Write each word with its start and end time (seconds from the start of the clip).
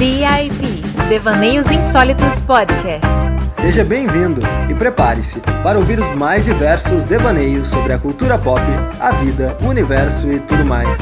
DIP 0.00 0.82
Devaneios 1.10 1.70
Insólitos 1.70 2.40
Podcast. 2.40 3.04
Seja 3.52 3.84
bem-vindo 3.84 4.40
e 4.70 4.74
prepare-se 4.74 5.40
para 5.62 5.78
ouvir 5.78 6.00
os 6.00 6.10
mais 6.12 6.42
diversos 6.42 7.04
devaneios 7.04 7.66
sobre 7.66 7.92
a 7.92 7.98
cultura 7.98 8.38
pop, 8.38 8.62
a 8.98 9.12
vida, 9.12 9.54
o 9.60 9.66
universo 9.66 10.26
e 10.32 10.40
tudo 10.40 10.64
mais. 10.64 10.96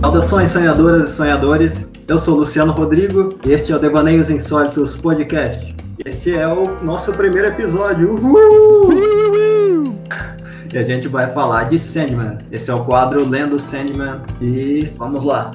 Saudações 0.00 0.50
sonhadoras 0.50 1.12
e 1.12 1.14
sonhadores, 1.14 1.86
eu 2.08 2.18
sou 2.18 2.34
Luciano 2.34 2.72
Rodrigo 2.72 3.38
e 3.46 3.52
este 3.52 3.70
é 3.70 3.76
o 3.76 3.78
Devaneios 3.78 4.30
Insólitos 4.30 4.96
Podcast. 4.96 5.76
Este 6.04 6.34
é 6.34 6.48
o 6.48 6.82
nosso 6.82 7.12
primeiro 7.12 7.46
episódio. 7.46 8.14
Uhul! 8.14 9.39
E 10.72 10.78
a 10.78 10.84
gente 10.84 11.08
vai 11.08 11.26
falar 11.32 11.64
de 11.64 11.80
Sandman. 11.80 12.38
Esse 12.52 12.70
é 12.70 12.74
o 12.74 12.84
quadro 12.84 13.28
Lendo 13.28 13.58
Sandman. 13.58 14.20
E 14.40 14.92
vamos 14.96 15.24
lá. 15.24 15.50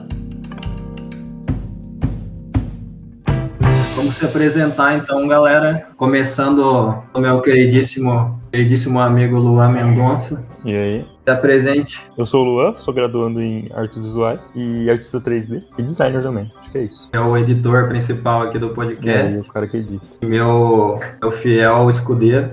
Vamos 3.96 4.16
se 4.16 4.26
apresentar 4.26 4.98
então, 4.98 5.26
galera. 5.26 5.88
Começando 5.96 7.02
o 7.14 7.20
meu 7.22 7.42
queridíssimo, 7.42 8.42
queridíssimo 8.52 9.00
amigo 9.00 9.40
Luan 9.40 9.70
Mendonça. 9.70 10.44
E 10.66 10.76
aí? 10.76 11.08
Está 11.20 11.34
presente. 11.38 12.02
Eu 12.18 12.26
sou 12.26 12.46
o 12.46 12.50
Luan, 12.50 12.76
sou 12.76 12.94
graduando 12.94 13.42
em 13.42 13.70
artes 13.74 13.98
visuais 13.98 14.40
e 14.54 14.90
artista 14.90 15.22
3D 15.22 15.64
e 15.78 15.82
designer 15.82 16.22
também. 16.22 16.52
Acho 16.60 16.72
que 16.72 16.78
é 16.78 16.84
isso. 16.84 17.10
É 17.14 17.20
o 17.22 17.38
editor 17.38 17.88
principal 17.88 18.42
aqui 18.42 18.60
do 18.60 18.72
podcast. 18.72 19.34
E 19.34 19.38
aí, 19.38 19.42
o 19.42 19.46
cara 19.46 19.66
que 19.66 19.78
edita. 19.78 20.06
Meu, 20.22 21.00
meu 21.22 21.32
fiel 21.32 21.90
escudeiro. 21.90 22.52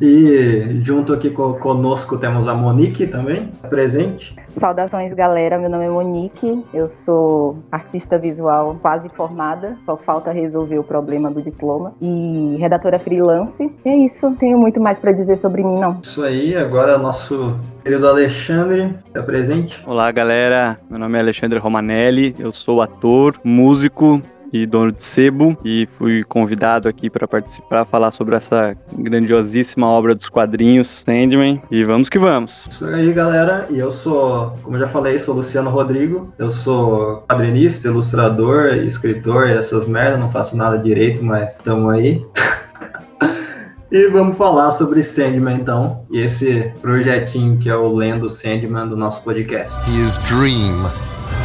E 0.00 0.80
junto 0.82 1.12
aqui 1.12 1.30
conosco 1.30 2.16
temos 2.18 2.48
a 2.48 2.54
Monique 2.54 3.06
também, 3.06 3.50
presente. 3.68 4.34
Saudações, 4.52 5.12
galera. 5.14 5.58
Meu 5.58 5.70
nome 5.70 5.84
é 5.84 5.88
Monique. 5.88 6.64
Eu 6.72 6.88
sou 6.88 7.58
artista 7.70 8.18
visual 8.18 8.76
quase 8.80 9.08
formada. 9.08 9.76
Só 9.84 9.96
falta 9.96 10.32
resolver 10.32 10.78
o 10.78 10.84
problema 10.84 11.30
do 11.30 11.42
diploma. 11.42 11.94
E 12.00 12.56
redatora 12.58 12.98
freelance. 12.98 13.70
E 13.84 13.88
é 13.88 13.96
isso. 13.96 14.26
Não 14.26 14.34
tenho 14.34 14.58
muito 14.58 14.80
mais 14.80 15.00
para 15.00 15.12
dizer 15.12 15.38
sobre 15.38 15.62
mim, 15.62 15.78
não. 15.78 15.98
Isso 16.02 16.22
aí. 16.22 16.56
Agora 16.56 16.98
nosso 16.98 17.56
querido 17.82 18.06
Alexandre 18.08 18.94
está 19.06 19.22
presente. 19.22 19.82
Olá, 19.86 20.10
galera. 20.10 20.78
Meu 20.88 20.98
nome 20.98 21.18
é 21.18 21.20
Alexandre 21.20 21.58
Romanelli. 21.58 22.34
Eu 22.38 22.52
sou 22.52 22.80
ator, 22.80 23.34
músico 23.44 24.20
e 24.54 24.64
dono 24.66 24.92
de 24.92 25.02
sebo 25.02 25.58
e 25.64 25.88
fui 25.98 26.22
convidado 26.22 26.88
aqui 26.88 27.10
para 27.10 27.26
participar, 27.26 27.84
falar 27.84 28.12
sobre 28.12 28.36
essa 28.36 28.76
grandiosíssima 28.96 29.88
obra 29.88 30.14
dos 30.14 30.28
quadrinhos 30.28 31.02
Sandman 31.04 31.60
e 31.72 31.82
vamos 31.82 32.08
que 32.08 32.20
vamos. 32.20 32.68
Isso 32.70 32.86
aí, 32.86 33.12
galera. 33.12 33.66
E 33.68 33.80
eu 33.80 33.90
sou, 33.90 34.52
como 34.62 34.78
já 34.78 34.86
falei, 34.86 35.18
sou 35.18 35.34
Luciano 35.34 35.70
Rodrigo. 35.70 36.32
Eu 36.38 36.50
sou 36.50 37.24
quadrinista, 37.28 37.88
ilustrador, 37.88 38.76
escritor 38.76 39.48
e 39.48 39.54
essas 39.54 39.86
merdas. 39.88 40.20
Não 40.20 40.30
faço 40.30 40.56
nada 40.56 40.78
direito, 40.78 41.24
mas 41.24 41.52
estamos 41.56 41.92
aí. 41.92 42.24
E 43.92 44.08
vamos 44.08 44.36
falar 44.36 44.72
sobre 44.72 45.04
Sandman 45.04 45.54
então, 45.54 46.04
e 46.10 46.18
esse 46.18 46.72
projetinho 46.82 47.58
que 47.58 47.70
é 47.70 47.76
o 47.76 47.94
Lendo 47.94 48.28
Sandman 48.28 48.88
do 48.88 48.96
nosso 48.96 49.22
podcast. 49.22 49.72
He 49.88 50.02
is 50.02 50.18
Dream, 50.26 50.82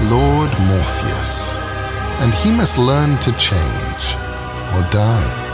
Lord 0.09 0.51
Morpheus 0.61 1.59
and 2.21 2.33
he 2.33 2.51
must 2.51 2.77
learn 2.77 3.17
to 3.19 3.31
change 3.37 4.17
or 4.75 4.83
die. 4.91 5.49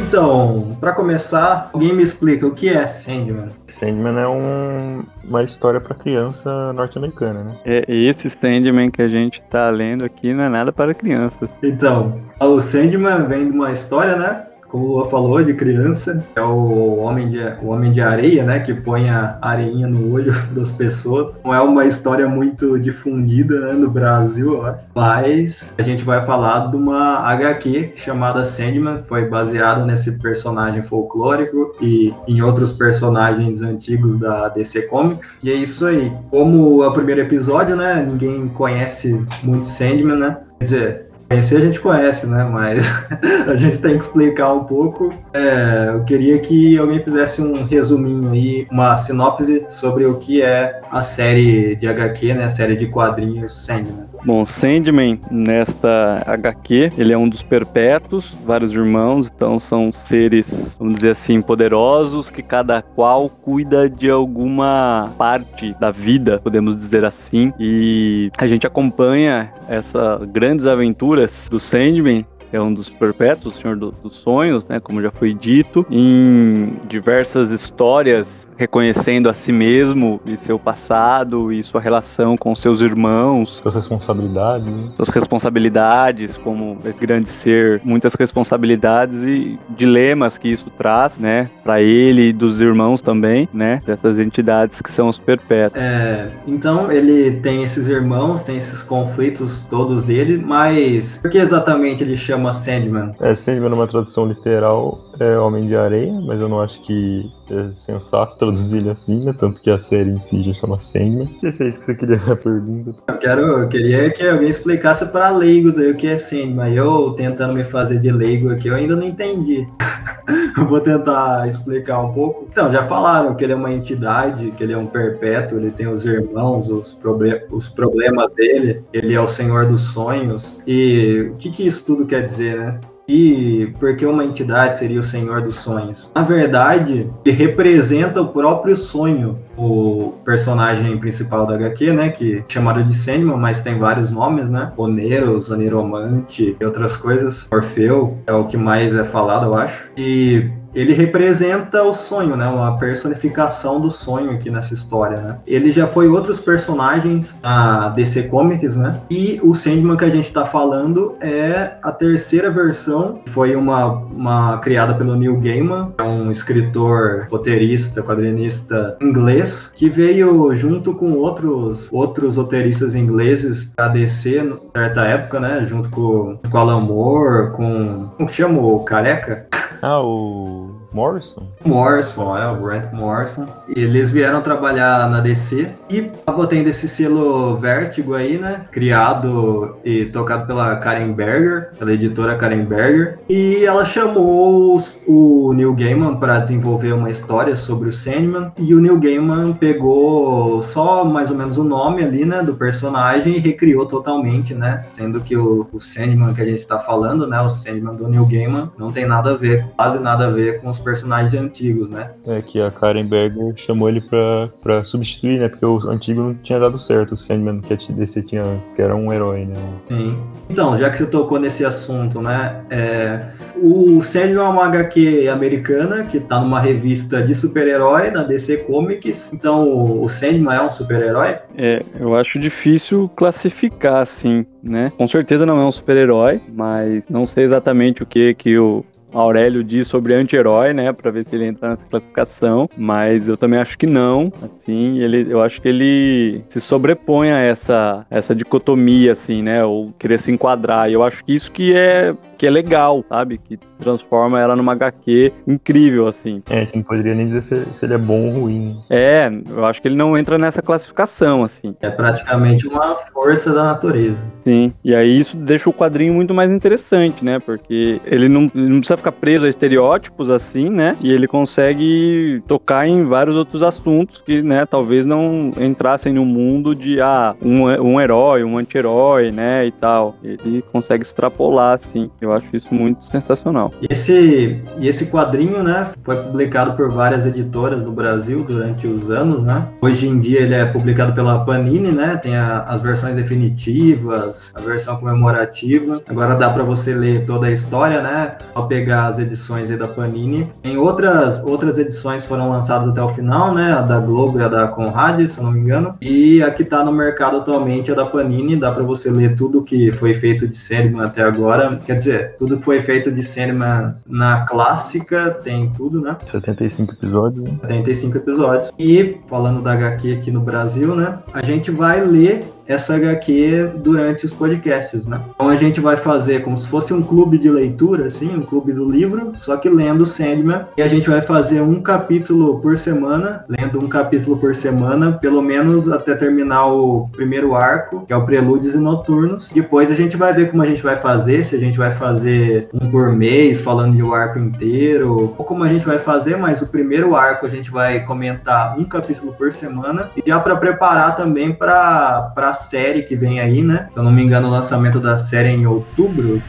Então, 0.00 0.76
para 0.80 0.92
começar, 0.92 1.68
alguém 1.72 1.92
me 1.92 2.02
explica 2.02 2.46
o 2.46 2.52
que 2.52 2.70
é 2.70 2.86
Sandman? 2.86 3.48
Sandman 3.68 4.18
é 4.18 4.26
um, 4.26 5.04
uma 5.22 5.42
história 5.42 5.78
para 5.78 5.94
criança 5.94 6.72
norte-americana, 6.72 7.44
né? 7.44 7.56
É 7.66 7.84
esse 7.86 8.30
Sandman 8.30 8.90
que 8.90 9.02
a 9.02 9.06
gente 9.06 9.42
tá 9.50 9.68
lendo 9.68 10.04
aqui 10.04 10.32
não 10.32 10.44
é 10.44 10.48
nada 10.48 10.72
para 10.72 10.94
crianças. 10.94 11.58
Então, 11.62 12.18
o 12.40 12.60
Sandman 12.60 13.26
vem 13.26 13.50
de 13.50 13.56
uma 13.56 13.72
história, 13.72 14.16
né? 14.16 14.46
Como 14.70 14.84
o 14.84 14.88
Lua 14.88 15.10
falou, 15.10 15.42
de 15.42 15.54
criança, 15.54 16.24
é 16.34 16.40
o 16.40 16.96
homem 16.98 17.28
de, 17.28 17.38
o 17.62 17.68
homem 17.68 17.92
de 17.92 18.00
areia, 18.00 18.44
né, 18.44 18.60
que 18.60 18.72
põe 18.72 19.08
a 19.10 19.38
areinha 19.40 19.86
no 19.86 20.12
olho 20.12 20.32
das 20.52 20.70
pessoas. 20.70 21.38
Não 21.44 21.54
é 21.54 21.60
uma 21.60 21.84
história 21.84 22.28
muito 22.28 22.78
difundida 22.78 23.60
né, 23.60 23.72
no 23.72 23.90
Brasil, 23.90 24.64
acho. 24.64 24.80
Mas 24.94 25.74
a 25.76 25.82
gente 25.82 26.04
vai 26.04 26.24
falar 26.24 26.70
de 26.70 26.76
uma 26.76 27.18
HQ 27.18 27.92
chamada 27.96 28.44
Sandman, 28.44 29.02
foi 29.08 29.26
baseado 29.26 29.84
nesse 29.84 30.12
personagem 30.12 30.82
folclórico 30.82 31.74
e 31.80 32.14
em 32.28 32.42
outros 32.42 32.72
personagens 32.72 33.62
antigos 33.62 34.18
da 34.18 34.48
DC 34.48 34.82
Comics. 34.82 35.38
E 35.42 35.50
é 35.50 35.54
isso 35.54 35.86
aí. 35.86 36.12
Como 36.30 36.84
o 36.84 36.92
primeiro 36.92 37.20
episódio, 37.20 37.76
né, 37.76 38.04
ninguém 38.06 38.48
conhece 38.48 39.20
muito 39.42 39.66
Sandman, 39.66 40.16
né? 40.16 40.36
Quer 40.58 40.64
dizer, 40.64 41.09
Conhecer 41.30 41.58
a 41.58 41.60
gente 41.60 41.78
conhece, 41.78 42.26
né? 42.26 42.42
Mas 42.42 42.84
a 43.46 43.54
gente 43.54 43.78
tem 43.78 43.96
que 43.96 44.04
explicar 44.04 44.52
um 44.52 44.64
pouco. 44.64 45.14
É, 45.32 45.90
eu 45.94 46.02
queria 46.02 46.36
que 46.40 46.76
alguém 46.76 47.04
fizesse 47.04 47.40
um 47.40 47.66
resuminho 47.66 48.32
aí, 48.32 48.66
uma 48.68 48.96
sinopse 48.96 49.64
sobre 49.70 50.04
o 50.06 50.18
que 50.18 50.42
é 50.42 50.80
a 50.90 51.02
série 51.02 51.76
de 51.76 51.86
HQ, 51.86 52.34
né? 52.34 52.46
A 52.46 52.50
série 52.50 52.74
de 52.74 52.88
quadrinhos 52.88 53.52
Sandman. 53.64 54.09
Bom, 54.24 54.44
Sandman, 54.44 55.18
nesta 55.32 56.22
HQ, 56.26 56.92
ele 56.98 57.12
é 57.12 57.16
um 57.16 57.28
dos 57.28 57.42
perpétuos, 57.42 58.36
vários 58.44 58.72
irmãos, 58.72 59.32
então 59.34 59.58
são 59.58 59.90
seres, 59.92 60.76
vamos 60.78 60.96
dizer 60.96 61.10
assim, 61.10 61.40
poderosos, 61.40 62.30
que 62.30 62.42
cada 62.42 62.82
qual 62.82 63.30
cuida 63.30 63.88
de 63.88 64.10
alguma 64.10 65.10
parte 65.16 65.74
da 65.80 65.90
vida, 65.90 66.38
podemos 66.38 66.78
dizer 66.78 67.04
assim, 67.04 67.52
e 67.58 68.30
a 68.36 68.46
gente 68.46 68.66
acompanha 68.66 69.52
essas 69.68 70.24
grandes 70.26 70.66
aventuras 70.66 71.48
do 71.50 71.58
Sandman 71.58 72.26
é 72.52 72.60
um 72.60 72.72
dos 72.72 72.88
perpétuos, 72.88 73.56
o 73.56 73.60
Senhor 73.60 73.76
do, 73.76 73.92
dos 73.92 74.16
Sonhos, 74.16 74.66
né, 74.66 74.80
como 74.80 75.00
já 75.00 75.10
foi 75.10 75.32
dito, 75.32 75.86
em 75.90 76.72
diversas 76.88 77.50
histórias 77.50 78.48
reconhecendo 78.56 79.28
a 79.28 79.32
si 79.32 79.52
mesmo 79.52 80.20
e 80.26 80.36
seu 80.36 80.58
passado 80.58 81.52
e 81.52 81.62
sua 81.62 81.80
relação 81.80 82.36
com 82.36 82.54
seus 82.54 82.80
irmãos. 82.80 83.60
Suas 83.62 83.74
responsabilidades. 83.76 84.66
Né? 84.66 84.90
Suas 84.96 85.08
responsabilidades, 85.10 86.36
como 86.36 86.78
esse 86.84 87.00
grande 87.00 87.28
ser, 87.28 87.80
muitas 87.84 88.14
responsabilidades 88.14 89.22
e 89.22 89.58
dilemas 89.68 90.38
que 90.38 90.48
isso 90.48 90.66
traz, 90.76 91.18
né, 91.18 91.50
para 91.62 91.80
ele 91.80 92.28
e 92.28 92.32
dos 92.32 92.60
irmãos 92.60 93.00
também, 93.00 93.48
né, 93.52 93.80
dessas 93.86 94.18
entidades 94.18 94.80
que 94.80 94.90
são 94.92 95.08
os 95.08 95.18
perpétuos. 95.18 95.82
É, 95.82 96.28
então 96.46 96.90
ele 96.90 97.32
tem 97.40 97.62
esses 97.62 97.88
irmãos, 97.88 98.42
tem 98.42 98.56
esses 98.56 98.82
conflitos 98.82 99.60
todos 99.70 100.02
dele, 100.02 100.42
mas 100.44 101.18
por 101.18 101.30
que 101.30 101.38
exatamente 101.38 102.02
ele 102.02 102.16
chama 102.16 102.39
chama 102.39 102.39
Sandman. 102.52 103.14
É, 103.20 103.34
Sandman 103.34 103.70
numa 103.70 103.86
tradução 103.86 104.26
literal 104.26 105.09
é 105.20 105.38
Homem 105.38 105.66
de 105.66 105.76
Areia, 105.76 106.20
mas 106.20 106.40
eu 106.40 106.48
não 106.48 106.60
acho 106.60 106.80
que 106.80 107.30
é 107.50 107.72
sensato 107.74 108.36
traduzir 108.38 108.78
ele 108.78 108.90
assim, 108.90 109.24
né? 109.24 109.34
Tanto 109.38 109.60
que 109.60 109.70
a 109.70 109.78
série 109.78 110.10
em 110.10 110.20
si 110.20 110.42
já 110.42 110.52
chama 110.52 110.78
Sandman. 110.78 111.38
E 111.42 111.50
se 111.50 111.64
é 111.64 111.68
isso 111.68 111.78
que 111.78 111.84
você 111.84 111.94
queria 111.94 112.16
a 112.30 112.36
pergunta. 112.36 112.94
Eu, 113.06 113.18
quero, 113.18 113.40
eu 113.42 113.68
queria 113.68 114.10
que 114.10 114.26
alguém 114.26 114.48
explicasse 114.48 115.04
para 115.06 115.30
leigos 115.30 115.78
aí 115.78 115.90
o 115.90 115.96
que 115.96 116.06
é 116.06 116.18
Sandman. 116.18 116.72
Eu 116.72 117.12
tentando 117.12 117.54
me 117.54 117.64
fazer 117.64 118.00
de 118.00 118.10
leigo 118.10 118.50
aqui, 118.50 118.68
eu 118.68 118.74
ainda 118.74 118.96
não 118.96 119.06
entendi. 119.06 119.68
eu 120.56 120.66
vou 120.66 120.80
tentar 120.80 121.48
explicar 121.48 122.00
um 122.00 122.12
pouco. 122.12 122.46
Então, 122.50 122.72
já 122.72 122.86
falaram 122.86 123.34
que 123.34 123.44
ele 123.44 123.52
é 123.52 123.56
uma 123.56 123.72
entidade, 123.72 124.52
que 124.52 124.62
ele 124.62 124.72
é 124.72 124.78
um 124.78 124.86
perpétuo, 124.86 125.58
ele 125.58 125.70
tem 125.70 125.86
os 125.86 126.04
irmãos, 126.06 126.68
os, 126.70 126.94
proble 126.94 127.44
os 127.50 127.68
problemas 127.68 128.32
dele, 128.32 128.80
ele 128.92 129.14
é 129.14 129.20
o 129.20 129.28
senhor 129.28 129.66
dos 129.66 129.92
sonhos. 129.92 130.58
E 130.66 131.30
o 131.32 131.36
que, 131.36 131.50
que 131.50 131.66
isso 131.66 131.84
tudo 131.84 132.06
quer 132.06 132.24
dizer, 132.24 132.56
né? 132.56 132.80
E 133.12 133.74
porque 133.80 134.06
uma 134.06 134.24
entidade 134.24 134.78
seria 134.78 135.00
o 135.00 135.02
senhor 135.02 135.42
dos 135.42 135.56
sonhos? 135.56 136.08
Na 136.14 136.22
verdade, 136.22 137.10
ele 137.24 137.36
representa 137.36 138.22
o 138.22 138.28
próprio 138.28 138.76
sonho. 138.76 139.36
O 139.56 140.14
personagem 140.24 140.96
principal 140.96 141.44
da 141.44 141.54
HQ, 141.54 141.92
né? 141.92 142.08
Que 142.10 142.38
é 142.38 142.44
chamado 142.46 142.84
de 142.84 142.94
Sandman, 142.94 143.36
mas 143.36 143.60
tem 143.60 143.76
vários 143.76 144.12
nomes, 144.12 144.48
né? 144.48 144.72
Oneros, 144.76 145.50
Oniromante 145.50 146.56
e 146.58 146.64
outras 146.64 146.96
coisas. 146.96 147.48
Orfeu 147.50 148.16
é 148.28 148.32
o 148.32 148.44
que 148.44 148.56
mais 148.56 148.94
é 148.94 149.02
falado, 149.02 149.46
eu 149.46 149.54
acho. 149.54 149.90
E 149.96 150.48
ele 150.74 150.92
representa 150.92 151.82
o 151.82 151.94
sonho, 151.94 152.36
né? 152.36 152.46
Uma 152.46 152.78
personificação 152.78 153.80
do 153.80 153.90
sonho 153.90 154.30
aqui 154.32 154.50
nessa 154.50 154.74
história, 154.74 155.18
né? 155.18 155.38
Ele 155.46 155.72
já 155.72 155.86
foi 155.86 156.08
outros 156.08 156.40
personagens 156.40 157.34
a 157.42 157.88
DC 157.90 158.24
Comics, 158.24 158.76
né? 158.76 159.00
E 159.10 159.40
o 159.42 159.54
Sandman 159.54 159.96
que 159.96 160.04
a 160.04 160.10
gente 160.10 160.32
tá 160.32 160.46
falando 160.46 161.16
é 161.20 161.72
a 161.82 161.92
terceira 161.92 162.50
versão, 162.50 163.20
foi 163.26 163.56
uma, 163.56 163.86
uma 163.86 164.58
criada 164.58 164.94
pelo 164.94 165.16
Neil 165.16 165.38
Gaiman, 165.38 165.92
é 165.98 166.02
um 166.02 166.30
escritor, 166.30 167.26
roteirista, 167.30 168.02
quadrinista 168.02 168.96
inglês, 169.00 169.72
que 169.74 169.88
veio 169.88 170.54
junto 170.54 170.94
com 170.94 171.12
outros 171.14 171.88
outros 171.90 172.36
roteiristas 172.36 172.94
ingleses 172.94 173.70
a 173.76 173.88
DC, 173.88 174.38
em 174.38 174.52
certa 174.76 175.02
época, 175.02 175.40
né? 175.40 175.64
Junto 175.66 175.90
com, 175.90 176.38
com 176.50 176.58
Alan 176.58 176.80
Moore, 176.80 177.52
com... 177.52 178.12
como 178.16 178.28
chama 178.28 178.60
o 178.60 178.84
Careca? 178.84 179.46
Ah, 179.82 180.00
o 180.00 180.59
Morrison? 180.92 181.46
Morrison, 181.64 182.36
é, 182.36 182.48
o 182.48 182.56
Grant 182.56 182.92
Morrison. 182.92 183.46
Eles 183.68 184.10
vieram 184.10 184.42
trabalhar 184.42 185.08
na 185.08 185.20
DC 185.20 185.70
e 185.88 186.02
tava 186.02 186.46
tendo 186.46 186.68
esse 186.68 186.88
selo 186.88 187.56
Vertigo 187.56 188.14
aí, 188.14 188.38
né? 188.38 188.62
Criado 188.70 189.76
e 189.84 190.06
tocado 190.06 190.46
pela 190.46 190.76
Karen 190.76 191.12
Berger, 191.12 191.70
pela 191.78 191.92
editora 191.92 192.36
Karen 192.36 192.64
Berger. 192.64 193.18
E 193.28 193.64
ela 193.64 193.84
chamou 193.84 194.82
o 195.06 195.52
Neil 195.52 195.74
Gaiman 195.74 196.16
para 196.16 196.40
desenvolver 196.40 196.92
uma 196.92 197.10
história 197.10 197.54
sobre 197.54 197.88
o 197.88 197.92
Sandman. 197.92 198.52
E 198.58 198.74
o 198.74 198.80
Neil 198.80 198.98
Gaiman 198.98 199.52
pegou 199.52 200.62
só 200.62 201.04
mais 201.04 201.30
ou 201.30 201.36
menos 201.36 201.56
o 201.56 201.64
nome 201.64 202.02
ali, 202.02 202.24
né, 202.24 202.42
do 202.42 202.54
personagem 202.54 203.36
e 203.36 203.38
recriou 203.38 203.86
totalmente, 203.86 204.54
né? 204.54 204.84
Sendo 204.94 205.20
que 205.20 205.36
o, 205.36 205.68
o 205.72 205.80
Sandman 205.80 206.34
que 206.34 206.40
a 206.40 206.44
gente 206.44 206.58
está 206.58 206.78
falando, 206.78 207.26
né, 207.26 207.40
o 207.40 207.50
Sandman 207.50 207.94
do 207.94 208.08
Neil 208.08 208.26
Gaiman, 208.26 208.70
não 208.76 208.90
tem 208.90 209.06
nada 209.06 209.32
a 209.32 209.36
ver, 209.36 209.66
quase 209.76 209.98
nada 209.98 210.26
a 210.26 210.30
ver 210.30 210.49
com 210.54 210.70
os 210.70 210.78
personagens 210.78 211.34
antigos, 211.34 211.88
né? 211.88 212.10
É 212.26 212.40
que 212.40 212.60
a 212.60 212.70
Karen 212.70 213.06
Berger 213.06 213.52
chamou 213.56 213.88
ele 213.88 214.00
pra, 214.00 214.48
pra 214.62 214.84
substituir, 214.84 215.38
né? 215.40 215.48
Porque 215.48 215.64
o 215.64 215.78
antigo 215.88 216.22
não 216.22 216.34
tinha 216.34 216.58
dado 216.58 216.78
certo, 216.78 217.12
o 217.12 217.16
Sandman 217.16 217.60
que 217.60 217.72
a 217.72 217.76
DC 217.76 218.22
tinha 218.24 218.42
antes, 218.42 218.72
que 218.72 218.82
era 218.82 218.94
um 218.94 219.12
herói, 219.12 219.44
né? 219.44 219.56
Sim. 219.88 220.18
Então, 220.48 220.76
já 220.78 220.90
que 220.90 220.98
você 220.98 221.06
tocou 221.06 221.38
nesse 221.38 221.64
assunto, 221.64 222.20
né? 222.20 222.62
É, 222.70 223.26
o 223.56 224.02
Sandman 224.02 224.44
é 224.44 224.48
uma 224.48 224.66
HQ 224.66 225.28
americana 225.28 226.04
que 226.04 226.18
tá 226.18 226.40
numa 226.40 226.60
revista 226.60 227.22
de 227.22 227.34
super-herói 227.34 228.10
na 228.10 228.22
DC 228.22 228.58
Comics. 228.58 229.32
Então, 229.32 230.02
o 230.02 230.08
Sandman 230.08 230.56
é 230.56 230.62
um 230.62 230.70
super-herói? 230.70 231.38
É, 231.56 231.82
eu 231.98 232.14
acho 232.14 232.38
difícil 232.38 233.10
classificar 233.14 233.96
assim, 234.02 234.44
né? 234.62 234.92
Com 234.96 235.06
certeza 235.06 235.44
não 235.44 235.60
é 235.60 235.64
um 235.64 235.72
super-herói, 235.72 236.40
mas 236.52 237.02
não 237.08 237.26
sei 237.26 237.44
exatamente 237.44 238.02
o 238.02 238.06
que 238.06 238.34
que 238.34 238.58
o 238.58 238.84
Aurélio 239.12 239.62
diz 239.64 239.86
sobre 239.86 240.14
anti-herói, 240.14 240.72
né, 240.72 240.92
para 240.92 241.10
ver 241.10 241.26
se 241.26 241.34
ele 241.34 241.46
entra 241.46 241.70
nessa 241.70 241.86
classificação, 241.86 242.68
mas 242.76 243.28
eu 243.28 243.36
também 243.36 243.58
acho 243.58 243.78
que 243.78 243.86
não, 243.86 244.32
assim, 244.42 244.98
ele, 244.98 245.26
eu 245.28 245.42
acho 245.42 245.60
que 245.60 245.68
ele 245.68 246.42
se 246.48 246.60
sobrepõe 246.60 247.30
a 247.30 247.38
essa, 247.38 248.06
essa 248.10 248.34
dicotomia, 248.34 249.12
assim, 249.12 249.42
né, 249.42 249.64
ou 249.64 249.92
querer 249.98 250.18
se 250.18 250.32
enquadrar, 250.32 250.90
e 250.90 250.94
eu 250.94 251.02
acho 251.02 251.24
que 251.24 251.34
isso 251.34 251.50
que 251.50 251.74
é 251.74 252.14
que 252.40 252.46
é 252.46 252.50
legal, 252.50 253.04
sabe? 253.06 253.36
Que 253.36 253.58
transforma 253.78 254.40
ela 254.40 254.56
numa 254.56 254.72
HQ 254.72 255.30
incrível, 255.46 256.06
assim. 256.06 256.42
É, 256.48 256.66
não 256.74 256.82
poderia 256.82 257.14
nem 257.14 257.26
dizer 257.26 257.42
se, 257.42 257.66
se, 257.70 257.84
ele 257.84 257.92
é 257.92 257.98
bom 257.98 258.28
ou 258.28 258.40
ruim. 258.40 258.82
É, 258.88 259.30
eu 259.50 259.62
acho 259.66 259.82
que 259.82 259.88
ele 259.88 259.94
não 259.94 260.16
entra 260.16 260.38
nessa 260.38 260.62
classificação, 260.62 261.44
assim. 261.44 261.76
É 261.82 261.90
praticamente 261.90 262.66
uma 262.66 262.96
força 263.12 263.52
da 263.52 263.64
natureza. 263.64 264.16
Sim, 264.40 264.72
e 264.82 264.94
aí 264.94 265.18
isso 265.18 265.36
deixa 265.36 265.68
o 265.68 265.72
quadrinho 265.72 266.14
muito 266.14 266.32
mais 266.32 266.50
interessante, 266.50 267.22
né? 267.22 267.38
Porque 267.38 268.00
ele 268.06 268.26
não, 268.26 268.50
ele 268.54 268.68
não 268.68 268.78
precisa 268.78 268.96
ficar 268.96 269.12
preso 269.12 269.44
a 269.44 269.48
estereótipos, 269.48 270.30
assim, 270.30 270.70
né? 270.70 270.96
E 271.02 271.12
ele 271.12 271.28
consegue 271.28 272.42
tocar 272.48 272.88
em 272.88 273.04
vários 273.04 273.36
outros 273.36 273.62
assuntos 273.62 274.22
que, 274.22 274.40
né, 274.40 274.64
talvez 274.64 275.04
não 275.04 275.52
entrassem 275.58 276.14
no 276.14 276.24
mundo 276.24 276.74
de, 276.74 277.02
ah, 277.02 277.34
um, 277.42 277.64
um 277.64 278.00
herói, 278.00 278.44
um 278.44 278.56
anti-herói, 278.56 279.30
né, 279.30 279.66
e 279.66 279.72
tal. 279.72 280.16
Ele 280.22 280.64
consegue 280.72 281.04
extrapolar, 281.04 281.74
assim. 281.74 282.10
Eu 282.18 282.29
eu 282.30 282.36
acho 282.36 282.56
isso 282.56 282.72
muito 282.72 283.04
sensacional. 283.06 283.72
Esse, 283.88 284.62
e 284.78 284.88
esse 284.88 285.06
quadrinho, 285.06 285.62
né, 285.62 285.88
foi 286.04 286.16
publicado 286.16 286.72
por 286.74 286.90
várias 286.90 287.26
editoras 287.26 287.82
no 287.82 287.92
Brasil 287.92 288.44
durante 288.44 288.86
os 288.86 289.10
anos, 289.10 289.42
né? 289.42 289.66
Hoje 289.80 290.08
em 290.08 290.18
dia 290.18 290.40
ele 290.40 290.54
é 290.54 290.64
publicado 290.64 291.12
pela 291.14 291.44
Panini, 291.44 291.90
né? 291.90 292.16
Tem 292.16 292.36
a, 292.36 292.62
as 292.62 292.80
versões 292.80 293.14
definitivas, 293.14 294.50
a 294.54 294.60
versão 294.60 294.96
comemorativa. 294.96 296.02
Agora 296.08 296.34
dá 296.34 296.50
para 296.50 296.62
você 296.62 296.94
ler 296.94 297.24
toda 297.24 297.46
a 297.46 297.50
história, 297.50 298.00
né? 298.02 298.36
Ao 298.54 298.66
pegar 298.66 299.06
as 299.06 299.18
edições 299.18 299.70
da 299.70 299.88
Panini. 299.88 300.48
Em 300.62 300.76
outras 300.76 301.42
outras 301.44 301.78
edições 301.78 302.24
foram 302.24 302.50
lançadas 302.50 302.88
até 302.88 303.02
o 303.02 303.08
final, 303.08 303.54
né? 303.54 303.72
A 303.72 303.80
da 303.80 303.98
Globo 303.98 304.38
e 304.38 304.42
a 304.42 304.48
da 304.48 304.68
Conrad, 304.68 305.26
se 305.26 305.38
eu 305.38 305.44
não 305.44 305.52
me 305.52 305.60
engano. 305.60 305.94
E 306.00 306.42
a 306.42 306.50
que 306.50 306.64
tá 306.64 306.84
no 306.84 306.92
mercado 306.92 307.38
atualmente 307.38 307.90
é 307.90 307.94
da 307.94 308.06
Panini, 308.06 308.56
dá 308.56 308.72
para 308.72 308.82
você 308.82 309.10
ler 309.10 309.34
tudo 309.34 309.62
que 309.62 309.90
foi 309.92 310.14
feito 310.14 310.46
de 310.46 310.56
série 310.56 310.94
até 310.98 311.22
agora. 311.22 311.80
Quer 311.84 311.96
dizer, 311.96 312.19
tudo 312.22 312.58
que 312.58 312.64
foi 312.64 312.80
feito 312.82 313.10
de 313.10 313.22
cinema 313.22 313.94
na 314.06 314.44
clássica, 314.46 315.30
tem 315.30 315.70
tudo, 315.70 316.00
né? 316.00 316.16
75 316.26 316.94
episódios. 316.94 317.44
Né? 317.44 317.58
75 317.62 318.18
episódios. 318.18 318.72
E, 318.78 319.18
falando 319.28 319.62
da 319.62 319.72
HQ 319.72 320.12
aqui 320.14 320.30
no 320.30 320.40
Brasil, 320.40 320.94
né? 320.94 321.18
A 321.32 321.42
gente 321.42 321.70
vai 321.70 322.00
ler 322.00 322.44
essa 322.70 322.94
HQ 322.94 323.72
durante 323.76 324.24
os 324.24 324.32
podcasts, 324.32 325.06
né? 325.06 325.20
Então 325.34 325.48
a 325.48 325.56
gente 325.56 325.80
vai 325.80 325.96
fazer 325.96 326.42
como 326.42 326.56
se 326.56 326.68
fosse 326.68 326.94
um 326.94 327.02
clube 327.02 327.36
de 327.36 327.50
leitura, 327.50 328.06
assim, 328.06 328.34
um 328.36 328.42
clube 328.42 328.72
do 328.72 328.88
livro, 328.88 329.32
só 329.38 329.56
que 329.56 329.68
lendo 329.68 330.06
Sandman. 330.06 330.66
E 330.76 330.82
a 330.82 330.88
gente 330.88 331.10
vai 331.10 331.20
fazer 331.20 331.60
um 331.60 331.80
capítulo 331.80 332.60
por 332.60 332.78
semana, 332.78 333.44
lendo 333.48 333.80
um 333.80 333.88
capítulo 333.88 334.36
por 334.36 334.54
semana, 334.54 335.12
pelo 335.12 335.42
menos 335.42 335.90
até 335.90 336.14
terminar 336.14 336.66
o 336.66 337.08
primeiro 337.10 337.56
arco, 337.56 338.04
que 338.06 338.12
é 338.12 338.16
o 338.16 338.24
Prelúdios 338.24 338.74
e 338.74 338.78
Noturnos. 338.78 339.50
Depois 339.52 339.90
a 339.90 339.94
gente 339.94 340.16
vai 340.16 340.32
ver 340.32 340.50
como 340.50 340.62
a 340.62 340.66
gente 340.66 340.82
vai 340.82 340.96
fazer, 340.96 341.44
se 341.44 341.56
a 341.56 341.58
gente 341.58 341.76
vai 341.76 341.90
fazer 341.90 342.68
um 342.72 342.88
por 342.90 343.12
mês, 343.12 343.60
falando 343.60 343.96
de 343.96 344.02
um 344.02 344.14
arco 344.14 344.38
inteiro, 344.38 345.34
ou 345.36 345.44
como 345.44 345.64
a 345.64 345.68
gente 345.68 345.84
vai 345.84 345.98
fazer, 345.98 346.36
mas 346.36 346.62
o 346.62 346.68
primeiro 346.68 347.16
arco 347.16 347.46
a 347.46 347.48
gente 347.48 347.70
vai 347.70 348.00
comentar 348.04 348.78
um 348.78 348.84
capítulo 348.84 349.32
por 349.32 349.52
semana, 349.52 350.10
e 350.16 350.22
já 350.24 350.38
para 350.38 350.56
preparar 350.56 351.16
também 351.16 351.52
para 351.52 352.32
série 352.60 353.02
que 353.02 353.16
vem 353.16 353.40
aí, 353.40 353.62
né? 353.62 353.88
Se 353.90 353.98
eu 353.98 354.02
não 354.02 354.12
me 354.12 354.22
engano, 354.22 354.48
o 354.48 354.50
lançamento 354.50 355.00
da 355.00 355.18
série 355.18 355.48
é 355.48 355.52
em 355.52 355.66
outubro. 355.66 356.42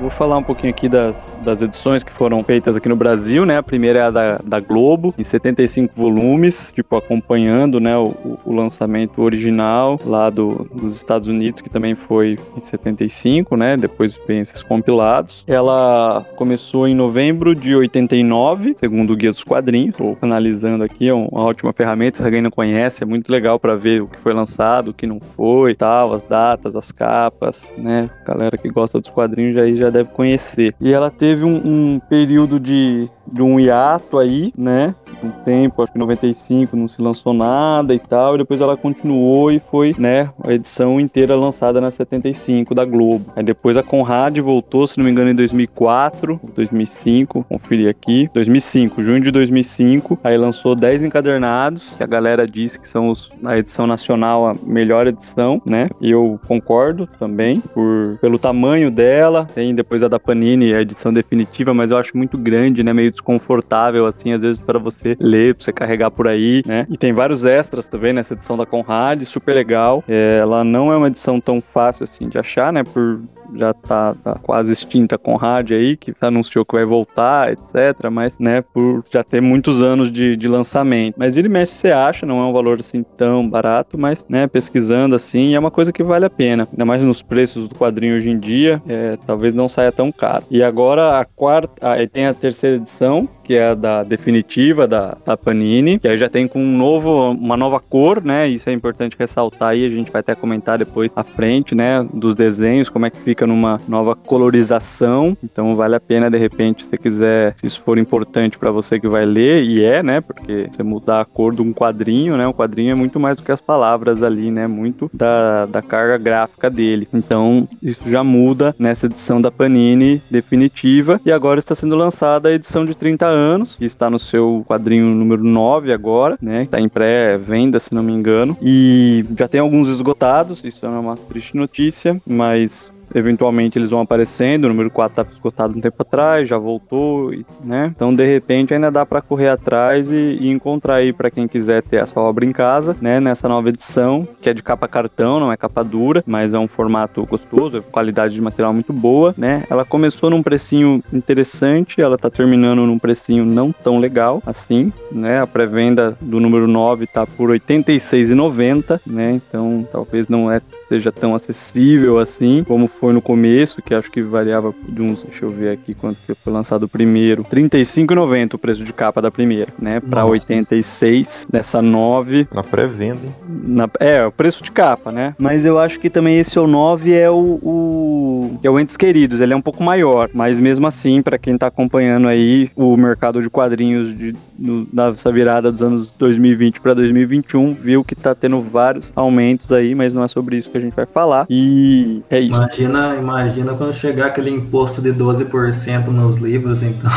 Vou 0.00 0.08
falar 0.08 0.38
um 0.38 0.42
pouquinho 0.42 0.72
aqui 0.72 0.88
das, 0.88 1.36
das 1.44 1.60
edições 1.60 2.02
que 2.02 2.10
foram 2.10 2.42
feitas 2.42 2.74
aqui 2.74 2.88
no 2.88 2.96
Brasil, 2.96 3.44
né? 3.44 3.58
A 3.58 3.62
primeira 3.62 3.98
é 3.98 4.02
a 4.02 4.10
da, 4.10 4.38
da 4.42 4.58
Globo, 4.58 5.14
em 5.18 5.22
75 5.22 5.92
volumes, 5.94 6.72
tipo, 6.72 6.96
acompanhando, 6.96 7.78
né, 7.78 7.98
o, 7.98 8.38
o 8.46 8.54
lançamento 8.54 9.20
original 9.20 10.00
lá 10.06 10.30
do, 10.30 10.66
dos 10.74 10.96
Estados 10.96 11.28
Unidos, 11.28 11.60
que 11.60 11.68
também 11.68 11.94
foi 11.94 12.38
em 12.56 12.64
75, 12.64 13.54
né? 13.56 13.76
Depois 13.76 14.18
vem 14.26 14.40
esses 14.40 14.62
compilados. 14.62 15.44
Ela 15.46 16.24
começou 16.34 16.88
em 16.88 16.94
novembro 16.94 17.54
de 17.54 17.76
89, 17.76 18.76
segundo 18.78 19.12
o 19.12 19.16
Guia 19.16 19.32
dos 19.32 19.44
Quadrinhos. 19.44 19.90
Estou 19.90 20.16
analisando 20.22 20.82
aqui, 20.82 21.10
é 21.10 21.14
uma 21.14 21.42
ótima 21.42 21.74
ferramenta, 21.74 22.18
se 22.18 22.24
alguém 22.24 22.40
não 22.40 22.50
conhece, 22.50 23.02
é 23.02 23.06
muito 23.06 23.30
legal 23.30 23.60
para 23.60 23.76
ver 23.76 24.00
o 24.00 24.06
que 24.06 24.18
foi 24.18 24.32
lançado, 24.32 24.92
o 24.92 24.94
que 24.94 25.06
não 25.06 25.20
foi, 25.20 25.74
tal, 25.74 26.14
as 26.14 26.22
datas, 26.22 26.74
as 26.74 26.90
capas, 26.90 27.74
né? 27.76 28.08
Galera 28.24 28.56
que 28.56 28.70
gosta 28.70 28.98
dos 28.98 29.10
quadrinhos 29.10 29.54
já, 29.54 29.68
já 29.68 29.89
deve 29.90 30.10
conhecer. 30.10 30.74
E 30.80 30.92
ela 30.92 31.10
teve 31.10 31.44
um, 31.44 31.56
um 31.94 32.00
período 32.00 32.58
de, 32.58 33.08
de 33.26 33.42
um 33.42 33.58
hiato 33.58 34.18
aí, 34.18 34.52
né? 34.56 34.94
Um 35.22 35.30
tempo, 35.30 35.82
acho 35.82 35.92
que 35.92 35.98
95 35.98 36.76
não 36.76 36.88
se 36.88 37.00
lançou 37.00 37.32
nada 37.32 37.94
e 37.94 37.98
tal, 37.98 38.34
e 38.34 38.38
depois 38.38 38.60
ela 38.60 38.76
continuou 38.76 39.50
e 39.50 39.60
foi, 39.70 39.94
né, 39.98 40.30
a 40.42 40.52
edição 40.52 40.98
inteira 41.00 41.36
lançada 41.36 41.80
na 41.80 41.90
75 41.90 42.74
da 42.74 42.84
Globo. 42.84 43.26
Aí 43.36 43.42
depois 43.42 43.76
a 43.76 43.82
Conrad 43.82 44.38
voltou, 44.38 44.86
se 44.86 44.98
não 44.98 45.04
me 45.04 45.10
engano, 45.10 45.30
em 45.30 45.34
2004, 45.34 46.40
2005, 46.54 47.44
conferi 47.48 47.88
aqui, 47.88 48.30
2005, 48.32 49.02
junho 49.02 49.20
de 49.20 49.30
2005, 49.30 50.18
aí 50.22 50.36
lançou 50.36 50.74
10 50.74 51.04
encadernados, 51.04 51.94
que 51.96 52.02
a 52.02 52.06
galera 52.06 52.46
disse 52.46 52.80
que 52.80 52.88
são 52.88 53.08
os, 53.08 53.30
a 53.44 53.58
edição 53.58 53.86
nacional 53.86 54.46
a 54.46 54.56
melhor 54.62 55.06
edição, 55.06 55.60
né? 55.64 55.88
E 56.00 56.10
eu 56.10 56.40
concordo 56.46 57.06
também, 57.18 57.60
por, 57.60 58.18
pelo 58.20 58.38
tamanho 58.38 58.90
dela, 58.90 59.48
tem 59.54 59.74
depois 59.74 60.02
a 60.02 60.08
da 60.08 60.18
Panini, 60.18 60.74
a 60.74 60.80
edição 60.80 61.12
definitiva, 61.12 61.74
mas 61.74 61.90
eu 61.90 61.96
acho 61.96 62.16
muito 62.16 62.36
grande, 62.36 62.82
né, 62.82 62.92
meio 62.92 63.10
desconfortável, 63.10 64.06
assim, 64.06 64.32
às 64.32 64.42
vezes 64.42 64.58
para 64.58 64.78
você 64.78 65.09
ler, 65.18 65.54
pra 65.54 65.64
você 65.64 65.72
carregar 65.72 66.10
por 66.10 66.28
aí, 66.28 66.62
né? 66.66 66.86
E 66.90 66.96
tem 66.96 67.12
vários 67.12 67.44
extras 67.44 67.88
também 67.88 68.12
nessa 68.12 68.34
edição 68.34 68.56
da 68.56 68.66
Conrad, 68.66 69.22
super 69.24 69.54
legal. 69.54 70.04
É, 70.08 70.38
ela 70.40 70.62
não 70.64 70.92
é 70.92 70.96
uma 70.96 71.08
edição 71.08 71.40
tão 71.40 71.60
fácil 71.60 72.04
assim 72.04 72.28
de 72.28 72.38
achar, 72.38 72.72
né? 72.72 72.82
Por 72.82 73.20
já 73.54 73.72
tá, 73.72 74.14
tá, 74.22 74.34
quase 74.36 74.72
extinta 74.72 75.18
com 75.18 75.36
rádio 75.36 75.76
aí, 75.76 75.96
que 75.96 76.14
anunciou 76.20 76.64
que 76.64 76.74
vai 76.74 76.84
voltar, 76.84 77.52
etc. 77.52 78.10
Mas, 78.10 78.38
né, 78.38 78.62
por 78.62 79.02
já 79.12 79.22
ter 79.22 79.40
muitos 79.40 79.82
anos 79.82 80.10
de, 80.10 80.36
de 80.36 80.48
lançamento. 80.48 81.14
Mas 81.18 81.36
ele 81.36 81.48
mexe 81.48 81.72
você 81.72 81.90
acha, 81.90 82.26
não 82.26 82.40
é 82.40 82.44
um 82.44 82.52
valor 82.52 82.80
assim 82.80 83.02
tão 83.16 83.48
barato, 83.48 83.98
mas, 83.98 84.24
né, 84.28 84.46
pesquisando 84.46 85.14
assim, 85.14 85.54
é 85.54 85.58
uma 85.58 85.70
coisa 85.70 85.92
que 85.92 86.02
vale 86.02 86.24
a 86.24 86.30
pena. 86.30 86.68
Ainda 86.70 86.84
mais 86.84 87.02
nos 87.02 87.22
preços 87.22 87.68
do 87.68 87.74
quadrinho 87.74 88.16
hoje 88.16 88.30
em 88.30 88.38
dia, 88.38 88.82
é, 88.88 89.16
talvez 89.26 89.54
não 89.54 89.68
saia 89.68 89.92
tão 89.92 90.10
caro. 90.12 90.44
E 90.50 90.62
agora 90.62 91.18
a 91.18 91.24
quarta, 91.24 91.72
ah, 91.80 91.96
tem 92.10 92.26
a 92.26 92.34
terceira 92.34 92.76
edição, 92.76 93.28
que 93.50 93.56
é 93.56 93.70
a 93.70 93.74
da 93.74 94.04
definitiva 94.04 94.86
da, 94.86 95.16
da 95.26 95.36
Panini, 95.36 95.98
que 95.98 96.06
aí 96.06 96.16
já 96.16 96.28
tem 96.28 96.46
com 96.46 96.62
um 96.62 96.76
novo, 96.76 97.32
uma 97.32 97.56
nova 97.56 97.80
cor, 97.80 98.22
né? 98.22 98.46
Isso 98.46 98.70
é 98.70 98.72
importante 98.72 99.16
ressaltar 99.18 99.70
aí, 99.70 99.84
a 99.84 99.88
gente 99.88 100.08
vai 100.08 100.20
até 100.20 100.36
comentar 100.36 100.78
depois 100.78 101.10
à 101.16 101.24
frente, 101.24 101.74
né? 101.74 102.06
Dos 102.14 102.36
desenhos, 102.36 102.88
como 102.88 103.06
é 103.06 103.10
que 103.10 103.18
fica 103.18 103.48
numa 103.48 103.80
nova 103.88 104.14
colorização. 104.14 105.36
Então 105.42 105.74
vale 105.74 105.96
a 105.96 106.00
pena, 106.00 106.30
de 106.30 106.38
repente, 106.38 106.84
se 106.84 106.90
você 106.90 106.96
quiser, 106.96 107.54
se 107.56 107.66
isso 107.66 107.82
for 107.82 107.98
importante 107.98 108.56
para 108.56 108.70
você 108.70 109.00
que 109.00 109.08
vai 109.08 109.26
ler, 109.26 109.64
e 109.64 109.82
é, 109.82 110.00
né? 110.00 110.20
Porque 110.20 110.68
você 110.70 110.84
mudar 110.84 111.22
a 111.22 111.24
cor 111.24 111.52
de 111.52 111.60
um 111.60 111.72
quadrinho, 111.72 112.36
né? 112.36 112.46
O 112.46 112.54
quadrinho 112.54 112.92
é 112.92 112.94
muito 112.94 113.18
mais 113.18 113.36
do 113.36 113.42
que 113.42 113.50
as 113.50 113.60
palavras 113.60 114.22
ali, 114.22 114.48
né? 114.52 114.68
Muito 114.68 115.10
da, 115.12 115.66
da 115.66 115.82
carga 115.82 116.18
gráfica 116.18 116.70
dele. 116.70 117.08
Então, 117.12 117.68
isso 117.82 118.08
já 118.08 118.22
muda 118.22 118.76
nessa 118.78 119.06
edição 119.06 119.40
da 119.40 119.50
Panini 119.50 120.22
definitiva. 120.30 121.20
E 121.26 121.32
agora 121.32 121.58
está 121.58 121.74
sendo 121.74 121.96
lançada 121.96 122.48
a 122.48 122.52
edição 122.52 122.84
de 122.84 122.94
30 122.94 123.26
anos, 123.26 123.39
que 123.78 123.84
está 123.84 124.10
no 124.10 124.18
seu 124.18 124.64
quadrinho 124.68 125.06
número 125.06 125.42
9 125.42 125.92
agora, 125.92 126.38
né? 126.40 126.64
Está 126.64 126.80
em 126.80 126.88
pré-venda, 126.88 127.78
se 127.78 127.94
não 127.94 128.02
me 128.02 128.12
engano. 128.12 128.56
E 128.62 129.24
já 129.38 129.48
tem 129.48 129.60
alguns 129.60 129.88
esgotados, 129.88 130.62
isso 130.64 130.84
é 130.84 130.88
uma 130.88 131.16
triste 131.16 131.56
notícia, 131.56 132.20
mas 132.26 132.92
eventualmente 133.14 133.78
eles 133.78 133.90
vão 133.90 134.00
aparecendo. 134.00 134.64
O 134.64 134.68
número 134.68 134.90
4 134.90 135.24
tá 135.24 135.30
esgotado 135.30 135.76
um 135.76 135.80
tempo 135.80 136.02
atrás, 136.02 136.48
já 136.48 136.58
voltou, 136.58 137.32
né? 137.64 137.92
Então, 137.94 138.14
de 138.14 138.24
repente, 138.24 138.74
ainda 138.74 138.90
dá 138.90 139.04
para 139.04 139.20
correr 139.20 139.48
atrás 139.48 140.10
e, 140.10 140.38
e, 140.40 140.48
encontrar 140.48 140.96
aí 140.96 141.12
para 141.12 141.30
quem 141.30 141.46
quiser 141.46 141.82
ter 141.82 141.96
essa 141.96 142.20
obra 142.20 142.44
em 142.44 142.52
casa, 142.52 142.96
né? 143.00 143.20
Nessa 143.20 143.48
nova 143.48 143.68
edição, 143.68 144.26
que 144.40 144.48
é 144.48 144.54
de 144.54 144.62
capa 144.62 144.88
cartão, 144.88 145.40
não 145.40 145.52
é 145.52 145.56
capa 145.56 145.82
dura, 145.82 146.22
mas 146.26 146.54
é 146.54 146.58
um 146.58 146.68
formato 146.68 147.24
gostoso, 147.26 147.78
é 147.78 147.80
qualidade 147.80 148.34
de 148.34 148.40
material 148.40 148.72
muito 148.72 148.92
boa, 148.92 149.34
né? 149.36 149.64
Ela 149.70 149.84
começou 149.84 150.30
num 150.30 150.42
precinho 150.42 151.02
interessante, 151.12 152.00
ela 152.00 152.18
tá 152.18 152.30
terminando 152.30 152.86
num 152.86 152.98
precinho 152.98 153.44
não 153.44 153.72
tão 153.72 153.98
legal 153.98 154.42
assim, 154.46 154.92
né? 155.10 155.40
A 155.40 155.46
pré-venda 155.46 156.16
do 156.20 156.40
número 156.40 156.66
9 156.66 157.06
tá 157.06 157.26
por 157.26 157.50
R$ 157.50 157.58
86,90, 157.58 159.00
né? 159.06 159.32
Então, 159.32 159.86
talvez 159.90 160.28
não 160.28 160.50
é 160.50 160.60
seja 160.90 161.12
tão 161.12 161.36
acessível 161.36 162.18
assim 162.18 162.64
como 162.64 162.88
foi 162.88 163.12
no 163.12 163.22
começo, 163.22 163.80
que 163.80 163.94
acho 163.94 164.10
que 164.10 164.20
variava 164.20 164.74
de 164.88 165.00
uns, 165.00 165.22
deixa 165.22 165.44
eu 165.44 165.50
ver 165.50 165.70
aqui 165.70 165.94
quanto 165.94 166.18
que 166.26 166.34
foi 166.34 166.52
lançado 166.52 166.82
o 166.82 166.88
primeiro, 166.88 167.42
R$ 167.42 167.62
35,90 167.62 168.54
o 168.54 168.58
preço 168.58 168.82
de 168.82 168.92
capa 168.92 169.22
da 169.22 169.30
primeira, 169.30 169.72
né? 169.80 170.00
Para 170.00 170.26
86 170.26 171.46
nessa 171.52 171.80
9. 171.80 172.48
Na 172.52 172.64
pré-venda. 172.64 173.20
Na, 173.48 173.88
é, 174.00 174.26
o 174.26 174.32
preço 174.32 174.64
de 174.64 174.72
capa, 174.72 175.12
né? 175.12 175.34
Mas 175.38 175.64
eu 175.64 175.78
acho 175.78 176.00
que 176.00 176.10
também 176.10 176.40
esse 176.40 176.58
o 176.58 176.66
9 176.66 177.12
é 177.12 177.30
o, 177.30 177.60
o 177.62 178.58
é 178.60 178.68
o 178.68 178.80
Entes 178.80 178.96
Queridos, 178.96 179.40
ele 179.40 179.52
é 179.52 179.56
um 179.56 179.62
pouco 179.62 179.84
maior, 179.84 180.28
mas 180.34 180.58
mesmo 180.58 180.88
assim, 180.88 181.22
para 181.22 181.38
quem 181.38 181.56
tá 181.56 181.68
acompanhando 181.68 182.26
aí 182.26 182.68
o 182.74 182.96
mercado 182.96 183.40
de 183.40 183.48
quadrinhos 183.48 184.16
de, 184.16 184.34
no, 184.60 184.86
nessa 184.92 185.32
virada 185.32 185.72
dos 185.72 185.82
anos 185.82 186.14
2020 186.18 186.80
para 186.80 186.94
2021, 186.94 187.74
viu 187.74 188.04
que 188.04 188.14
tá 188.14 188.34
tendo 188.34 188.60
vários 188.60 189.12
aumentos 189.16 189.72
aí, 189.72 189.94
mas 189.94 190.12
não 190.12 190.22
é 190.22 190.28
sobre 190.28 190.56
isso 190.56 190.70
que 190.70 190.76
a 190.76 190.80
gente 190.80 190.94
vai 190.94 191.06
falar. 191.06 191.46
E 191.48 192.22
é 192.28 192.38
isso. 192.38 192.54
Imagina 192.54 193.16
Imagina, 193.16 193.74
quando 193.74 193.94
chegar 193.94 194.26
aquele 194.26 194.50
imposto 194.50 195.00
de 195.00 195.12
12% 195.12 196.08
nos 196.08 196.36
livros, 196.36 196.82
então. 196.82 197.10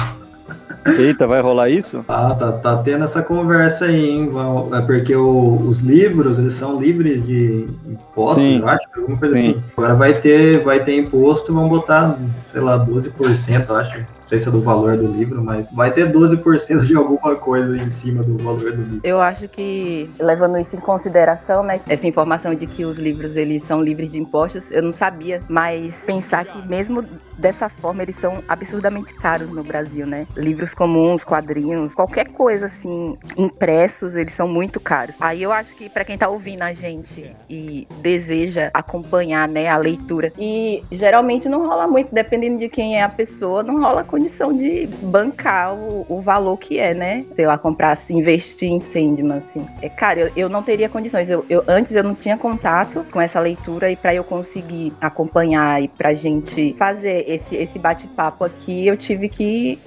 Eita, 0.86 1.26
vai 1.26 1.42
rolar 1.42 1.70
isso? 1.70 2.04
Ah, 2.10 2.36
tá, 2.36 2.52
tá 2.52 2.78
tendo 2.78 3.06
essa 3.06 3.22
conversa 3.22 3.86
aí, 3.86 4.10
hein? 4.10 4.32
É 4.74 4.82
porque 4.82 5.16
o, 5.16 5.56
os 5.56 5.80
livros, 5.80 6.38
eles 6.38 6.54
são 6.54 6.80
livres 6.80 7.26
de 7.26 7.66
impostos, 7.88 8.44
Sim. 8.44 8.60
eu 8.60 8.68
acho, 8.68 8.88
alguma 8.98 9.18
coisa 9.18 9.36
Sim. 9.36 9.50
assim. 9.52 9.62
Agora 9.78 9.96
vai 9.96 10.14
ter, 10.16 10.62
vai 10.62 10.84
ter 10.84 10.98
imposto 10.98 11.52
e 11.52 11.56
vão 11.56 11.70
botar, 11.70 12.18
sei 12.52 12.62
lá, 12.62 12.86
12%, 12.86 13.70
eu 13.70 13.76
acho 13.76 14.06
sei 14.34 14.40
se 14.40 14.50
é 14.50 14.52
do 14.52 14.62
valor 14.62 14.98
do 14.98 15.08
livro, 15.08 15.44
mas 15.44 15.68
vai 15.72 15.92
ter 15.92 16.12
12% 16.12 16.86
de 16.86 16.96
alguma 16.96 17.36
coisa 17.36 17.78
em 17.78 17.90
cima 17.90 18.24
do 18.24 18.38
valor 18.38 18.72
do 18.72 18.82
livro. 18.82 19.02
Eu 19.04 19.22
acho 19.22 19.48
que, 19.48 20.10
levando 20.20 20.58
isso 20.58 20.76
em 20.76 20.80
consideração, 20.80 21.64
né, 21.64 21.80
essa 21.88 22.08
informação 22.08 22.56
de 22.56 22.66
que 22.66 22.84
os 22.84 22.98
livros 22.98 23.36
eles 23.36 23.64
são 23.64 23.82
livres 23.82 24.12
de 24.12 24.18
impostos, 24.18 24.64
eu 24.72 24.82
não 24.82 24.92
sabia, 24.92 25.42
mas 25.48 25.96
pensar 26.06 26.46
que 26.46 26.68
mesmo 26.68 27.04
dessa 27.38 27.70
forma 27.70 28.04
eles 28.04 28.16
são 28.16 28.40
absurdamente 28.48 29.14
caros 29.16 29.50
no 29.50 29.64
Brasil, 29.64 30.06
né? 30.06 30.28
Livros 30.36 30.74
comuns, 30.74 31.24
quadrinhos, 31.24 31.94
qualquer 31.94 32.30
coisa 32.30 32.68
assim, 32.68 33.18
impressos, 33.38 34.16
eles 34.16 34.34
são 34.34 34.48
muito 34.48 34.80
caros. 34.80 35.16
Aí 35.20 35.44
eu 35.44 35.52
acho 35.52 35.76
que 35.76 35.90
para 35.90 36.06
quem 36.06 36.18
tá 36.18 36.28
ouvindo 36.28 36.62
a 36.62 36.74
gente 36.74 37.36
e 37.50 37.88
deseja 38.02 38.70
acompanhar, 38.74 39.48
né, 39.48 39.68
a 39.68 39.78
leitura, 39.78 40.32
e 40.38 40.84
geralmente 40.92 41.50
não 41.50 41.68
rola 41.68 41.88
muito, 41.88 42.14
dependendo 42.14 42.60
de 42.60 42.70
quem 42.70 42.98
é 42.98 43.04
a 43.04 43.10
pessoa, 43.10 43.64
não 43.64 43.82
rola 43.82 44.04
condição 44.24 44.56
de 44.56 44.88
bancar 45.02 45.74
o, 45.74 46.06
o 46.08 46.22
valor 46.22 46.58
que 46.58 46.80
é, 46.80 46.94
né? 46.94 47.26
Sei 47.36 47.46
lá, 47.46 47.58
comprar, 47.58 47.92
assim, 47.92 48.20
investir 48.20 48.70
em 48.70 48.80
Sandman, 48.80 49.40
assim. 49.46 49.66
É, 49.82 49.90
cara, 49.90 50.22
eu, 50.22 50.32
eu 50.36 50.50
não 50.50 50.64
teria 50.64 50.88
condições. 50.88 51.30
Eu, 51.30 51.46
eu, 51.50 51.64
antes 51.68 51.92
eu 51.92 52.04
não 52.04 52.16
tinha 52.16 52.38
contato 52.38 53.06
com 53.12 53.20
essa 53.20 53.40
leitura 53.40 53.92
e 53.92 53.96
para 53.96 54.16
eu 54.16 54.24
conseguir 54.24 54.94
acompanhar 55.02 55.84
e 55.84 55.90
pra 55.90 56.14
gente 56.14 56.74
fazer 56.78 57.26
esse, 57.28 57.56
esse 57.56 57.78
bate-papo 57.78 58.46
aqui, 58.46 58.88
eu 58.88 58.96
tive 58.96 59.28
que 59.28 59.78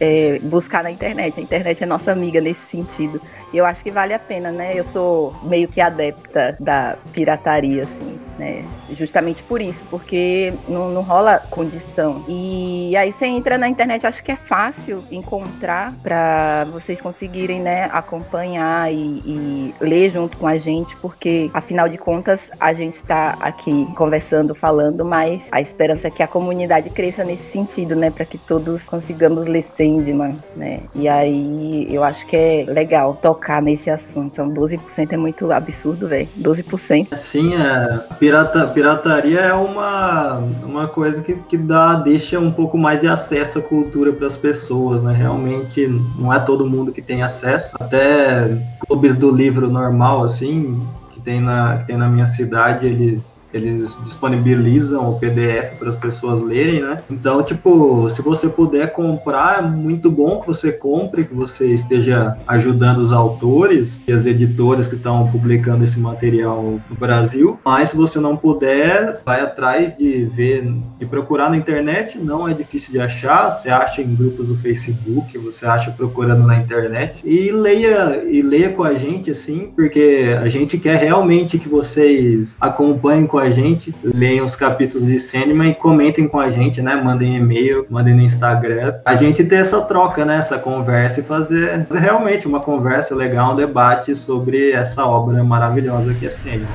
é, 0.00 0.40
buscar 0.42 0.82
na 0.82 0.90
internet. 0.90 1.38
A 1.38 1.42
internet 1.42 1.84
é 1.84 1.86
nossa 1.86 2.10
amiga 2.10 2.40
nesse 2.40 2.66
sentido. 2.68 3.20
E 3.52 3.56
eu 3.56 3.64
acho 3.64 3.84
que 3.84 3.92
vale 3.92 4.12
a 4.12 4.18
pena, 4.18 4.50
né? 4.50 4.72
Eu 4.74 4.84
sou 4.86 5.32
meio 5.44 5.68
que 5.68 5.80
adepta 5.80 6.56
da 6.58 6.96
pirataria, 7.12 7.84
assim 7.84 8.24
né? 8.38 8.64
Justamente 8.90 9.42
por 9.42 9.60
isso, 9.60 9.80
porque 9.90 10.52
não, 10.68 10.90
não 10.90 11.02
rola 11.02 11.38
condição. 11.50 12.24
E 12.28 12.96
aí 12.96 13.12
você 13.12 13.26
entra 13.26 13.58
na 13.58 13.68
internet, 13.68 14.06
acho 14.06 14.22
que 14.22 14.32
é 14.32 14.36
fácil 14.36 15.04
encontrar 15.10 15.92
para 16.02 16.64
vocês 16.72 17.00
conseguirem, 17.00 17.60
né, 17.60 17.88
acompanhar 17.92 18.92
e, 18.92 18.96
e, 18.96 19.74
ler 19.80 20.10
junto 20.10 20.36
com 20.36 20.46
a 20.46 20.58
gente, 20.58 20.96
porque 20.96 21.50
afinal 21.52 21.88
de 21.88 21.98
contas 21.98 22.50
a 22.60 22.72
gente 22.72 22.96
está 22.96 23.36
aqui 23.40 23.86
conversando, 23.96 24.54
falando, 24.54 25.04
mas 25.04 25.42
a 25.50 25.60
esperança 25.60 26.08
é 26.08 26.10
que 26.10 26.22
a 26.22 26.28
comunidade 26.28 26.90
cresça 26.90 27.24
nesse 27.24 27.50
sentido, 27.50 27.94
né, 27.94 28.10
para 28.10 28.24
que 28.24 28.38
todos 28.38 28.82
consigamos 28.82 29.46
ler 29.46 29.64
Sandman, 29.76 30.36
né? 30.56 30.80
E 30.94 31.08
aí 31.08 31.86
eu 31.90 32.02
acho 32.02 32.26
que 32.26 32.36
é 32.36 32.64
legal 32.66 33.18
tocar 33.20 33.62
nesse 33.62 33.90
assunto. 33.90 34.32
Então 34.32 34.50
12% 34.50 35.12
é 35.12 35.16
muito 35.16 35.52
absurdo, 35.52 36.08
velho. 36.08 36.28
12%. 36.40 37.16
Sim, 37.16 37.54
é 37.54 38.00
pirata, 38.24 38.66
pirataria 38.66 39.40
é 39.40 39.52
uma, 39.52 40.38
uma 40.64 40.88
coisa 40.88 41.20
que, 41.20 41.34
que 41.34 41.58
dá, 41.58 41.94
deixa 41.94 42.40
um 42.40 42.50
pouco 42.50 42.78
mais 42.78 42.98
de 42.98 43.06
acesso 43.06 43.58
à 43.58 43.62
cultura 43.62 44.14
para 44.14 44.26
as 44.26 44.36
pessoas, 44.36 45.02
né? 45.02 45.12
Realmente 45.12 45.86
não 46.18 46.32
é 46.32 46.40
todo 46.40 46.66
mundo 46.66 46.90
que 46.90 47.02
tem 47.02 47.22
acesso. 47.22 47.68
Até 47.78 48.56
clubes 48.80 49.14
do 49.14 49.30
livro 49.30 49.68
normal, 49.68 50.24
assim, 50.24 50.82
que 51.12 51.20
tem 51.20 51.38
na, 51.38 51.76
que 51.76 51.86
tem 51.86 51.98
na 51.98 52.08
minha 52.08 52.26
cidade, 52.26 52.86
eles 52.86 53.20
eles 53.56 53.96
disponibilizam 54.04 55.10
o 55.10 55.18
PDF 55.18 55.78
para 55.78 55.90
as 55.90 55.96
pessoas 55.96 56.42
lerem, 56.42 56.82
né? 56.82 57.02
Então, 57.10 57.42
tipo, 57.42 58.08
se 58.10 58.20
você 58.22 58.48
puder 58.48 58.92
comprar, 58.92 59.58
é 59.58 59.62
muito 59.62 60.10
bom 60.10 60.40
que 60.40 60.46
você 60.46 60.72
compre, 60.72 61.24
que 61.24 61.34
você 61.34 61.68
esteja 61.68 62.36
ajudando 62.46 62.98
os 62.98 63.12
autores 63.12 63.96
e 64.06 64.12
as 64.12 64.26
editoras 64.26 64.88
que 64.88 64.96
estão 64.96 65.28
publicando 65.30 65.84
esse 65.84 65.98
material 65.98 66.80
no 66.88 66.96
Brasil. 66.96 67.58
Mas 67.64 67.90
se 67.90 67.96
você 67.96 68.18
não 68.18 68.36
puder, 68.36 69.20
vai 69.24 69.40
atrás 69.40 69.96
de 69.96 70.24
ver 70.24 70.72
e 71.00 71.06
procurar 71.06 71.50
na 71.50 71.56
internet, 71.56 72.18
não 72.18 72.48
é 72.48 72.54
difícil 72.54 72.92
de 72.92 73.00
achar. 73.00 73.50
Você 73.50 73.68
acha 73.68 74.02
em 74.02 74.14
grupos 74.14 74.48
do 74.48 74.56
Facebook, 74.56 75.36
você 75.38 75.66
acha 75.66 75.90
procurando 75.90 76.44
na 76.44 76.56
internet 76.56 77.20
e 77.24 77.50
leia 77.50 78.24
e 78.26 78.42
leia 78.42 78.70
com 78.70 78.82
a 78.82 78.94
gente 78.94 79.30
assim, 79.30 79.70
porque 79.74 80.36
a 80.40 80.48
gente 80.48 80.78
quer 80.78 80.96
realmente 80.96 81.58
que 81.58 81.68
vocês 81.68 82.56
acompanhem 82.60 83.26
com 83.26 83.38
a 83.38 83.43
a 83.44 83.50
gente, 83.50 83.94
leiam 84.02 84.44
os 84.44 84.56
capítulos 84.56 85.06
de 85.06 85.18
Sandman 85.18 85.70
e 85.70 85.74
comentem 85.74 86.26
com 86.26 86.40
a 86.40 86.50
gente, 86.50 86.82
né? 86.82 86.94
Mandem 86.96 87.36
e-mail, 87.36 87.86
mandem 87.88 88.14
no 88.14 88.22
Instagram. 88.22 88.94
A 89.04 89.14
gente 89.14 89.44
ter 89.44 89.56
essa 89.56 89.80
troca, 89.82 90.24
né? 90.24 90.38
Essa 90.38 90.58
conversa 90.58 91.20
e 91.20 91.22
fazer, 91.22 91.86
realmente 91.90 92.46
uma 92.46 92.60
conversa 92.60 93.14
legal, 93.14 93.52
um 93.52 93.56
debate 93.56 94.14
sobre 94.14 94.72
essa 94.72 95.06
obra 95.06 95.42
maravilhosa 95.44 96.12
que 96.14 96.26
é 96.26 96.30
Sandman. 96.30 96.66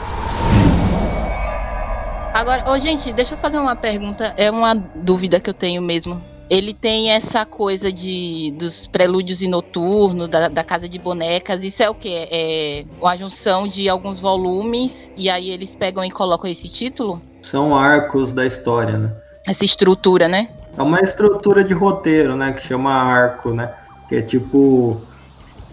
Agora, 2.34 2.70
ô, 2.70 2.78
gente, 2.78 3.12
deixa 3.12 3.34
eu 3.34 3.38
fazer 3.40 3.58
uma 3.58 3.76
pergunta. 3.76 4.34
É 4.38 4.50
uma 4.50 4.74
dúvida 4.74 5.40
que 5.40 5.50
eu 5.50 5.54
tenho 5.54 5.82
mesmo 5.82 6.22
ele 6.50 6.74
tem 6.74 7.12
essa 7.12 7.46
coisa 7.46 7.92
de 7.92 8.54
dos 8.58 8.88
prelúdios 8.88 9.42
e 9.42 9.48
noturno, 9.48 10.28
da, 10.28 10.48
da 10.48 10.64
casa 10.64 10.90
de 10.90 10.98
bonecas. 10.98 11.64
Isso 11.64 11.84
é 11.84 11.90
o 11.90 11.94
que? 11.94 12.10
É 12.12 12.86
uma 13.00 13.16
junção 13.16 13.68
de 13.68 13.88
alguns 13.88 14.20
volumes 14.20 15.12
e 15.16 15.30
aí 15.30 15.52
eles 15.52 15.76
pegam 15.76 16.04
e 16.04 16.10
colocam 16.10 16.50
esse 16.50 16.68
título? 16.68 17.22
São 17.42 17.76
arcos 17.76 18.34
da 18.34 18.46
história, 18.46 18.98
né? 18.98 19.12
Essa 19.48 19.64
estrutura, 19.64 20.28
né? 20.28 20.50
É 20.78 20.82
uma 20.82 21.00
estrutura 21.02 21.64
de 21.64 21.74
roteiro, 21.74 22.36
né? 22.36 22.52
Que 22.54 22.66
chama 22.66 22.92
arco, 22.92 23.52
né? 23.52 23.72
Que 24.08 24.16
é 24.16 24.22
tipo 24.22 25.00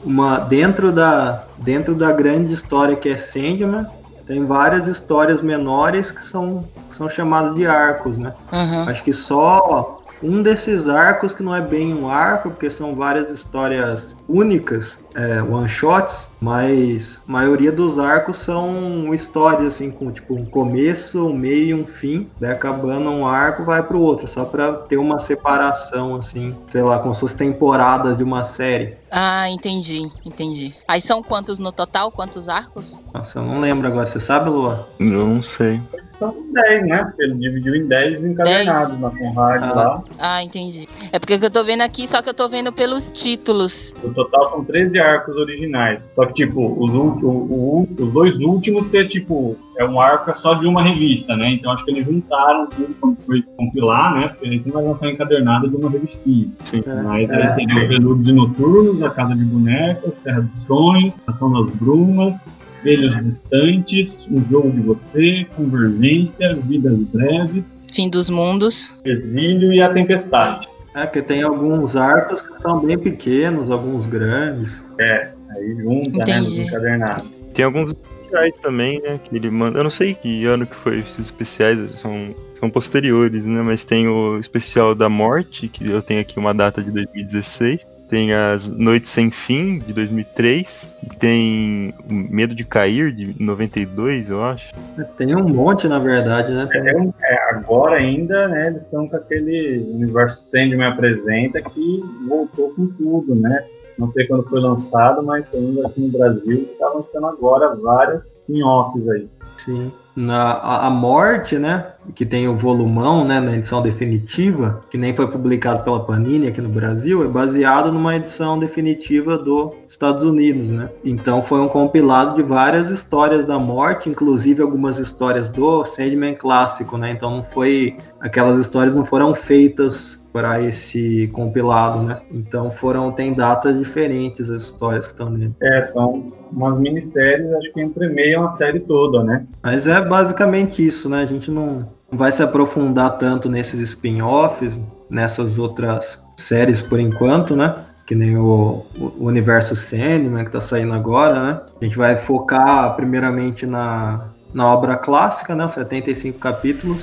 uma 0.04 0.38
dentro 0.38 0.92
da 0.92 1.44
dentro 1.56 1.94
da 1.94 2.12
grande 2.12 2.52
história 2.52 2.94
que 2.94 3.08
é 3.08 3.16
Sandman, 3.16 3.86
tem 4.26 4.44
várias 4.44 4.88
histórias 4.88 5.40
menores 5.40 6.10
que 6.10 6.22
são, 6.22 6.64
que 6.90 6.96
são 6.96 7.08
chamadas 7.08 7.54
de 7.54 7.64
arcos, 7.64 8.18
né? 8.18 8.34
Uhum. 8.52 8.88
Acho 8.88 9.02
que 9.04 9.12
só 9.12 9.95
um 10.22 10.42
desses 10.42 10.88
arcos 10.88 11.34
que 11.34 11.42
não 11.42 11.54
é 11.54 11.60
bem 11.60 11.94
um 11.94 12.08
arco, 12.08 12.50
porque 12.50 12.70
são 12.70 12.94
várias 12.94 13.30
histórias 13.30 14.15
únicas, 14.28 14.98
é, 15.14 15.42
one 15.42 15.68
shots, 15.68 16.28
mas 16.40 17.20
a 17.26 17.32
maioria 17.32 17.72
dos 17.72 17.98
arcos 17.98 18.36
são 18.38 19.14
histórias 19.14 19.74
assim 19.74 19.90
com 19.90 20.10
tipo 20.10 20.34
um 20.34 20.44
começo, 20.44 21.26
um 21.26 21.34
meio 21.34 21.66
e 21.66 21.74
um 21.74 21.86
fim, 21.86 22.28
daí 22.38 22.50
acabando 22.52 23.08
um 23.10 23.26
arco 23.26 23.64
vai 23.64 23.82
pro 23.82 23.98
outro, 24.00 24.26
só 24.28 24.44
para 24.44 24.72
ter 24.72 24.96
uma 24.98 25.18
separação 25.18 26.16
assim, 26.16 26.54
sei 26.68 26.82
lá, 26.82 26.98
se 27.14 27.20
fossem 27.20 27.38
temporadas 27.38 28.16
de 28.16 28.22
uma 28.24 28.44
série. 28.44 28.96
Ah, 29.10 29.48
entendi, 29.48 30.10
entendi. 30.26 30.74
Aí 30.86 31.00
são 31.00 31.22
quantos 31.22 31.58
no 31.58 31.72
total? 31.72 32.10
Quantos 32.10 32.48
arcos? 32.48 32.84
Nossa, 33.14 33.38
eu 33.38 33.44
não 33.44 33.60
lembro 33.60 33.86
agora, 33.86 34.06
você 34.06 34.20
sabe, 34.20 34.50
Lua? 34.50 34.88
Eu 34.98 35.26
não 35.26 35.40
sei. 35.40 35.80
São 36.08 36.34
10, 36.52 36.86
né? 36.86 37.12
Ele 37.18 37.34
dividiu 37.34 37.74
em 37.76 37.86
10 37.86 38.22
encadernados 38.24 38.98
na 39.00 39.10
Conrad 39.10 39.62
Ah. 39.62 39.72
lá. 39.72 40.02
Ah, 40.18 40.42
entendi. 40.42 40.88
É 41.12 41.18
porque 41.18 41.34
eu 41.34 41.50
tô 41.50 41.64
vendo 41.64 41.80
aqui, 41.82 42.06
só 42.06 42.20
que 42.20 42.28
eu 42.28 42.34
tô 42.34 42.48
vendo 42.48 42.72
pelos 42.72 43.10
títulos. 43.12 43.94
No 44.02 44.12
total 44.16 44.50
são 44.50 44.64
13 44.64 44.98
arcos 44.98 45.36
originais. 45.36 46.00
Só 46.14 46.26
que, 46.26 46.34
tipo, 46.34 46.60
os, 46.82 46.90
o- 46.92 47.26
o- 47.26 47.88
os 47.98 48.12
dois 48.12 48.36
últimos 48.40 48.86
ser, 48.86 49.08
tipo, 49.08 49.56
é 49.78 49.84
um 49.84 50.00
arco 50.00 50.34
só 50.36 50.54
de 50.54 50.66
uma 50.66 50.82
revista, 50.82 51.36
né? 51.36 51.50
Então 51.50 51.70
acho 51.70 51.84
que 51.84 51.90
eles 51.92 52.04
juntaram 52.06 52.66
tudo 52.68 52.94
quando 53.00 53.16
foi 53.26 53.42
compilar, 53.56 54.14
né? 54.18 54.28
Porque 54.28 54.46
a 54.48 54.50
gente 54.50 54.66
não 54.66 54.72
vai 54.74 54.84
lançar 54.84 55.08
encadernado 55.10 55.68
de 55.68 55.76
uma 55.76 55.90
revistinha. 55.90 56.48
Sim. 56.64 56.82
Mas 57.04 57.30
aí 57.30 57.52
seria 57.54 57.84
o 57.84 57.86
Prelúdios 57.86 58.28
e 58.28 58.32
Noturnos, 58.32 59.02
A 59.02 59.10
Casa 59.10 59.36
de 59.36 59.44
Bonecas, 59.44 60.18
Terra 60.18 60.40
dos 60.40 60.62
Sonhos, 60.62 61.20
Ação 61.26 61.52
das 61.52 61.74
Brumas, 61.76 62.58
Espelhos 62.68 63.22
Distantes, 63.24 64.26
Um 64.30 64.42
Jogo 64.50 64.70
de 64.70 64.80
Você, 64.80 65.46
Convergência, 65.56 66.54
Vidas 66.64 66.98
Breves, 67.12 67.84
Fim 67.92 68.08
dos 68.10 68.28
mundos. 68.28 68.94
Exílio 69.04 69.72
e 69.72 69.80
A 69.80 69.92
Tempestade. 69.92 70.68
É 70.96 71.06
que 71.06 71.20
tem 71.20 71.42
alguns 71.42 71.94
arcos 71.94 72.40
que 72.40 72.62
são 72.62 72.80
bem 72.80 72.96
pequenos, 72.96 73.70
alguns 73.70 74.06
grandes. 74.06 74.82
Aí 74.98 75.76
junta, 75.76 76.24
né? 76.24 76.40
Nos 76.40 76.52
Entendi. 76.52 76.66
encadernados. 76.66 77.28
Tem 77.52 77.64
alguns 77.66 77.92
especiais 77.92 78.56
também, 78.56 79.02
né? 79.02 79.20
Que 79.22 79.36
ele 79.36 79.50
manda. 79.50 79.78
Eu 79.78 79.84
não 79.84 79.90
sei 79.90 80.14
que 80.14 80.46
ano 80.46 80.66
que 80.66 80.74
foi 80.74 81.00
esses 81.00 81.26
especiais, 81.26 81.78
são, 81.90 82.34
são 82.54 82.70
posteriores, 82.70 83.44
né? 83.44 83.60
Mas 83.60 83.84
tem 83.84 84.08
o 84.08 84.38
especial 84.38 84.94
da 84.94 85.06
morte, 85.06 85.68
que 85.68 85.86
eu 85.86 86.00
tenho 86.00 86.22
aqui 86.22 86.38
uma 86.38 86.54
data 86.54 86.82
de 86.82 86.90
2016. 86.90 87.86
Tem 88.08 88.32
as 88.32 88.68
Noites 88.70 89.10
Sem 89.10 89.30
Fim, 89.30 89.78
de 89.80 89.92
2003. 89.92 90.88
E 91.02 91.16
tem 91.16 91.94
Medo 92.08 92.54
de 92.54 92.64
Cair, 92.64 93.12
de 93.12 93.42
92, 93.42 94.30
eu 94.30 94.44
acho. 94.44 94.72
Tem 95.18 95.34
um 95.34 95.48
monte, 95.48 95.88
na 95.88 95.98
verdade, 95.98 96.52
né? 96.52 96.68
É, 96.72 96.96
um- 96.96 97.12
é, 97.22 97.50
agora 97.50 97.96
ainda, 97.96 98.46
né, 98.48 98.68
eles 98.68 98.84
estão 98.84 99.06
com 99.08 99.16
aquele 99.16 99.78
universo 99.92 100.40
Sandman 100.50 100.86
apresenta 100.86 101.60
que 101.62 102.00
voltou 102.28 102.70
com 102.74 102.86
tudo, 102.88 103.34
né? 103.34 103.64
Não 103.98 104.10
sei 104.10 104.26
quando 104.26 104.44
foi 104.48 104.60
lançado, 104.60 105.22
mas 105.22 105.44
ainda 105.54 105.86
aqui 105.86 106.00
no 106.00 106.08
Brasil 106.18 106.68
está 106.72 106.88
lançando 106.90 107.26
agora 107.26 107.74
várias 107.74 108.26
spin-offs 108.42 109.08
aí. 109.08 109.26
Sim. 109.58 109.90
Na, 110.16 110.52
a, 110.52 110.86
a 110.86 110.90
Morte, 110.90 111.58
né? 111.58 111.88
Que 112.14 112.24
tem 112.24 112.48
o 112.48 112.56
volumão, 112.56 113.22
né? 113.22 113.38
Na 113.38 113.54
edição 113.54 113.82
definitiva, 113.82 114.80
que 114.90 114.96
nem 114.96 115.14
foi 115.14 115.28
publicado 115.28 115.84
pela 115.84 116.00
Panini 116.04 116.46
aqui 116.46 116.60
no 116.60 116.70
Brasil, 116.70 117.22
é 117.22 117.28
baseado 117.28 117.92
numa 117.92 118.16
edição 118.16 118.58
definitiva 118.58 119.36
dos 119.36 119.74
Estados 119.88 120.24
Unidos, 120.24 120.70
né? 120.70 120.88
Então 121.04 121.42
foi 121.42 121.60
um 121.60 121.68
compilado 121.68 122.34
de 122.34 122.42
várias 122.42 122.90
histórias 122.90 123.44
da 123.44 123.58
morte, 123.58 124.08
inclusive 124.08 124.62
algumas 124.62 124.98
histórias 124.98 125.50
do 125.50 125.84
Sandman 125.84 126.34
clássico, 126.34 126.96
né? 126.96 127.12
Então 127.12 127.30
não 127.30 127.42
foi. 127.42 127.96
Aquelas 128.18 128.58
histórias 128.58 128.94
não 128.94 129.04
foram 129.04 129.34
feitas 129.34 130.18
para 130.36 130.60
esse 130.60 131.30
compilado, 131.32 132.02
né? 132.02 132.20
Então 132.30 132.70
foram. 132.70 133.10
Tem 133.10 133.32
datas 133.32 133.78
diferentes 133.78 134.50
as 134.50 134.64
histórias 134.64 135.06
que 135.06 135.14
estão 135.14 135.30
nele. 135.30 135.54
É, 135.62 135.86
são 135.86 136.26
umas 136.52 136.78
minisséries, 136.78 137.50
acho 137.54 137.72
que 137.72 137.80
entremeiam 137.80 138.44
a 138.44 138.50
série 138.50 138.80
toda, 138.80 139.24
né? 139.24 139.46
Mas 139.62 139.86
é 139.86 139.98
basicamente 140.04 140.86
isso, 140.86 141.08
né? 141.08 141.22
A 141.22 141.24
gente 141.24 141.50
não 141.50 141.88
vai 142.12 142.30
se 142.32 142.42
aprofundar 142.42 143.16
tanto 143.16 143.48
nesses 143.48 143.80
spin-offs, 143.80 144.78
nessas 145.08 145.56
outras 145.56 146.20
séries 146.36 146.82
por 146.82 147.00
enquanto, 147.00 147.56
né? 147.56 147.74
Que 148.06 148.14
nem 148.14 148.36
o, 148.36 148.84
o 149.00 149.24
Universo 149.24 149.74
Sandman 149.74 150.44
que 150.44 150.50
tá 150.50 150.60
saindo 150.60 150.92
agora, 150.92 151.42
né? 151.42 151.60
A 151.80 151.82
gente 151.82 151.96
vai 151.96 152.14
focar 152.18 152.94
primeiramente 152.94 153.64
na, 153.64 154.26
na 154.52 154.70
obra 154.70 154.96
clássica, 154.96 155.54
né? 155.54 155.64
Os 155.64 155.72
75 155.72 156.38
capítulos. 156.38 157.02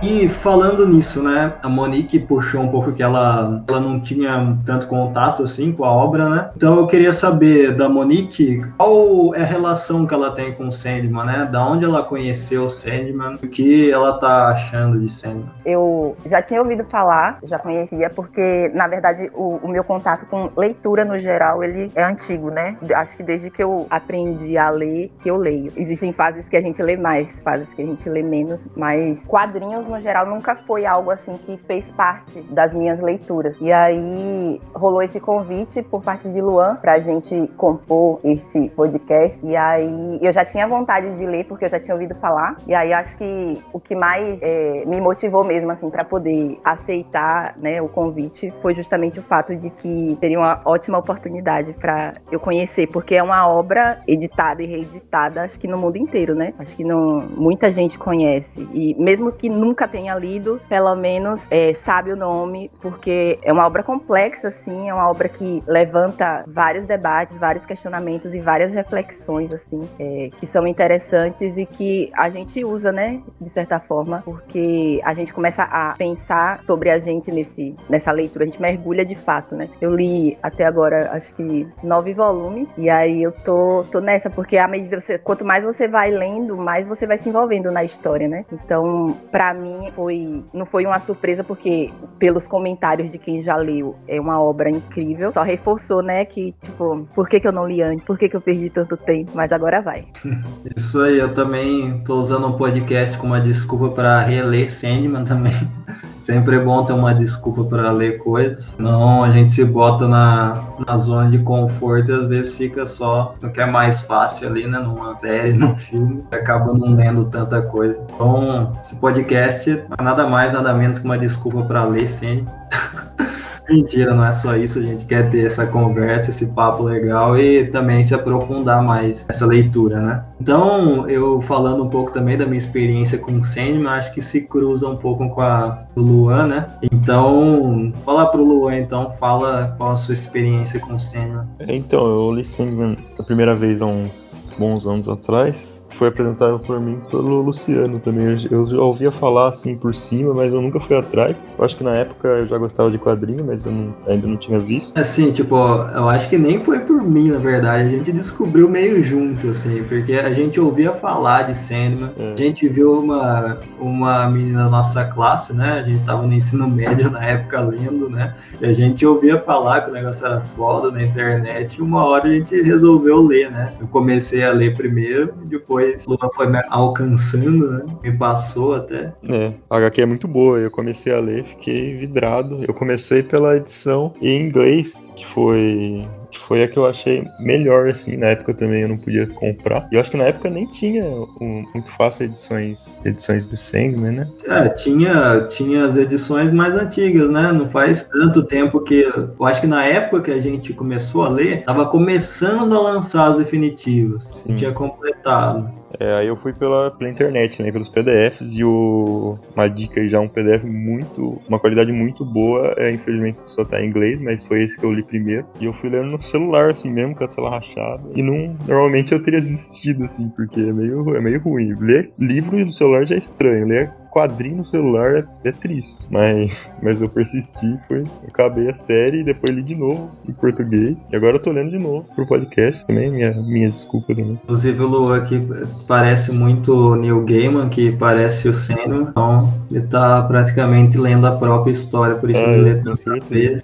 E 0.00 0.28
falando 0.28 0.86
nisso, 0.86 1.22
né? 1.22 1.54
A 1.60 1.68
Monique 1.68 2.20
puxou 2.20 2.62
um 2.62 2.68
pouco 2.68 2.92
que 2.92 3.02
ela, 3.02 3.64
ela 3.66 3.80
não 3.80 3.98
tinha 3.98 4.56
tanto 4.64 4.86
contato 4.86 5.42
assim 5.42 5.72
com 5.72 5.84
a 5.84 5.90
obra, 5.90 6.28
né? 6.28 6.50
Então 6.56 6.78
eu 6.78 6.86
queria 6.86 7.12
saber 7.12 7.74
da 7.74 7.88
Monique 7.88 8.62
qual 8.76 9.34
é 9.34 9.42
a 9.42 9.46
relação 9.46 10.06
que 10.06 10.14
ela 10.14 10.30
tem 10.30 10.52
com 10.52 10.68
o 10.68 10.72
Sandman, 10.72 11.24
né? 11.24 11.48
Da 11.50 11.66
onde 11.66 11.84
ela 11.84 12.04
conheceu 12.04 12.66
o 12.66 12.68
Sandman, 12.68 13.34
o 13.42 13.48
que 13.48 13.90
ela 13.90 14.18
tá 14.18 14.48
achando 14.48 15.00
de 15.00 15.10
Sandman. 15.10 15.50
Eu 15.66 16.16
já 16.26 16.40
tinha 16.42 16.62
ouvido 16.62 16.84
falar, 16.84 17.40
já 17.42 17.58
conhecia, 17.58 18.08
porque, 18.08 18.70
na 18.74 18.86
verdade, 18.86 19.30
o, 19.34 19.58
o 19.62 19.68
meu 19.68 19.82
contato 19.82 20.26
com 20.26 20.48
leitura 20.56 21.04
no 21.04 21.18
geral, 21.18 21.64
ele 21.64 21.90
é 21.96 22.04
antigo, 22.04 22.50
né? 22.50 22.76
Acho 22.94 23.16
que 23.16 23.22
desde 23.24 23.50
que 23.50 23.62
eu 23.62 23.86
aprendi 23.90 24.56
a 24.56 24.70
ler, 24.70 25.10
que 25.20 25.28
eu 25.28 25.36
leio. 25.36 25.72
Existem 25.76 26.12
fases 26.12 26.48
que 26.48 26.56
a 26.56 26.60
gente 26.60 26.80
lê 26.80 26.96
mais, 26.96 27.40
fases 27.40 27.74
que 27.74 27.82
a 27.82 27.84
gente 27.84 28.08
lê 28.08 28.22
menos, 28.22 28.66
mas 28.76 29.26
quadrinhos, 29.26 29.87
no 29.88 30.00
geral, 30.00 30.26
nunca 30.26 30.54
foi 30.54 30.86
algo 30.86 31.10
assim 31.10 31.36
que 31.38 31.56
fez 31.66 31.88
parte 31.90 32.40
das 32.42 32.74
minhas 32.74 33.00
leituras. 33.00 33.56
E 33.60 33.72
aí 33.72 34.60
rolou 34.74 35.02
esse 35.02 35.20
convite 35.20 35.82
por 35.82 36.02
parte 36.02 36.28
de 36.28 36.40
Luan 36.40 36.76
pra 36.76 36.98
gente 36.98 37.48
compor 37.56 38.20
este 38.24 38.68
podcast. 38.70 39.44
E 39.44 39.56
aí 39.56 40.18
eu 40.20 40.32
já 40.32 40.44
tinha 40.44 40.66
vontade 40.66 41.14
de 41.16 41.26
ler, 41.26 41.44
porque 41.44 41.64
eu 41.64 41.70
já 41.70 41.80
tinha 41.80 41.94
ouvido 41.94 42.14
falar. 42.16 42.56
E 42.66 42.74
aí 42.74 42.92
acho 42.92 43.16
que 43.16 43.62
o 43.72 43.80
que 43.80 43.94
mais 43.94 44.40
é, 44.42 44.84
me 44.86 45.00
motivou 45.00 45.44
mesmo, 45.44 45.70
assim, 45.70 45.90
para 45.90 46.04
poder 46.04 46.58
aceitar 46.64 47.54
né, 47.56 47.80
o 47.80 47.88
convite 47.88 48.52
foi 48.60 48.74
justamente 48.74 49.18
o 49.18 49.22
fato 49.22 49.54
de 49.54 49.70
que 49.70 50.16
seria 50.20 50.38
uma 50.38 50.60
ótima 50.64 50.98
oportunidade 50.98 51.72
para 51.74 52.14
eu 52.30 52.40
conhecer, 52.40 52.86
porque 52.88 53.14
é 53.14 53.22
uma 53.22 53.48
obra 53.48 54.00
editada 54.06 54.62
e 54.62 54.66
reeditada, 54.66 55.42
acho 55.42 55.58
que 55.58 55.68
no 55.68 55.78
mundo 55.78 55.96
inteiro, 55.96 56.34
né? 56.34 56.54
Acho 56.58 56.74
que 56.76 56.84
não, 56.84 57.20
muita 57.20 57.70
gente 57.72 57.98
conhece. 57.98 58.68
E 58.72 58.94
mesmo 58.98 59.32
que 59.32 59.48
nunca 59.48 59.77
tenha 59.86 60.14
lido, 60.14 60.60
pelo 60.68 60.94
menos 60.96 61.46
é, 61.50 61.74
sabe 61.74 62.12
o 62.12 62.16
nome, 62.16 62.70
porque 62.80 63.38
é 63.42 63.52
uma 63.52 63.66
obra 63.66 63.82
complexa, 63.82 64.48
assim, 64.48 64.88
é 64.88 64.94
uma 64.94 65.08
obra 65.08 65.28
que 65.28 65.62
levanta 65.66 66.44
vários 66.46 66.86
debates, 66.86 67.36
vários 67.38 67.66
questionamentos 67.66 68.34
e 68.34 68.40
várias 68.40 68.72
reflexões, 68.72 69.52
assim, 69.52 69.88
é, 69.98 70.30
que 70.38 70.46
são 70.46 70.66
interessantes 70.66 71.56
e 71.56 71.66
que 71.66 72.10
a 72.14 72.30
gente 72.30 72.64
usa, 72.64 72.90
né, 72.90 73.20
de 73.40 73.50
certa 73.50 73.78
forma, 73.78 74.22
porque 74.24 75.00
a 75.04 75.14
gente 75.14 75.32
começa 75.32 75.62
a 75.62 75.94
pensar 75.96 76.60
sobre 76.64 76.90
a 76.90 76.98
gente 76.98 77.30
nesse, 77.30 77.76
nessa 77.88 78.10
leitura, 78.10 78.44
a 78.44 78.46
gente 78.46 78.60
mergulha 78.60 79.04
de 79.04 79.14
fato, 79.14 79.54
né. 79.54 79.68
Eu 79.80 79.94
li 79.94 80.38
até 80.42 80.64
agora, 80.64 81.10
acho 81.12 81.32
que 81.34 81.66
nove 81.82 82.14
volumes, 82.14 82.68
e 82.76 82.88
aí 82.88 83.22
eu 83.22 83.32
tô, 83.32 83.84
tô 83.90 84.00
nessa, 84.00 84.30
porque 84.30 84.56
à 84.56 84.66
medida 84.66 84.96
que 84.96 85.04
você, 85.04 85.18
quanto 85.18 85.44
mais 85.44 85.62
você 85.62 85.86
vai 85.86 86.10
lendo, 86.10 86.56
mais 86.56 86.86
você 86.86 87.06
vai 87.06 87.18
se 87.18 87.28
envolvendo 87.28 87.70
na 87.70 87.84
história, 87.84 88.28
né. 88.28 88.44
Então, 88.52 89.16
pra 89.30 89.52
mim, 89.52 89.67
foi, 89.94 90.42
não 90.52 90.66
foi 90.66 90.86
uma 90.86 91.00
surpresa, 91.00 91.42
porque 91.42 91.90
pelos 92.18 92.46
comentários 92.46 93.10
de 93.10 93.18
quem 93.18 93.42
já 93.42 93.56
leu, 93.56 93.96
é 94.06 94.20
uma 94.20 94.40
obra 94.40 94.70
incrível, 94.70 95.32
só 95.32 95.42
reforçou, 95.42 96.02
né, 96.02 96.24
que, 96.24 96.54
tipo, 96.62 97.06
por 97.14 97.28
que 97.28 97.40
que 97.40 97.48
eu 97.48 97.52
não 97.52 97.66
li 97.66 97.82
antes, 97.82 98.04
por 98.04 98.18
que 98.18 98.28
que 98.28 98.36
eu 98.36 98.40
perdi 98.40 98.70
tanto 98.70 98.96
tempo, 98.96 99.32
mas 99.34 99.52
agora 99.52 99.80
vai. 99.80 100.06
Isso 100.76 101.00
aí, 101.00 101.18
eu 101.18 101.34
também 101.34 102.00
tô 102.04 102.20
usando 102.20 102.46
um 102.46 102.56
podcast 102.56 103.16
como 103.18 103.32
uma 103.32 103.40
desculpa 103.40 103.90
para 103.90 104.20
reler 104.20 104.70
Sandman 104.70 105.24
também. 105.24 105.52
Sempre 106.28 106.56
é 106.56 106.60
bom 106.60 106.84
ter 106.84 106.92
uma 106.92 107.14
desculpa 107.14 107.64
para 107.64 107.90
ler 107.90 108.18
coisas. 108.18 108.66
Senão 108.76 109.24
a 109.24 109.30
gente 109.30 109.50
se 109.50 109.64
bota 109.64 110.06
na, 110.06 110.62
na 110.86 110.94
zona 110.94 111.30
de 111.30 111.38
conforto 111.38 112.10
e 112.10 112.14
às 112.14 112.26
vezes 112.26 112.54
fica 112.54 112.86
só 112.86 113.34
no 113.40 113.50
que 113.50 113.60
é 113.62 113.64
mais 113.64 114.02
fácil 114.02 114.46
ali, 114.46 114.66
né? 114.66 114.78
Numa 114.78 115.18
série, 115.18 115.54
num 115.56 115.74
filme. 115.74 116.22
Acaba 116.30 116.74
não 116.74 116.94
lendo 116.94 117.24
tanta 117.24 117.62
coisa. 117.62 118.04
Então, 118.14 118.72
esse 118.84 118.94
podcast 118.96 119.57
é 119.66 120.02
nada 120.02 120.26
mais, 120.26 120.52
nada 120.52 120.72
menos 120.74 120.98
que 120.98 121.04
uma 121.04 121.18
desculpa 121.18 121.62
para 121.62 121.84
ler 121.84 122.08
Sandman. 122.08 122.46
Mentira, 123.68 124.14
não 124.14 124.24
é 124.24 124.32
só 124.32 124.56
isso, 124.56 124.78
a 124.78 124.82
gente 124.82 125.04
quer 125.04 125.28
ter 125.28 125.44
essa 125.44 125.66
conversa, 125.66 126.30
esse 126.30 126.46
papo 126.46 126.82
legal 126.84 127.38
e 127.38 127.66
também 127.66 128.02
se 128.02 128.14
aprofundar 128.14 128.82
mais 128.82 129.26
nessa 129.26 129.44
leitura, 129.44 130.00
né? 130.00 130.24
Então, 130.40 131.06
eu 131.06 131.42
falando 131.42 131.84
um 131.84 131.88
pouco 131.90 132.10
também 132.10 132.38
da 132.38 132.46
minha 132.46 132.56
experiência 132.56 133.18
com 133.18 133.32
o 133.32 133.44
Sandman, 133.44 133.88
acho 133.88 134.14
que 134.14 134.22
se 134.22 134.40
cruza 134.40 134.88
um 134.88 134.96
pouco 134.96 135.28
com 135.28 135.40
a 135.42 135.84
do 135.94 136.00
Luan, 136.00 136.46
né? 136.46 136.66
Então, 136.90 137.92
falar 138.06 138.26
pro 138.26 138.42
Luan, 138.42 138.78
então, 138.78 139.12
fala 139.12 139.74
qual 139.76 139.92
a 139.92 139.96
sua 139.96 140.14
experiência 140.14 140.80
com 140.80 140.94
o 140.94 140.98
Sandman. 140.98 141.46
Então, 141.60 142.06
eu 142.06 142.32
li 142.32 142.46
Sandman 142.46 142.96
a 143.18 143.22
primeira 143.22 143.54
vez 143.54 143.82
há 143.82 143.86
uns 143.86 144.50
bons 144.58 144.86
anos 144.86 145.10
atrás 145.10 145.77
foi 145.98 146.08
apresentado 146.08 146.58
por 146.60 146.80
mim 146.80 147.00
pelo 147.10 147.42
Luciano 147.42 147.98
também. 147.98 148.38
Eu, 148.50 148.66
já 148.66 148.80
ouvia 148.80 149.10
falar 149.10 149.48
assim 149.48 149.76
por 149.76 149.94
cima, 149.94 150.32
mas 150.32 150.54
eu 150.54 150.62
nunca 150.62 150.78
fui 150.78 150.96
atrás. 150.96 151.44
Eu 151.58 151.64
acho 151.64 151.76
que 151.76 151.82
na 151.82 151.94
época 151.94 152.28
eu 152.28 152.46
já 152.46 152.56
gostava 152.56 152.90
de 152.90 152.98
quadrinho, 152.98 153.44
mas 153.44 153.64
eu 153.66 153.72
não, 153.72 153.94
ainda 154.06 154.26
não 154.26 154.36
tinha 154.36 154.60
visto. 154.60 154.96
Assim, 154.96 155.32
tipo, 155.32 155.56
eu 155.56 156.08
acho 156.08 156.28
que 156.28 156.38
nem 156.38 156.60
foi 156.60 156.80
por 156.80 157.02
mim, 157.02 157.30
na 157.30 157.38
verdade. 157.38 157.88
A 157.88 157.90
gente 157.90 158.12
descobriu 158.12 158.68
meio 158.68 159.02
junto, 159.02 159.50
assim, 159.50 159.82
porque 159.88 160.12
a 160.12 160.32
gente 160.32 160.60
ouvia 160.60 160.92
falar 160.92 161.42
de 161.42 161.58
Sandman. 161.58 162.12
É. 162.18 162.32
A 162.32 162.36
gente 162.36 162.68
viu 162.68 163.00
uma, 163.00 163.58
uma 163.80 164.28
menina 164.28 164.64
da 164.64 164.70
nossa 164.70 165.04
classe, 165.04 165.52
né? 165.52 165.80
A 165.80 165.82
gente 165.82 166.04
tava 166.04 166.24
no 166.24 166.32
ensino 166.32 166.68
médio 166.68 167.10
na 167.10 167.24
época 167.24 167.60
lendo, 167.60 168.08
né? 168.08 168.34
E 168.60 168.66
a 168.66 168.72
gente 168.72 169.04
ouvia 169.04 169.38
falar 169.40 169.80
que 169.80 169.90
o 169.90 169.92
negócio 169.92 170.24
era 170.24 170.40
foda 170.56 170.92
na 170.92 171.02
internet. 171.02 171.76
E 171.76 171.82
uma 171.82 172.04
hora 172.04 172.28
a 172.28 172.32
gente 172.32 172.54
resolveu 172.62 173.20
ler, 173.20 173.50
né? 173.50 173.72
Eu 173.80 173.88
comecei 173.88 174.44
a 174.44 174.52
ler 174.52 174.76
primeiro, 174.76 175.32
depois 175.44 175.87
depois 175.96 176.06
Lula 176.06 176.30
foi 176.34 176.46
me 176.48 176.62
alcançando, 176.68 177.70
né? 177.70 177.84
Me 178.02 178.16
passou 178.16 178.74
até. 178.74 179.12
É, 179.28 179.52
a 179.68 179.76
HQ 179.76 180.02
é 180.02 180.06
muito 180.06 180.28
boa. 180.28 180.58
Eu 180.58 180.70
comecei 180.70 181.12
a 181.12 181.20
ler, 181.20 181.44
fiquei 181.44 181.96
vidrado. 181.96 182.64
Eu 182.66 182.74
comecei 182.74 183.22
pela 183.22 183.56
edição 183.56 184.14
em 184.20 184.40
inglês, 184.40 185.12
que 185.16 185.26
foi 185.26 186.06
foi 186.48 186.62
a 186.62 186.68
que 186.68 186.78
eu 186.78 186.86
achei 186.86 187.26
melhor, 187.38 187.88
assim, 187.88 188.16
na 188.16 188.28
época 188.28 188.54
também 188.54 188.80
eu 188.80 188.88
não 188.88 188.96
podia 188.96 189.26
comprar. 189.26 189.86
E 189.92 189.96
eu 189.96 190.00
acho 190.00 190.10
que 190.10 190.16
na 190.16 190.24
época 190.24 190.48
nem 190.48 190.66
tinha 190.66 191.04
um, 191.40 191.64
muito 191.74 191.90
fácil 191.92 192.24
edições, 192.24 192.98
edições 193.04 193.46
do 193.46 193.54
Sandman, 193.54 194.12
né? 194.12 194.28
É, 194.46 194.68
tinha, 194.70 195.46
tinha 195.50 195.84
as 195.84 195.96
edições 195.98 196.50
mais 196.50 196.74
antigas, 196.74 197.28
né? 197.28 197.52
Não 197.52 197.68
faz 197.68 198.04
tanto 198.04 198.42
tempo 198.44 198.80
que. 198.80 199.02
Eu 199.02 199.44
acho 199.44 199.60
que 199.60 199.66
na 199.66 199.84
época 199.84 200.22
que 200.22 200.30
a 200.30 200.40
gente 200.40 200.72
começou 200.72 201.22
a 201.22 201.28
ler, 201.28 201.64
tava 201.64 201.84
começando 201.84 202.74
a 202.74 202.80
lançar 202.80 203.32
as 203.32 203.38
definitivas. 203.38 204.30
Sim. 204.34 204.56
Tinha 204.56 204.72
completado. 204.72 205.70
É, 205.98 206.12
aí 206.14 206.26
eu 206.26 206.36
fui 206.36 206.52
pela, 206.52 206.90
pela 206.90 207.10
internet, 207.10 207.62
né, 207.62 207.72
pelos 207.72 207.88
PDFs, 207.88 208.56
e 208.56 208.64
o, 208.64 209.38
uma 209.54 209.68
dica 209.68 210.06
já, 210.08 210.20
um 210.20 210.28
PDF 210.28 210.64
muito, 210.64 211.40
uma 211.48 211.58
qualidade 211.58 211.90
muito 211.92 212.24
boa, 212.24 212.74
é, 212.76 212.90
infelizmente 212.90 213.38
só 213.48 213.64
tá 213.64 213.80
em 213.80 213.88
inglês, 213.88 214.20
mas 214.20 214.44
foi 214.44 214.62
esse 214.62 214.78
que 214.78 214.84
eu 214.84 214.92
li 214.92 215.02
primeiro, 215.02 215.46
e 215.60 215.64
eu 215.64 215.72
fui 215.72 215.88
lendo 215.88 216.10
no 216.10 216.20
celular, 216.20 216.70
assim 216.70 216.92
mesmo, 216.92 217.14
com 217.14 217.24
a 217.24 217.28
tela 217.28 217.50
rachada, 217.50 218.02
e 218.14 218.22
não, 218.22 218.56
normalmente 218.66 219.12
eu 219.12 219.22
teria 219.22 219.40
desistido, 219.40 220.04
assim, 220.04 220.28
porque 220.30 220.60
é 220.60 220.72
meio, 220.72 221.16
é 221.16 221.20
meio 221.20 221.40
ruim. 221.40 221.74
Ler 221.78 222.12
livro 222.18 222.58
no 222.58 222.70
celular 222.70 223.06
já 223.06 223.14
é 223.14 223.18
estranho, 223.18 223.66
ler 223.66 223.90
quadrinho 224.10 224.58
no 224.58 224.64
celular 224.64 225.16
é, 225.16 225.24
é, 225.44 225.52
triste. 225.52 226.04
Mas, 226.10 226.74
mas 226.82 227.00
eu 227.00 227.08
persisti, 227.08 227.78
foi. 227.86 228.04
Acabei 228.26 228.68
a 228.68 228.74
série 228.74 229.20
e 229.20 229.24
depois 229.24 229.54
li 229.54 229.62
de 229.62 229.74
novo 229.74 230.10
em 230.28 230.32
português. 230.32 231.06
E 231.12 231.16
agora 231.16 231.36
eu 231.36 231.42
tô 231.42 231.50
lendo 231.50 231.70
de 231.70 231.78
novo 231.78 232.06
pro 232.14 232.26
podcast 232.26 232.86
também, 232.86 233.10
minha, 233.10 233.32
minha 233.42 233.68
desculpa 233.68 234.14
também. 234.14 234.38
Inclusive 234.44 234.82
o 234.82 234.86
Lu 234.86 235.12
aqui 235.12 235.46
parece 235.86 236.32
muito 236.32 236.72
o 236.72 236.96
Neil 236.96 237.24
Gaiman, 237.24 237.68
que 237.68 237.92
parece 237.92 238.48
o 238.48 238.54
Senna. 238.54 239.08
Então 239.10 239.64
ele 239.70 239.86
tá 239.86 240.22
praticamente 240.22 240.98
lendo 240.98 241.26
a 241.26 241.32
própria 241.32 241.72
história, 241.72 242.16
por 242.16 242.30
isso 242.30 242.40
é, 242.40 242.52
ele 242.54 242.62
lê 242.62 242.82
tanta 242.82 243.24
vez. 243.28 243.62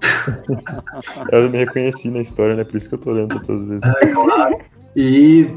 eu 1.32 1.50
me 1.50 1.58
reconheci 1.58 2.10
na 2.10 2.20
história, 2.20 2.54
né? 2.54 2.64
Por 2.64 2.76
isso 2.76 2.88
que 2.88 2.94
eu 2.94 2.98
tô 2.98 3.10
lendo 3.10 3.40
todas 3.40 3.62
as 3.62 3.68
vezes. 3.68 3.82
É, 3.82 4.06
claro. 4.06 4.58
E 4.96 5.50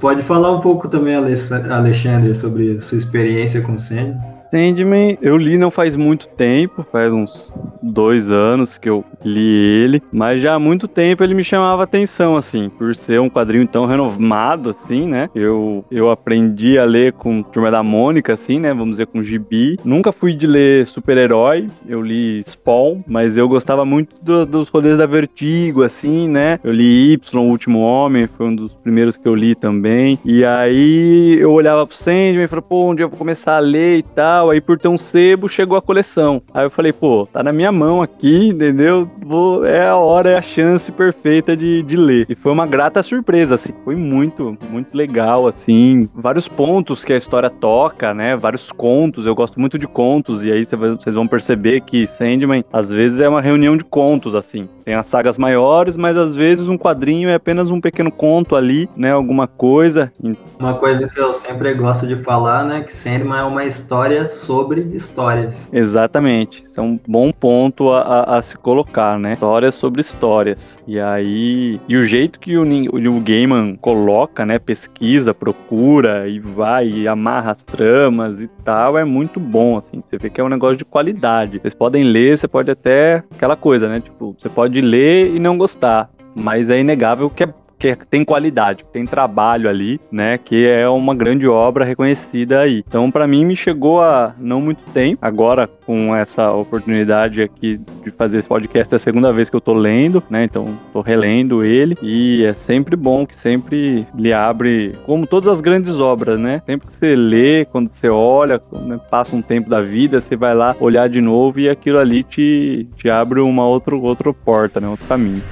Pode 0.00 0.22
falar 0.22 0.52
um 0.52 0.60
pouco 0.60 0.88
também, 0.88 1.14
Alexandre, 1.14 2.34
sobre 2.34 2.80
sua 2.80 2.98
experiência 2.98 3.60
com 3.60 3.72
o 3.72 3.80
Sandman? 3.80 4.37
Sandman, 4.50 5.18
eu 5.20 5.36
li 5.36 5.58
não 5.58 5.70
faz 5.70 5.96
muito 5.96 6.26
tempo, 6.28 6.84
faz 6.90 7.12
uns 7.12 7.52
dois 7.82 8.30
anos 8.30 8.78
que 8.78 8.88
eu 8.88 9.04
li 9.24 9.48
ele, 9.84 10.02
mas 10.12 10.40
já 10.40 10.54
há 10.54 10.58
muito 10.58 10.88
tempo 10.88 11.22
ele 11.22 11.34
me 11.34 11.44
chamava 11.44 11.82
atenção, 11.82 12.36
assim, 12.36 12.68
por 12.68 12.94
ser 12.94 13.20
um 13.20 13.28
quadrinho 13.28 13.66
tão 13.66 13.86
renovado, 13.86 14.70
assim, 14.70 15.06
né? 15.06 15.28
Eu, 15.34 15.84
eu 15.90 16.10
aprendi 16.10 16.78
a 16.78 16.84
ler 16.84 17.12
com 17.12 17.42
Turma 17.42 17.70
da 17.70 17.82
Mônica, 17.82 18.32
assim, 18.32 18.58
né? 18.58 18.72
Vamos 18.72 18.92
dizer, 18.92 19.06
com 19.06 19.22
Gibi. 19.22 19.78
Nunca 19.84 20.12
fui 20.12 20.34
de 20.34 20.46
ler 20.46 20.86
super-herói, 20.86 21.68
eu 21.86 22.00
li 22.00 22.42
Spawn, 22.44 23.02
mas 23.06 23.36
eu 23.36 23.48
gostava 23.48 23.84
muito 23.84 24.14
do, 24.22 24.46
dos 24.46 24.68
rolês 24.68 24.98
da 24.98 25.06
Vertigo, 25.06 25.82
assim, 25.82 26.28
né? 26.28 26.58
Eu 26.64 26.72
li 26.72 27.12
Y, 27.12 27.38
O 27.38 27.48
Último 27.48 27.80
Homem, 27.80 28.26
foi 28.26 28.46
um 28.46 28.54
dos 28.54 28.74
primeiros 28.74 29.16
que 29.16 29.28
eu 29.28 29.34
li 29.34 29.54
também. 29.54 30.18
E 30.24 30.44
aí 30.44 31.36
eu 31.38 31.52
olhava 31.52 31.86
pro 31.86 31.96
Sandman 31.96 32.44
e 32.44 32.48
falava, 32.48 32.66
pô, 32.66 32.84
onde 32.90 33.02
eu 33.02 33.08
vou 33.08 33.18
começar 33.18 33.56
a 33.56 33.60
ler 33.60 33.98
e 33.98 34.02
tal 34.02 34.37
tal. 34.38 34.50
Aí 34.50 34.60
por 34.60 34.78
ter 34.78 34.88
um 34.88 34.96
sebo, 34.98 35.48
chegou 35.48 35.76
a 35.76 35.82
coleção. 35.82 36.40
Aí 36.54 36.64
eu 36.64 36.70
falei, 36.70 36.92
pô, 36.92 37.28
tá 37.32 37.42
na 37.42 37.52
minha 37.52 37.72
mão 37.72 38.02
aqui, 38.02 38.48
entendeu? 38.48 39.10
Vou, 39.24 39.64
é 39.64 39.88
a 39.88 39.96
hora, 39.96 40.30
é 40.30 40.38
a 40.38 40.42
chance 40.42 40.90
perfeita 40.92 41.56
de, 41.56 41.82
de 41.82 41.96
ler. 41.96 42.26
E 42.28 42.34
foi 42.34 42.52
uma 42.52 42.66
grata 42.66 43.02
surpresa, 43.02 43.56
assim. 43.56 43.72
Foi 43.84 43.96
muito, 43.96 44.56
muito 44.70 44.96
legal, 44.96 45.46
assim. 45.46 46.08
Vários 46.14 46.48
pontos 46.48 47.04
que 47.04 47.12
a 47.12 47.16
história 47.16 47.50
toca, 47.50 48.14
né? 48.14 48.36
Vários 48.36 48.70
contos. 48.70 49.26
Eu 49.26 49.34
gosto 49.34 49.58
muito 49.58 49.78
de 49.78 49.86
contos. 49.86 50.44
E 50.44 50.52
aí 50.52 50.64
vocês 50.64 51.14
vão 51.14 51.26
perceber 51.26 51.80
que 51.80 52.06
Sandman, 52.06 52.64
às 52.72 52.90
vezes, 52.90 53.20
é 53.20 53.28
uma 53.28 53.40
reunião 53.40 53.76
de 53.76 53.84
contos, 53.84 54.34
assim. 54.34 54.68
Tem 54.84 54.94
as 54.94 55.06
sagas 55.06 55.36
maiores, 55.36 55.96
mas 55.96 56.16
às 56.16 56.34
vezes 56.34 56.68
um 56.68 56.78
quadrinho 56.78 57.28
é 57.28 57.34
apenas 57.34 57.70
um 57.70 57.80
pequeno 57.80 58.10
conto 58.10 58.56
ali, 58.56 58.88
né? 58.96 59.12
Alguma 59.12 59.46
coisa. 59.46 60.12
Uma 60.58 60.74
coisa 60.74 61.08
que 61.08 61.20
eu 61.20 61.34
sempre 61.34 61.74
gosto 61.74 62.06
de 62.06 62.16
falar, 62.16 62.64
né? 62.64 62.82
Que 62.82 62.96
Sandman 62.96 63.38
é 63.38 63.44
uma 63.44 63.64
história 63.64 64.27
sobre 64.28 64.82
histórias. 64.94 65.68
Exatamente. 65.72 66.62
Isso 66.62 66.78
é 66.78 66.82
um 66.82 66.98
bom 67.06 67.32
ponto 67.32 67.90
a, 67.90 68.00
a, 68.00 68.38
a, 68.38 68.42
se 68.42 68.56
colocar, 68.56 69.18
né? 69.18 69.34
Histórias 69.34 69.74
sobre 69.74 70.00
histórias. 70.00 70.78
E 70.86 70.98
aí. 70.98 71.80
E 71.88 71.96
o 71.96 72.02
jeito 72.02 72.38
que 72.40 72.56
o, 72.56 72.62
o 72.62 73.20
Gaiman 73.20 73.76
coloca, 73.76 74.44
né? 74.44 74.58
Pesquisa, 74.58 75.34
procura 75.34 76.28
e 76.28 76.38
vai 76.38 76.88
e 76.88 77.08
amarra 77.08 77.52
as 77.52 77.62
tramas 77.62 78.40
e 78.40 78.48
tal, 78.64 78.98
é 78.98 79.04
muito 79.04 79.40
bom, 79.40 79.78
assim. 79.78 80.02
Você 80.06 80.18
vê 80.18 80.30
que 80.30 80.40
é 80.40 80.44
um 80.44 80.48
negócio 80.48 80.76
de 80.76 80.84
qualidade. 80.84 81.58
Vocês 81.58 81.74
podem 81.74 82.04
ler, 82.04 82.38
você 82.38 82.48
pode 82.48 82.70
até. 82.70 83.22
Aquela 83.34 83.56
coisa, 83.56 83.88
né? 83.88 84.00
Tipo, 84.00 84.34
você 84.38 84.48
pode 84.48 84.80
ler 84.80 85.34
e 85.34 85.38
não 85.38 85.58
gostar. 85.58 86.10
Mas 86.34 86.70
é 86.70 86.78
inegável 86.78 87.28
que 87.30 87.44
é 87.44 87.54
que 87.78 87.96
tem 88.06 88.24
qualidade, 88.24 88.84
que 88.84 88.90
tem 88.90 89.06
trabalho 89.06 89.68
ali, 89.68 90.00
né? 90.10 90.38
Que 90.38 90.66
é 90.66 90.88
uma 90.88 91.14
grande 91.14 91.46
obra 91.46 91.84
reconhecida 91.84 92.60
aí. 92.60 92.84
Então, 92.86 93.10
para 93.10 93.26
mim, 93.26 93.44
me 93.44 93.56
chegou 93.56 94.02
a 94.02 94.34
não 94.38 94.60
muito 94.60 94.82
tempo. 94.92 95.18
Agora, 95.22 95.68
com 95.86 96.14
essa 96.14 96.52
oportunidade 96.52 97.40
aqui 97.40 97.80
de 98.04 98.10
fazer 98.10 98.38
esse 98.38 98.48
podcast, 98.48 98.92
é 98.92 98.96
a 98.96 98.98
segunda 98.98 99.32
vez 99.32 99.48
que 99.48 99.56
eu 99.56 99.60
tô 99.60 99.72
lendo, 99.72 100.22
né? 100.28 100.44
Então, 100.44 100.76
tô 100.92 101.00
relendo 101.00 101.64
ele 101.64 101.96
e 102.02 102.44
é 102.44 102.54
sempre 102.54 102.96
bom 102.96 103.26
que 103.26 103.36
sempre 103.36 104.06
lhe 104.14 104.32
abre, 104.32 104.94
como 105.04 105.26
todas 105.26 105.48
as 105.48 105.60
grandes 105.60 106.00
obras, 106.00 106.38
né? 106.38 106.60
Sempre 106.66 106.88
que 106.88 106.94
você 106.94 107.14
lê, 107.14 107.64
quando 107.66 107.90
você 107.90 108.08
olha, 108.08 108.58
quando 108.58 108.86
né, 108.86 109.00
passa 109.10 109.36
um 109.36 109.42
tempo 109.42 109.70
da 109.70 109.80
vida, 109.80 110.20
você 110.20 110.36
vai 110.36 110.54
lá 110.54 110.74
olhar 110.80 111.08
de 111.08 111.20
novo 111.20 111.60
e 111.60 111.68
aquilo 111.68 111.98
ali 111.98 112.22
te, 112.22 112.88
te 112.96 113.08
abre 113.08 113.40
uma 113.40 113.66
outra, 113.66 113.94
outra 113.94 114.32
porta, 114.32 114.80
né? 114.80 114.88
Outro 114.88 115.06
caminho. 115.06 115.42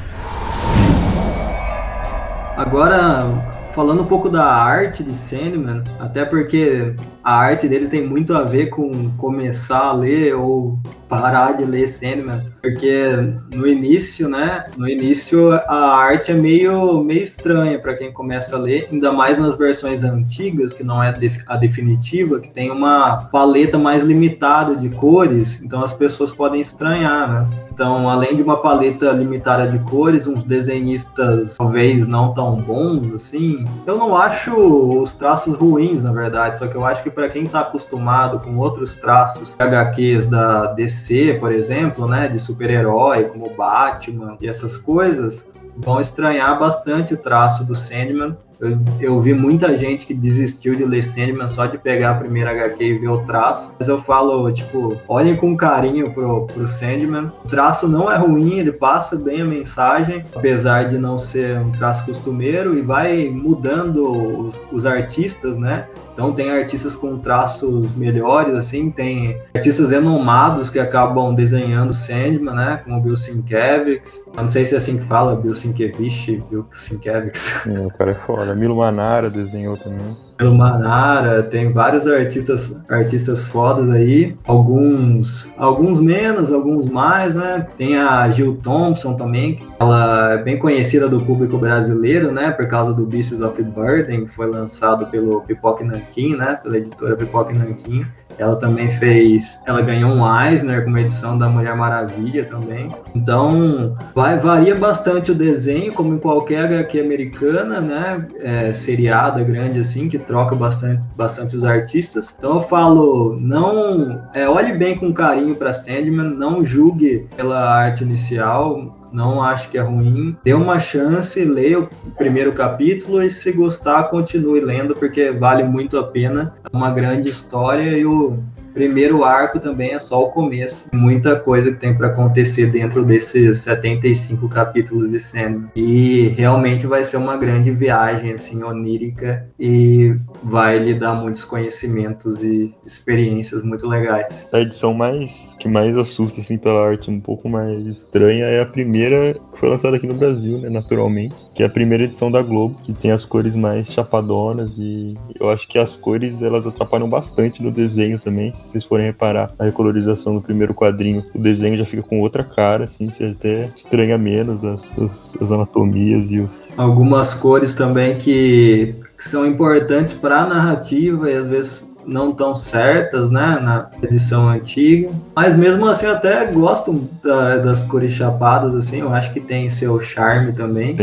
Agora, 2.57 3.27
falando 3.75 4.01
um 4.01 4.07
pouco 4.07 4.31
da 4.31 4.47
arte 4.47 5.05
de 5.05 5.15
Sandman, 5.15 5.85
até 6.01 6.25
porque 6.25 6.95
a 7.27 7.35
arte 7.35 7.67
dele 7.67 7.89
tem 7.89 8.07
muito 8.07 8.33
a 8.33 8.45
ver 8.45 8.67
com 8.67 9.11
começar 9.17 9.81
a 9.81 9.93
ler 9.93 10.37
ou 10.37 10.79
parar 11.09 11.53
de 11.57 11.65
ler 11.65 11.89
Sandman, 11.89 12.53
porque 12.61 13.07
no 13.53 13.67
início, 13.67 14.29
né, 14.29 14.67
no 14.77 14.89
início 14.89 15.53
a 15.53 15.97
arte 15.97 16.33
é 16.33 16.35
meio, 16.35 17.03
meio 17.03 17.23
estranha 17.23 17.79
para 17.79 17.95
quem 17.95 18.13
começa 18.13 18.57
a 18.57 18.59
ler, 18.59 18.89
ainda 18.91 19.13
mais 19.13 19.39
nas 19.39 19.57
versões 19.57 20.05
antigas, 20.05 20.73
que 20.73 20.85
não 20.85 21.03
é 21.03 21.17
a 21.47 21.57
definitiva, 21.57 22.41
que 22.41 22.53
tem 22.53 22.71
uma 22.71 23.29
paleta 23.31 23.79
mais 23.79 24.03
limitada 24.03 24.77
de 24.77 24.89
cores, 24.91 25.61
então 25.63 25.83
as 25.83 25.93
pessoas 25.93 26.33
podem 26.33 26.61
estranhar, 26.61 27.29
né? 27.29 27.51
Então, 27.73 28.09
além 28.09 28.37
de 28.37 28.43
uma 28.43 28.61
paleta 28.61 29.11
limitada 29.13 29.67
de 29.69 29.79
cores, 29.81 30.27
uns 30.27 30.45
desenhistas 30.45 31.57
talvez 31.57 32.07
não 32.07 32.35
tão 32.35 32.57
bons, 32.57 33.15
assim, 33.15 33.65
eu 33.87 33.97
não 33.97 34.17
acho 34.17 34.53
os 35.01 35.15
traços 35.15 35.55
ruins, 35.55 36.03
na 36.03 36.13
verdade, 36.13 36.59
só 36.59 36.67
que 36.67 36.77
eu 36.77 36.85
acho 36.85 37.03
que 37.03 37.11
para 37.17 37.31
quem 37.31 37.45
está 37.45 37.61
acostumado 37.61 38.39
com 38.41 38.57
outros 38.59 38.95
traços 38.95 39.57
HQs 39.59 40.27
da 40.27 40.67
DC 40.75 41.39
por 41.41 41.51
exemplo, 41.51 42.07
né, 42.07 42.29
de 42.29 42.39
super-herói, 42.39 43.25
como 43.25 43.51
Batman 43.55 44.37
e 44.41 44.49
essas 44.49 44.77
coisas, 44.77 45.47
vão 45.77 46.01
estranhar 46.01 46.59
bastante 46.59 47.15
o 47.15 47.17
traço 47.17 47.65
do 47.65 47.75
Sandman. 47.75 48.37
Eu, 48.59 48.79
eu 48.99 49.21
vi 49.21 49.35
muita 49.35 49.77
gente 49.77 50.07
que 50.07 50.15
desistiu 50.15 50.75
de 50.75 50.85
ler 50.85 51.03
Sandman 51.03 51.49
só 51.49 51.67
de 51.67 51.77
pegar 51.77 52.13
a 52.13 52.15
primeira 52.15 52.51
HQ 52.53 52.83
e 52.83 52.99
ver 52.99 53.09
o 53.09 53.19
traço. 53.19 53.71
Mas 53.79 53.87
eu 53.87 53.99
falo, 54.01 54.51
tipo, 54.51 54.97
olhem 55.07 55.37
com 55.37 55.55
carinho 55.55 56.13
pro, 56.13 56.47
pro 56.47 56.67
Sandman. 56.67 57.31
O 57.45 57.49
traço 57.49 57.87
não 57.87 58.11
é 58.11 58.17
ruim, 58.17 58.59
ele 58.59 58.73
passa 58.73 59.15
bem 59.17 59.43
a 59.43 59.45
mensagem, 59.45 60.25
apesar 60.35 60.89
de 60.89 60.97
não 60.97 61.19
ser 61.19 61.59
um 61.59 61.71
traço 61.73 62.07
costumeiro, 62.07 62.79
e 62.79 62.81
vai 62.81 63.29
mudando 63.29 64.47
os, 64.47 64.59
os 64.73 64.87
artistas, 64.87 65.59
né? 65.59 65.87
Então 66.17 66.33
tem 66.33 66.51
artistas 66.51 66.97
com 66.97 67.19
traços 67.19 67.95
melhores, 67.95 68.55
assim, 68.55 68.91
tem 68.91 69.39
artistas 69.55 69.91
renomados 69.91 70.71
que 70.71 70.79
acabam 70.79 71.35
desenhando 71.35 71.93
Sandman, 71.93 72.55
né? 72.55 72.81
Como 72.83 73.03
Bill 73.03 73.15
Sienkiewicz. 73.15 74.23
Não 74.35 74.49
sei 74.49 74.65
se 74.65 74.75
é 74.75 74.79
assim 74.79 74.97
que 74.97 75.05
fala, 75.05 75.37
Bill 75.37 75.55
Sienkiewicz, 75.55 76.43
Bill 76.49 76.67
Sienkiewicz. 76.73 77.67
É, 77.67 77.81
o 77.81 77.91
cara 77.91 78.13
é 78.13 78.15
foda. 78.15 78.55
Milo 78.55 78.77
Manara 78.77 79.29
desenhou 79.29 79.77
também 79.77 80.17
pelo 80.37 80.55
Manara, 80.55 81.43
tem 81.43 81.73
vários 81.73 82.07
artistas, 82.07 82.77
artistas 82.89 83.47
fodas 83.47 83.89
aí, 83.91 84.37
alguns, 84.47 85.51
alguns 85.57 85.99
menos, 85.99 86.53
alguns 86.53 86.89
mais, 86.89 87.35
né? 87.35 87.67
Tem 87.79 87.97
a 87.97 88.29
Gil 88.31 88.57
Thompson 88.63 89.15
também, 89.15 89.61
ela 89.81 90.33
é 90.33 90.43
bem 90.43 90.59
conhecida 90.59 91.09
do 91.09 91.21
público 91.21 91.57
brasileiro, 91.59 92.33
né? 92.33 92.51
Por 92.51 92.67
causa 92.69 92.93
do 92.93 93.07
Beasts 93.07 93.41
of 93.41 93.63
Burden, 93.63 94.27
que 94.27 94.33
foi 94.33 94.47
lançado 94.47 95.07
pelo 95.07 95.41
Pipoque 95.41 95.83
Nankin, 95.83 96.37
né? 96.37 96.59
Pela 96.63 96.77
editora 96.79 97.17
Pipoque 97.17 97.55
Nankin. 97.55 98.05
Ela 98.39 98.57
também 98.57 98.91
fez. 98.91 99.59
Ela 99.67 99.83
ganhou 99.83 100.11
um 100.11 100.25
Eisner 100.43 100.85
com 100.85 100.91
uma 100.91 101.01
edição 101.01 101.39
da 101.39 101.49
Mulher 101.49 101.77
Maravilha 101.77 102.45
também. 102.45 102.95
Então, 103.15 103.97
vai, 104.15 104.39
varia 104.39 104.75
bastante 104.75 105.33
o 105.33 105.35
desenho, 105.35 105.93
como 105.93 106.15
em 106.15 106.19
qualquer 106.19 106.65
HQ 106.65 107.01
americana, 107.01 107.81
né? 107.81 108.27
É, 108.41 108.73
seriada 108.73 109.43
grande 109.43 109.81
assim, 109.81 110.09
que 110.09 110.19
troca 110.19 110.55
bastante, 110.55 111.03
bastante 111.17 111.57
os 111.57 111.65
artistas. 111.65 112.35
Então 112.39 112.57
eu 112.57 112.63
falo, 112.63 113.37
não. 113.41 114.23
É, 114.35 114.49
olhe 114.49 114.73
bem 114.73 114.97
com 114.97 115.13
carinho 115.13 115.55
para 115.55 115.73
Sandman, 115.73 116.31
não 116.37 116.65
julgue 116.65 117.27
pela 117.37 117.59
arte 117.59 118.05
inicial 118.05 119.06
não 119.13 119.43
acho 119.43 119.69
que 119.71 119.79
é 119.79 119.83
ruim. 119.83 120.37
Dê 120.45 120.55
uma 120.55 120.79
chance, 120.79 121.45
leia 121.45 121.81
o 121.81 121.89
primeiro 122.17 122.53
capítulo 122.53 123.23
e 123.23 123.31
se 123.31 123.53
gostar, 123.53 124.05
continue 124.05 124.61
lendo, 124.61 124.95
porque 124.95 125.31
vale 125.31 125.65
muito 125.65 125.99
a 125.99 126.05
pena. 126.05 126.55
É 126.65 126.77
uma 126.77 126.91
grande 126.91 127.29
história 127.29 127.97
e 127.97 128.05
o 128.05 128.39
primeiro 128.77 129.25
arco 129.25 129.59
também 129.59 129.95
é 129.95 129.99
só 129.99 130.23
o 130.23 130.31
começo. 130.31 130.87
Muita 130.93 131.35
coisa 131.35 131.73
que 131.73 131.79
tem 131.79 131.97
para 131.97 132.09
acontecer 132.09 132.71
dentro 132.71 133.03
desses 133.03 133.61
75 133.61 134.47
capítulos 134.51 135.11
de 135.11 135.19
cena. 135.19 135.73
E 135.75 136.29
realmente 136.37 136.87
vai 136.87 137.03
ser 137.03 137.17
uma 137.17 137.39
grande 137.39 137.71
viagem 137.71 138.33
assim 138.35 138.63
onírica 138.63 139.49
e 139.59 140.15
vai 140.45 140.79
lhe 140.79 140.93
dar 140.93 141.15
muitos 141.15 141.43
conhecimentos 141.43 142.43
e 142.45 142.75
experiências 142.85 143.63
muito 143.63 143.89
legais. 143.89 144.47
A 144.53 144.61
edição 144.61 144.93
mais 144.93 145.57
que 145.59 145.69
mais 145.69 145.97
assusta 145.97 146.43
assim 146.43 146.59
pela 146.59 146.87
arte 146.87 147.11
um 147.11 147.21
pouco 147.21 147.49
mais 147.49 147.87
estranha 147.87 148.45
é 148.45 148.61
a 148.61 148.67
primeira 148.67 149.33
que 149.55 149.59
foi 149.59 149.71
lançada 149.71 149.97
aqui 149.97 150.07
no 150.07 150.15
Brasil, 150.15 150.59
né, 150.59 150.69
naturalmente, 150.69 151.35
que 151.57 151.63
é 151.63 151.67
a 151.67 151.71
primeira 151.71 152.05
edição 152.05 152.31
da 152.31 152.43
Globo, 152.43 152.79
que 152.83 152.93
tem 152.93 153.11
as 153.11 153.25
cores 153.25 153.55
mais 153.55 153.91
chapadonas 153.91 154.77
e 154.79 155.17
eu 155.41 155.49
acho 155.49 155.67
que 155.67 155.79
as 155.79 155.97
cores 155.97 156.43
elas 156.43 156.67
atrapalham 156.67 157.09
bastante 157.09 157.63
no 157.63 157.71
desenho 157.71 158.19
também 158.19 158.53
se 158.53 158.69
vocês 158.69 158.85
forem 158.85 159.07
reparar 159.07 159.51
a 159.59 159.65
recolorização 159.65 160.35
no 160.35 160.43
primeiro 160.43 160.75
quadrinho, 160.75 161.25
o 161.35 161.39
desenho 161.39 161.79
já 161.79 161.87
fica 161.87 162.03
com 162.03 162.21
outra 162.21 162.45
cara, 162.45 162.85
assim, 162.85 163.09
você 163.09 163.25
até 163.25 163.71
estranha 163.75 164.19
menos 164.19 164.63
as, 164.65 164.99
as, 164.99 165.37
as 165.41 165.51
anatomias 165.51 166.31
e 166.31 166.41
os. 166.41 166.75
Algumas 166.77 167.33
cores 167.33 167.73
também 167.73 168.19
que, 168.19 168.95
que 169.17 169.27
são 169.27 169.47
importantes 169.47 170.13
para 170.13 170.43
a 170.43 170.47
narrativa 170.47 171.31
e 171.31 171.37
às 171.37 171.47
vezes 171.47 171.96
não 172.07 172.33
tão 172.33 172.55
certas, 172.55 173.31
né, 173.31 173.59
na 173.61 173.89
edição 174.03 174.49
antiga. 174.49 175.11
Mas 175.35 175.57
mesmo 175.57 175.87
assim, 175.87 176.07
até 176.07 176.47
gosto 176.47 177.09
da, 177.23 177.59
das 177.59 177.83
cores 177.85 178.13
chapadas, 178.13 178.75
assim, 178.75 179.01
eu 179.01 179.13
acho 179.13 179.33
que 179.33 179.41
tem 179.41 179.69
seu 179.69 180.01
charme 180.01 180.53
também. 180.53 180.95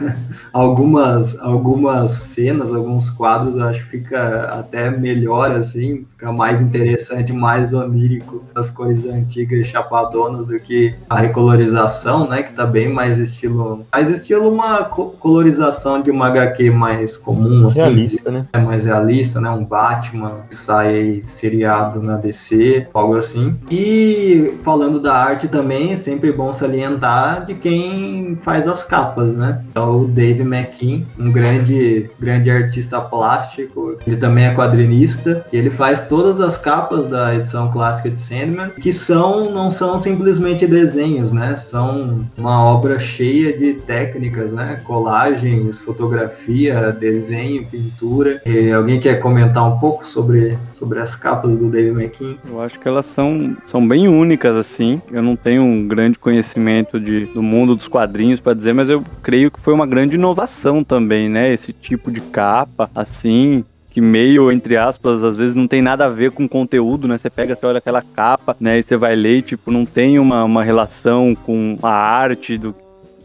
algumas, 0.52 1.38
algumas 1.38 2.10
cenas, 2.12 2.72
alguns 2.74 3.10
quadros, 3.10 3.56
eu 3.56 3.64
acho 3.64 3.84
que 3.84 3.90
fica 3.90 4.44
até 4.52 4.90
melhor, 4.90 5.52
assim, 5.52 6.06
fica 6.12 6.32
mais 6.32 6.60
interessante, 6.60 7.32
mais 7.32 7.72
onírico 7.72 8.44
das 8.54 8.70
cores 8.70 9.06
antigas 9.06 9.66
chapadonas 9.66 10.46
do 10.46 10.58
que 10.58 10.94
a 11.08 11.18
recolorização, 11.18 12.28
né, 12.28 12.42
que 12.42 12.52
tá 12.52 12.66
bem 12.66 12.92
mais 12.92 13.18
estilo, 13.18 13.84
mais 13.92 14.10
estilo 14.10 14.48
uma 14.48 14.84
colorização 14.84 16.00
de 16.00 16.10
uma 16.10 16.26
HQ 16.28 16.70
mais 16.70 17.16
comum, 17.16 17.68
assim, 17.68 17.80
realista, 17.80 18.30
né? 18.30 18.46
É 18.52 18.58
mais 18.58 18.84
realista, 18.84 19.40
né, 19.40 19.50
um 19.50 19.64
Batman 19.64 19.86
Batman 19.96 20.32
sai 20.50 21.22
seriado 21.24 22.02
na 22.02 22.16
DC, 22.16 22.88
algo 22.92 23.16
assim. 23.16 23.56
E 23.70 24.54
falando 24.62 25.00
da 25.00 25.14
arte 25.14 25.48
também, 25.48 25.92
é 25.92 25.96
sempre 25.96 26.32
bom 26.32 26.52
salientar 26.52 27.46
de 27.46 27.54
quem 27.54 28.36
faz 28.42 28.66
as 28.66 28.82
capas, 28.82 29.32
né? 29.32 29.62
Então 29.70 29.85
o 29.88 30.06
Dave 30.06 30.42
McKean, 30.42 31.02
um 31.18 31.30
grande, 31.30 32.10
grande 32.18 32.50
artista 32.50 33.00
plástico, 33.00 33.96
ele 34.06 34.16
também 34.16 34.46
é 34.46 34.54
quadrinista, 34.54 35.44
e 35.52 35.56
ele 35.56 35.70
faz 35.70 36.00
todas 36.02 36.40
as 36.40 36.58
capas 36.58 37.08
da 37.08 37.34
edição 37.34 37.70
clássica 37.70 38.10
de 38.10 38.18
Sandman, 38.18 38.70
que 38.70 38.92
são 38.92 39.50
não 39.50 39.70
são 39.70 39.98
simplesmente 39.98 40.66
desenhos, 40.66 41.32
né? 41.32 41.56
São 41.56 42.26
uma 42.36 42.64
obra 42.64 42.98
cheia 42.98 43.56
de 43.56 43.74
técnicas, 43.74 44.52
né? 44.52 44.80
Colagens, 44.84 45.78
fotografia, 45.80 46.90
desenho, 46.92 47.66
pintura. 47.66 48.40
E 48.44 48.70
alguém 48.72 49.00
quer 49.00 49.20
comentar 49.20 49.66
um 49.66 49.78
pouco 49.78 50.06
sobre, 50.06 50.56
sobre 50.72 50.98
as 51.00 51.14
capas 51.14 51.56
do 51.56 51.68
Dave 51.68 51.90
McKean? 51.90 52.36
Eu 52.48 52.60
acho 52.60 52.78
que 52.78 52.88
elas 52.88 53.06
são, 53.06 53.56
são 53.66 53.86
bem 53.86 54.08
únicas, 54.08 54.56
assim. 54.56 55.00
Eu 55.10 55.22
não 55.22 55.36
tenho 55.36 55.62
um 55.62 55.86
grande 55.86 56.18
conhecimento 56.18 56.98
de, 56.98 57.26
do 57.26 57.42
mundo 57.42 57.74
dos 57.74 57.88
quadrinhos 57.88 58.40
para 58.40 58.54
dizer, 58.54 58.72
mas 58.72 58.88
eu 58.88 59.02
creio 59.22 59.50
que 59.50 59.60
foi 59.60 59.74
uma 59.76 59.86
grande 59.86 60.16
inovação 60.16 60.82
também, 60.82 61.28
né? 61.28 61.52
Esse 61.52 61.72
tipo 61.72 62.10
de 62.10 62.20
capa, 62.20 62.90
assim, 62.94 63.64
que 63.90 64.00
meio, 64.00 64.50
entre 64.52 64.76
aspas, 64.76 65.22
às 65.22 65.36
vezes 65.36 65.54
não 65.54 65.66
tem 65.66 65.80
nada 65.80 66.06
a 66.06 66.10
ver 66.10 66.30
com 66.30 66.48
conteúdo, 66.48 67.06
né? 67.08 67.16
Você 67.16 67.30
pega, 67.30 67.54
você 67.54 67.64
olha 67.64 67.78
aquela 67.78 68.02
capa, 68.02 68.56
né? 68.60 68.78
E 68.78 68.82
você 68.82 68.96
vai 68.96 69.16
ler 69.16 69.42
tipo, 69.42 69.70
não 69.70 69.86
tem 69.86 70.18
uma, 70.18 70.44
uma 70.44 70.62
relação 70.62 71.34
com 71.34 71.78
a 71.82 71.90
arte 71.90 72.58
do 72.58 72.74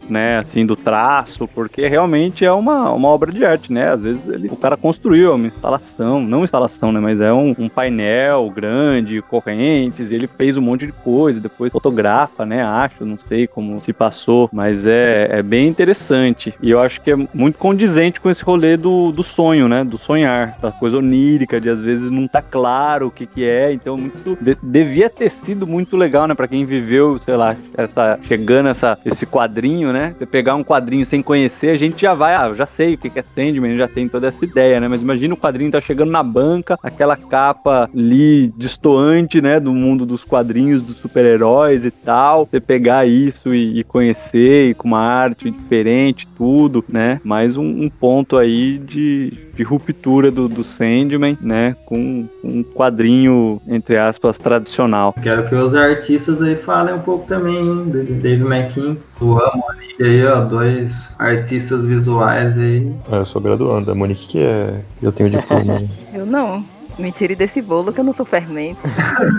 né, 0.08 0.38
assim, 0.38 0.64
do 0.64 0.76
traço, 0.76 1.48
porque 1.48 1.86
realmente 1.86 2.44
é 2.44 2.52
uma, 2.52 2.90
uma 2.92 3.08
obra 3.08 3.32
de 3.32 3.44
arte, 3.44 3.72
né? 3.72 3.90
Às 3.90 4.02
vezes 4.02 4.26
ele, 4.28 4.48
o 4.48 4.56
cara 4.56 4.76
construiu 4.76 5.34
uma 5.34 5.46
instalação, 5.46 6.20
não 6.20 6.44
instalação, 6.44 6.92
né, 6.92 7.00
mas 7.00 7.20
é 7.20 7.32
um, 7.32 7.54
um 7.58 7.68
painel 7.68 8.48
grande, 8.50 9.22
correntes, 9.22 10.12
ele 10.12 10.26
fez 10.26 10.56
um 10.56 10.60
monte 10.60 10.86
de 10.86 10.92
coisa, 10.92 11.40
depois 11.40 11.72
fotografa, 11.72 12.44
né, 12.44 12.62
acho, 12.62 13.04
não 13.04 13.18
sei 13.18 13.46
como 13.46 13.82
se 13.82 13.92
passou, 13.92 14.48
mas 14.52 14.86
é, 14.86 15.28
é 15.30 15.42
bem 15.42 15.68
interessante. 15.68 16.54
E 16.62 16.70
eu 16.70 16.80
acho 16.80 17.00
que 17.00 17.10
é 17.10 17.16
muito 17.34 17.58
condizente 17.58 18.20
com 18.20 18.30
esse 18.30 18.42
rolê 18.42 18.76
do, 18.76 19.12
do 19.12 19.22
sonho, 19.22 19.68
né, 19.68 19.84
do 19.84 19.98
sonhar, 19.98 20.56
da 20.60 20.72
coisa 20.72 20.98
onírica, 20.98 21.60
de 21.60 21.70
às 21.70 21.82
vezes 21.82 22.10
não 22.10 22.26
tá 22.26 22.42
claro 22.42 23.06
o 23.06 23.10
que 23.10 23.26
que 23.26 23.44
é, 23.44 23.72
então 23.72 23.96
muito, 23.96 24.36
de, 24.40 24.56
devia 24.62 25.08
ter 25.08 25.30
sido 25.30 25.66
muito 25.66 25.96
legal, 25.96 26.26
né, 26.26 26.34
para 26.34 26.48
quem 26.48 26.64
viveu, 26.64 27.18
sei 27.18 27.36
lá, 27.36 27.56
essa, 27.76 28.18
chegando 28.24 28.68
essa, 28.68 28.98
esse 29.04 29.26
quadrinho, 29.26 29.91
né? 29.92 30.14
Você 30.18 30.26
pegar 30.26 30.54
um 30.54 30.64
quadrinho 30.64 31.04
sem 31.04 31.22
conhecer, 31.22 31.70
a 31.70 31.76
gente 31.76 32.00
já 32.00 32.14
vai, 32.14 32.34
ah, 32.34 32.52
já 32.54 32.66
sei 32.66 32.94
o 32.94 32.98
que 32.98 33.18
é 33.18 33.22
Sandman, 33.22 33.76
já 33.76 33.88
tem 33.88 34.08
toda 34.08 34.28
essa 34.28 34.44
ideia, 34.44 34.80
né? 34.80 34.88
Mas 34.88 35.02
imagina 35.02 35.34
o 35.34 35.36
quadrinho 35.36 35.70
tá 35.70 35.80
chegando 35.80 36.10
na 36.10 36.22
banca, 36.22 36.78
aquela 36.82 37.16
capa 37.16 37.88
ali 37.94 38.52
distoante, 38.56 39.40
né, 39.40 39.58
do 39.60 39.72
mundo 39.72 40.04
dos 40.06 40.24
quadrinhos 40.24 40.82
dos 40.82 40.96
super-heróis 40.96 41.84
e 41.84 41.90
tal. 41.90 42.46
Você 42.50 42.60
pegar 42.60 43.06
isso 43.06 43.54
e, 43.54 43.80
e, 43.80 43.84
conhecer 43.84 44.70
e 44.70 44.74
com 44.74 44.88
uma 44.88 45.00
arte 45.00 45.50
diferente, 45.50 46.26
tudo, 46.36 46.84
né? 46.88 47.20
Mais 47.24 47.56
um, 47.56 47.64
um 47.64 47.88
ponto 47.88 48.36
aí 48.36 48.78
de, 48.78 49.32
de 49.54 49.62
ruptura 49.62 50.30
do, 50.30 50.48
do 50.48 50.64
Sandman, 50.64 51.36
né? 51.40 51.76
Com 51.84 52.26
um 52.42 52.62
quadrinho, 52.62 53.60
entre 53.66 53.96
aspas, 53.96 54.38
tradicional. 54.38 55.14
Quero 55.22 55.48
que 55.48 55.54
os 55.54 55.74
artistas 55.74 56.40
aí 56.42 56.56
falem 56.56 56.94
um 56.94 57.00
pouco 57.00 57.26
também, 57.26 57.56
hein? 57.56 57.84
Dave 58.20 58.42
McKean, 58.42 58.96
o 59.22 59.38
amo 59.38 59.64
e 59.98 60.04
aí, 60.04 60.26
ó, 60.26 60.40
dois 60.40 61.08
artistas 61.18 61.84
visuais 61.84 62.56
aí. 62.58 62.92
É, 63.10 63.16
eu 63.16 63.26
sou 63.26 63.40
graduando, 63.40 63.90
a 63.90 63.94
Monique 63.94 64.26
que 64.26 64.40
é. 64.40 64.80
Eu 65.00 65.12
tenho 65.12 65.30
diploma. 65.30 65.82
eu 66.12 66.26
não. 66.26 66.64
Me 66.98 67.10
tire 67.12 67.34
desse 67.34 67.62
bolo 67.62 67.92
que 67.92 68.00
eu 68.00 68.04
não 68.04 68.12
sou 68.12 68.26
fermento. 68.26 68.80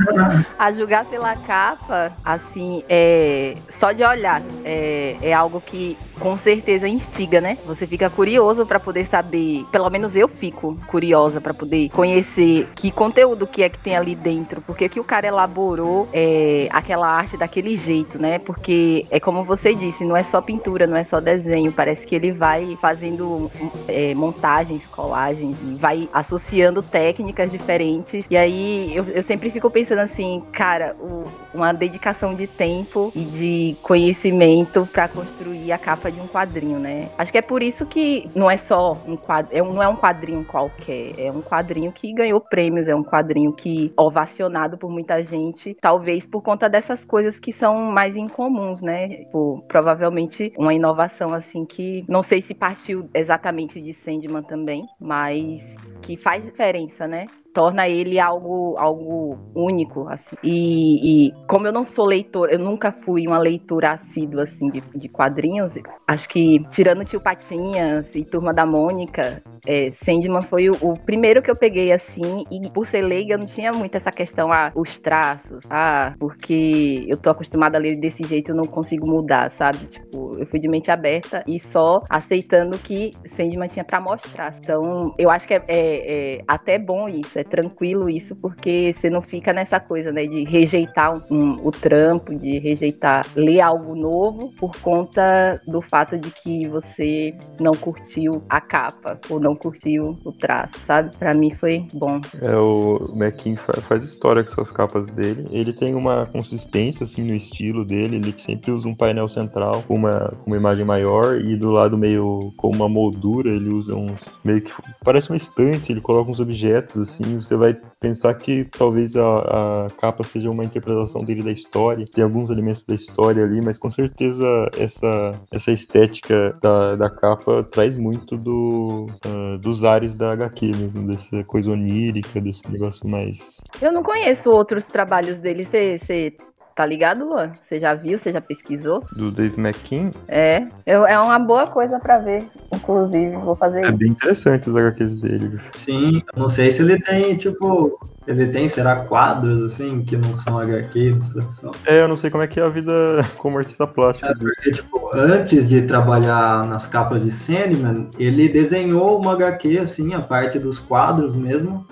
a 0.57 0.71
julgar 0.71 1.05
pela 1.05 1.35
capa, 1.35 2.11
assim, 2.23 2.83
é 2.89 3.55
só 3.79 3.91
de 3.91 4.03
olhar, 4.03 4.41
é, 4.63 5.17
é 5.21 5.33
algo 5.33 5.61
que 5.61 5.97
com 6.19 6.37
certeza 6.37 6.87
instiga, 6.87 7.41
né? 7.41 7.57
Você 7.65 7.85
fica 7.85 8.09
curioso 8.09 8.65
para 8.65 8.79
poder 8.79 9.05
saber, 9.05 9.65
pelo 9.71 9.89
menos 9.89 10.15
eu 10.15 10.27
fico 10.27 10.77
curiosa 10.87 11.41
para 11.41 11.53
poder 11.53 11.89
conhecer 11.89 12.67
que 12.75 12.91
conteúdo 12.91 13.47
que 13.47 13.63
é 13.63 13.69
que 13.69 13.79
tem 13.79 13.95
ali 13.95 14.15
dentro, 14.15 14.61
porque 14.61 14.87
que 14.87 14.99
o 14.99 15.03
cara 15.03 15.27
elaborou 15.27 16.07
é, 16.13 16.67
aquela 16.71 17.07
arte 17.07 17.35
daquele 17.35 17.75
jeito, 17.77 18.19
né? 18.19 18.39
Porque 18.39 19.05
é 19.09 19.19
como 19.19 19.43
você 19.43 19.73
disse, 19.73 20.05
não 20.05 20.15
é 20.15 20.23
só 20.23 20.39
pintura, 20.41 20.87
não 20.87 20.97
é 20.97 21.03
só 21.03 21.19
desenho, 21.19 21.71
parece 21.71 22.05
que 22.05 22.15
ele 22.15 22.31
vai 22.31 22.77
fazendo 22.79 23.51
é, 23.87 24.13
montagens, 24.13 24.85
colagens, 24.85 25.57
vai 25.79 26.07
associando 26.13 26.81
técnicas 26.81 27.42
diferentes. 27.51 28.25
E 28.29 28.37
aí 28.37 28.95
eu, 28.95 29.05
eu 29.05 29.23
sempre 29.23 29.49
fico 29.49 29.69
pensando 29.69 29.99
assim, 29.99 30.43
cara, 30.51 30.95
o, 30.99 31.25
uma 31.53 31.71
dedicação 31.73 32.33
de 32.33 32.47
tempo 32.47 33.11
e 33.15 33.23
de 33.23 33.77
conhecimento 33.81 34.87
para 34.91 35.07
construir 35.07 35.71
a 35.71 35.77
capa 35.77 36.11
de 36.11 36.19
um 36.19 36.27
quadrinho, 36.27 36.79
né? 36.79 37.09
Acho 37.17 37.31
que 37.31 37.37
é 37.37 37.41
por 37.41 37.61
isso 37.61 37.85
que 37.85 38.29
não 38.35 38.49
é 38.49 38.57
só 38.57 38.93
um 39.07 39.15
quadrinho, 39.15 39.65
é 39.65 39.73
não 39.73 39.83
é 39.83 39.87
um 39.87 39.95
quadrinho 39.95 40.43
qualquer, 40.43 41.13
é 41.17 41.31
um 41.31 41.41
quadrinho 41.41 41.91
que 41.91 42.13
ganhou 42.13 42.39
prêmios, 42.39 42.87
é 42.87 42.95
um 42.95 43.03
quadrinho 43.03 43.53
que 43.53 43.93
ovacionado 43.97 44.77
por 44.77 44.89
muita 44.89 45.23
gente, 45.23 45.75
talvez 45.79 46.25
por 46.25 46.41
conta 46.41 46.69
dessas 46.69 47.05
coisas 47.05 47.39
que 47.39 47.51
são 47.51 47.91
mais 47.91 48.15
incomuns, 48.15 48.81
né? 48.81 49.07
Tipo, 49.09 49.63
provavelmente 49.67 50.53
uma 50.57 50.73
inovação 50.73 51.33
assim 51.33 51.65
que 51.65 52.03
não 52.07 52.23
sei 52.23 52.41
se 52.41 52.53
partiu 52.53 53.09
exatamente 53.13 53.81
de 53.81 53.93
Sandman 53.93 54.43
também, 54.43 54.83
mas 54.99 55.75
que 56.03 56.17
faz 56.17 56.43
diferença, 56.45 57.07
né? 57.07 57.25
Torna 57.53 57.87
ele 57.87 58.19
algo, 58.19 58.75
algo 58.77 59.37
único, 59.55 60.07
assim. 60.09 60.35
E, 60.43 61.27
e, 61.27 61.33
como 61.47 61.67
eu 61.67 61.71
não 61.71 61.83
sou 61.83 62.05
leitor, 62.05 62.49
eu 62.51 62.59
nunca 62.59 62.91
fui 62.91 63.27
uma 63.27 63.37
leitura 63.37 63.91
assídua, 63.91 64.43
assim, 64.43 64.69
de, 64.69 64.81
de 64.95 65.07
quadrinhos, 65.07 65.75
acho 66.07 66.27
que, 66.27 66.65
tirando 66.71 67.05
Tio 67.05 67.21
Patinhas 67.21 68.13
e 68.15 68.25
Turma 68.25 68.53
da 68.53 68.65
Mônica, 68.65 69.41
é, 69.65 69.91
Sandman 69.91 70.41
foi 70.41 70.69
o, 70.69 70.73
o, 70.81 70.97
primeiro 70.97 71.41
que 71.41 71.51
eu 71.51 71.55
peguei, 71.55 71.91
assim, 71.91 72.43
e 72.51 72.69
por 72.69 72.87
ser 72.87 73.01
leiga, 73.01 73.35
eu 73.35 73.39
não 73.39 73.45
tinha 73.45 73.71
muito 73.71 73.95
essa 73.95 74.11
questão, 74.11 74.51
ah, 74.51 74.71
os 74.75 74.97
traços, 74.99 75.63
ah, 75.69 76.13
porque 76.19 77.05
eu 77.07 77.17
tô 77.17 77.29
acostumada 77.29 77.77
a 77.77 77.81
ler 77.81 77.95
desse 77.95 78.23
jeito, 78.23 78.51
eu 78.51 78.55
não 78.55 78.65
consigo 78.65 79.05
mudar, 79.07 79.51
sabe? 79.51 79.77
Tipo, 79.85 80.37
eu 80.39 80.45
fui 80.47 80.59
de 80.59 80.67
mente 80.67 80.89
aberta 80.89 81.43
e 81.47 81.59
só 81.59 82.01
aceitando 82.09 82.77
que 82.79 83.11
Sandman 83.33 83.67
tinha 83.67 83.85
para 83.85 84.01
mostrar. 84.01 84.53
Então, 84.57 85.13
eu 85.17 85.29
acho 85.29 85.47
que 85.47 85.53
é, 85.53 85.63
é, 85.67 86.35
é 86.37 86.43
até 86.47 86.79
bom 86.79 87.07
isso, 87.07 87.42
é 87.43 87.49
tranquilo 87.49 88.09
isso, 88.09 88.35
porque 88.35 88.93
você 88.95 89.09
não 89.09 89.21
fica 89.21 89.53
nessa 89.53 89.79
coisa, 89.79 90.11
né, 90.11 90.25
de 90.25 90.43
rejeitar 90.45 91.21
um, 91.31 91.65
o 91.65 91.71
trampo, 91.71 92.33
de 92.33 92.57
rejeitar 92.59 93.25
ler 93.35 93.61
algo 93.61 93.95
novo 93.95 94.51
por 94.57 94.71
conta 94.81 95.61
do 95.67 95.81
fato 95.81 96.17
de 96.17 96.31
que 96.31 96.67
você 96.67 97.35
não 97.59 97.73
curtiu 97.73 98.41
a 98.49 98.59
capa 98.59 99.19
ou 99.29 99.39
não 99.39 99.55
curtiu 99.55 100.17
o 100.23 100.31
traço, 100.31 100.79
sabe? 100.85 101.15
Para 101.17 101.33
mim 101.33 101.53
foi 101.53 101.85
bom. 101.93 102.19
É, 102.41 102.55
o 102.55 103.11
Mequin 103.13 103.55
faz 103.55 104.03
história 104.03 104.43
com 104.43 104.51
essas 104.51 104.71
capas 104.71 105.09
dele. 105.09 105.47
Ele 105.51 105.73
tem 105.73 105.93
uma 105.95 106.25
consistência, 106.27 107.03
assim, 107.03 107.23
no 107.23 107.33
estilo 107.33 107.85
dele. 107.85 108.15
Ele 108.17 108.33
sempre 108.37 108.71
usa 108.71 108.87
um 108.87 108.95
painel 108.95 109.27
central 109.27 109.83
com 109.87 109.95
uma, 109.95 110.33
uma 110.45 110.55
imagem 110.55 110.85
maior 110.85 111.39
e 111.39 111.55
do 111.55 111.71
lado 111.71 111.97
meio 111.97 112.53
com 112.57 112.69
uma 112.69 112.87
moldura 112.87 113.49
ele 113.49 113.69
usa 113.69 113.95
uns 113.95 114.35
meio 114.43 114.61
que 114.61 114.71
parece 115.03 115.29
uma 115.29 115.37
estante. 115.37 115.91
Ele 115.91 116.01
coloca 116.01 116.31
uns 116.31 116.39
objetos 116.39 116.97
assim 116.97 117.32
você 117.35 117.55
vai 117.55 117.73
pensar 117.99 118.33
que 118.35 118.65
talvez 118.65 119.15
a, 119.15 119.85
a, 119.85 119.87
capa 119.99 120.23
seja 120.23 120.49
uma 120.49 120.63
interpretação 120.63 121.23
dele 121.23 121.43
da 121.43 121.51
história, 121.51 122.07
tem 122.07 122.23
alguns 122.23 122.49
elementos 122.49 122.85
da 122.85 122.95
história 122.95 123.43
ali, 123.43 123.61
mas 123.63 123.77
com 123.77 123.89
certeza 123.89 124.45
essa, 124.77 125.39
essa 125.51 125.71
estética 125.71 126.57
da, 126.61 126.95
da 126.95 127.09
capa 127.09 127.63
traz 127.63 127.95
muito 127.95 128.37
do, 128.37 129.07
uh, 129.25 129.57
dos 129.59 129.83
ares 129.83 130.15
da 130.15 130.33
HQ 130.33 130.67
mesmo, 130.67 131.07
dessa 131.07 131.43
coisa 131.45 131.71
onírica, 131.71 132.41
desse 132.41 132.69
negócio 132.71 133.07
mais. 133.07 133.61
Eu 133.81 133.91
não 133.91 134.03
conheço 134.03 134.49
outros 134.49 134.85
trabalhos 134.85 135.39
dele, 135.39 135.63
você 135.63 136.33
Tá 136.75 136.85
ligado, 136.85 137.23
Luan? 137.25 137.51
Você 137.67 137.79
já 137.79 137.93
viu? 137.93 138.17
Você 138.17 138.31
já 138.31 138.41
pesquisou? 138.41 139.03
Do 139.15 139.31
Dave 139.31 139.59
McKean? 139.59 140.09
É, 140.27 140.65
é 140.85 141.19
uma 141.19 141.37
boa 141.37 141.67
coisa 141.67 141.99
para 141.99 142.17
ver, 142.17 142.47
inclusive. 142.73 143.35
Vou 143.37 143.55
fazer 143.55 143.79
é 143.79 143.81
isso. 143.81 143.91
É 143.91 143.95
bem 143.95 144.09
interessante 144.09 144.69
os 144.69 144.75
HQs 144.75 145.13
dele. 145.15 145.59
Sim, 145.75 146.23
não 146.35 146.49
sei 146.49 146.71
se 146.71 146.81
ele 146.81 146.99
tem, 146.99 147.37
tipo, 147.37 147.99
ele 148.25 148.47
tem, 148.47 148.67
será, 148.67 148.95
quadros, 148.95 149.61
assim, 149.71 150.01
que 150.03 150.17
não 150.17 150.35
são 150.35 150.57
HQs? 150.57 151.33
São... 151.51 151.71
É, 151.85 152.01
eu 152.01 152.07
não 152.07 152.17
sei 152.17 152.31
como 152.31 152.41
é 152.41 152.47
que 152.47 152.59
é 152.59 152.63
a 152.63 152.69
vida 152.69 152.91
como 153.37 153.59
artista 153.59 153.85
plástico. 153.85 154.31
É, 154.31 154.33
porque, 154.33 154.71
tipo, 154.71 155.11
antes 155.13 155.69
de 155.69 155.83
trabalhar 155.83 156.65
nas 156.65 156.87
capas 156.87 157.23
de 157.23 157.31
Sandman, 157.31 158.09
ele 158.17 158.49
desenhou 158.49 159.21
uma 159.21 159.33
HQ, 159.33 159.77
assim, 159.77 160.15
a 160.15 160.21
parte 160.21 160.57
dos 160.57 160.79
quadros 160.79 161.35
mesmo, 161.35 161.85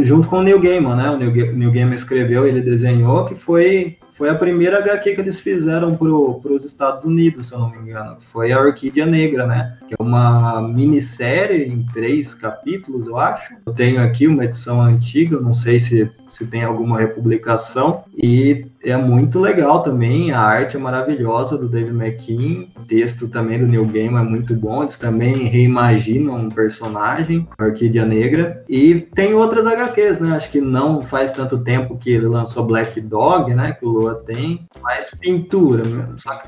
junto 0.00 0.26
com 0.26 0.38
o 0.38 0.42
Neil 0.42 0.60
Gaiman, 0.60 0.96
né? 0.96 1.10
O 1.10 1.16
Neil, 1.16 1.54
Neil 1.54 1.70
Gaiman 1.70 1.94
escreveu, 1.94 2.48
ele 2.48 2.60
desenhou, 2.60 3.24
que 3.26 3.36
foi 3.36 3.96
foi 4.14 4.30
a 4.30 4.34
primeira 4.34 4.78
HQ 4.78 5.14
que 5.14 5.20
eles 5.20 5.40
fizeram 5.40 5.96
para 5.96 6.08
os 6.08 6.64
Estados 6.64 7.04
Unidos, 7.04 7.48
se 7.48 7.54
eu 7.54 7.58
não 7.58 7.70
me 7.70 7.78
engano. 7.78 8.16
Foi 8.20 8.52
a 8.52 8.60
Orquídea 8.60 9.04
Negra, 9.04 9.44
né? 9.44 9.76
Que 9.88 9.94
é 9.98 10.02
uma 10.02 10.62
minissérie 10.62 11.64
em 11.64 11.84
três 11.92 12.32
capítulos, 12.32 13.08
eu 13.08 13.18
acho. 13.18 13.54
Eu 13.66 13.72
tenho 13.72 14.00
aqui 14.00 14.28
uma 14.28 14.44
edição 14.44 14.80
antiga, 14.80 15.40
não 15.40 15.52
sei 15.52 15.80
se 15.80 16.10
se 16.34 16.46
tem 16.46 16.64
alguma 16.64 16.98
republicação. 16.98 18.04
E 18.16 18.66
é 18.82 18.96
muito 18.96 19.40
legal 19.40 19.82
também, 19.82 20.30
a 20.30 20.40
arte 20.40 20.76
é 20.76 20.80
maravilhosa 20.80 21.56
do 21.56 21.68
David 21.68 21.96
McKean, 21.96 22.66
o 22.76 22.84
texto 22.84 23.28
também 23.28 23.58
do 23.58 23.66
Neil 23.66 23.86
Gaiman 23.86 24.20
é 24.20 24.24
muito 24.24 24.54
bom, 24.54 24.82
eles 24.82 24.98
também 24.98 25.32
reimaginam 25.46 26.36
um 26.36 26.48
personagem, 26.48 27.48
Orquídea 27.58 28.04
Negra. 28.04 28.62
E 28.68 29.06
tem 29.14 29.32
outras 29.34 29.66
HQs, 29.66 30.20
né? 30.20 30.36
Acho 30.36 30.50
que 30.50 30.60
não 30.60 31.02
faz 31.02 31.32
tanto 31.32 31.58
tempo 31.58 31.96
que 31.96 32.10
ele 32.10 32.26
lançou 32.26 32.64
Black 32.64 33.00
Dog, 33.00 33.54
né? 33.54 33.72
Que 33.72 33.86
o 33.86 33.88
Lua 33.88 34.22
tem, 34.26 34.66
mais 34.82 35.10
pintura, 35.10 35.82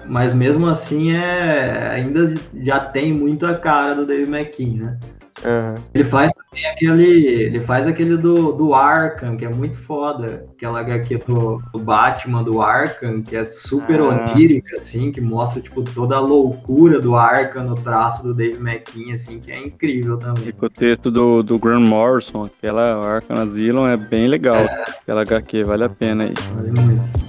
mas 0.06 0.34
mesmo 0.34 0.66
assim 0.66 1.12
é 1.12 1.90
ainda 1.92 2.34
já 2.54 2.80
tem 2.80 3.12
muito 3.12 3.46
a 3.46 3.54
cara 3.54 3.94
do 3.94 4.06
David 4.06 4.30
McKean, 4.30 4.84
né? 4.84 4.98
Uhum. 5.46 5.76
Ele 5.94 6.04
faz 6.04 6.32
também 6.32 6.66
aquele. 6.66 7.24
Ele 7.26 7.60
faz 7.60 7.86
aquele 7.86 8.16
do, 8.16 8.50
do 8.52 8.74
Arkham, 8.74 9.36
que 9.36 9.44
é 9.44 9.48
muito 9.48 9.78
foda. 9.78 10.44
Aquela 10.56 10.80
HQ 10.80 11.18
do, 11.26 11.62
do 11.72 11.78
Batman 11.78 12.42
do 12.42 12.60
Arkham, 12.60 13.22
que 13.22 13.36
é 13.36 13.44
super 13.44 14.00
ah. 14.00 14.08
onírica, 14.08 14.78
assim, 14.78 15.12
que 15.12 15.20
mostra, 15.20 15.62
tipo, 15.62 15.82
toda 15.82 16.16
a 16.16 16.20
loucura 16.20 17.00
do 17.00 17.14
Arkham 17.14 17.62
no 17.62 17.76
traço 17.76 18.24
do 18.24 18.34
Dave 18.34 18.58
McKean, 18.58 19.14
assim, 19.14 19.38
que 19.38 19.52
é 19.52 19.58
incrível 19.64 20.16
também. 20.16 20.48
E 20.48 20.54
o 20.64 20.68
texto 20.68 21.10
do, 21.12 21.44
do 21.44 21.58
Grant 21.58 21.86
Morrison, 21.86 22.46
aquela 22.46 23.14
Arkham 23.14 23.40
Asylum 23.40 23.86
é 23.86 23.96
bem 23.96 24.26
legal. 24.26 24.56
É. 24.56 24.84
Aquela 24.88 25.22
HQ, 25.22 25.62
vale 25.62 25.84
a 25.84 25.88
pena 25.88 26.24
aí. 26.24 26.34
Vale 26.54 26.72
muito. 26.80 27.26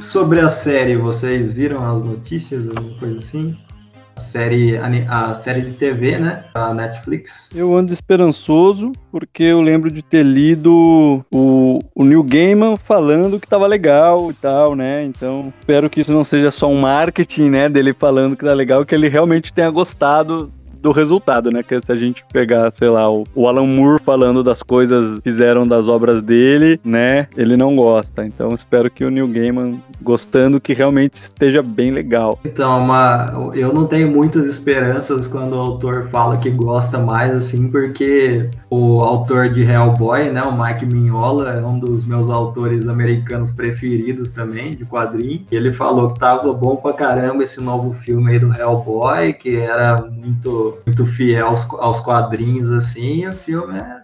Sobre 0.00 0.40
a 0.40 0.50
série, 0.50 0.96
vocês 0.96 1.52
viram 1.52 1.78
as 1.78 2.02
notícias, 2.02 2.68
alguma 2.68 2.98
coisa 2.98 3.18
assim? 3.18 3.56
A 4.16 4.20
série, 4.20 4.76
a, 5.08 5.34
série 5.34 5.60
de 5.60 5.72
TV, 5.72 6.18
né? 6.18 6.44
Da 6.54 6.72
Netflix. 6.72 7.48
Eu 7.54 7.76
ando 7.76 7.92
esperançoso, 7.92 8.92
porque 9.10 9.42
eu 9.42 9.60
lembro 9.60 9.90
de 9.90 10.02
ter 10.02 10.22
lido 10.22 11.24
o, 11.32 11.78
o 11.94 12.04
Neil 12.04 12.22
Gaiman 12.22 12.76
falando 12.76 13.40
que 13.40 13.48
tava 13.48 13.66
legal 13.66 14.30
e 14.30 14.34
tal, 14.34 14.76
né? 14.76 15.04
Então, 15.04 15.52
espero 15.58 15.90
que 15.90 16.00
isso 16.00 16.12
não 16.12 16.22
seja 16.22 16.50
só 16.50 16.68
um 16.68 16.80
marketing, 16.80 17.50
né? 17.50 17.68
Dele 17.68 17.92
falando 17.92 18.36
que 18.36 18.44
tá 18.44 18.54
legal, 18.54 18.84
que 18.84 18.94
ele 18.94 19.08
realmente 19.08 19.52
tenha 19.52 19.70
gostado 19.70 20.52
do 20.84 20.92
resultado, 20.92 21.50
né? 21.50 21.62
Que 21.62 21.80
se 21.80 21.90
a 21.90 21.96
gente 21.96 22.22
pegar, 22.30 22.70
sei 22.70 22.90
lá, 22.90 23.10
o, 23.10 23.24
o 23.34 23.48
Alan 23.48 23.66
Moore 23.66 24.02
falando 24.02 24.44
das 24.44 24.62
coisas 24.62 25.16
que 25.16 25.22
fizeram 25.22 25.62
das 25.62 25.88
obras 25.88 26.20
dele, 26.20 26.78
né? 26.84 27.26
Ele 27.34 27.56
não 27.56 27.74
gosta. 27.74 28.24
Então 28.24 28.50
espero 28.50 28.90
que 28.90 29.02
o 29.02 29.10
Neil 29.10 29.26
Gaiman 29.26 29.80
gostando 30.02 30.60
que 30.60 30.74
realmente 30.74 31.14
esteja 31.14 31.62
bem 31.62 31.90
legal. 31.90 32.38
Então, 32.44 32.78
uma, 32.78 33.50
eu 33.54 33.72
não 33.72 33.86
tenho 33.86 34.10
muitas 34.10 34.46
esperanças 34.46 35.26
quando 35.26 35.54
o 35.54 35.60
autor 35.60 36.08
fala 36.10 36.36
que 36.36 36.50
gosta 36.50 36.98
mais, 36.98 37.34
assim, 37.34 37.68
porque 37.68 38.50
o 38.76 39.00
autor 39.02 39.48
de 39.50 39.62
Hellboy, 39.62 40.30
né, 40.30 40.42
o 40.42 40.56
Mike 40.56 40.84
Mignola, 40.84 41.50
é 41.50 41.64
um 41.64 41.78
dos 41.78 42.04
meus 42.04 42.28
autores 42.28 42.88
americanos 42.88 43.52
preferidos 43.52 44.30
também, 44.30 44.72
de 44.72 44.84
quadrinho. 44.84 45.46
Ele 45.50 45.72
falou 45.72 46.12
que 46.12 46.18
tava 46.18 46.52
bom 46.52 46.74
pra 46.74 46.92
caramba 46.92 47.44
esse 47.44 47.60
novo 47.60 47.94
filme 47.94 48.32
aí 48.32 48.38
do 48.40 48.52
Hellboy, 48.52 49.32
que 49.32 49.56
era 49.56 49.96
muito, 50.10 50.78
muito 50.84 51.06
fiel 51.06 51.46
aos, 51.46 51.70
aos 51.74 52.00
quadrinhos, 52.00 52.72
assim, 52.72 53.22
e 53.22 53.28
o 53.28 53.32
filme 53.32 53.78
é, 53.78 54.02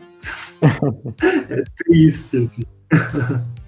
é 1.61 1.65
triste, 1.77 2.37
assim. 2.45 2.63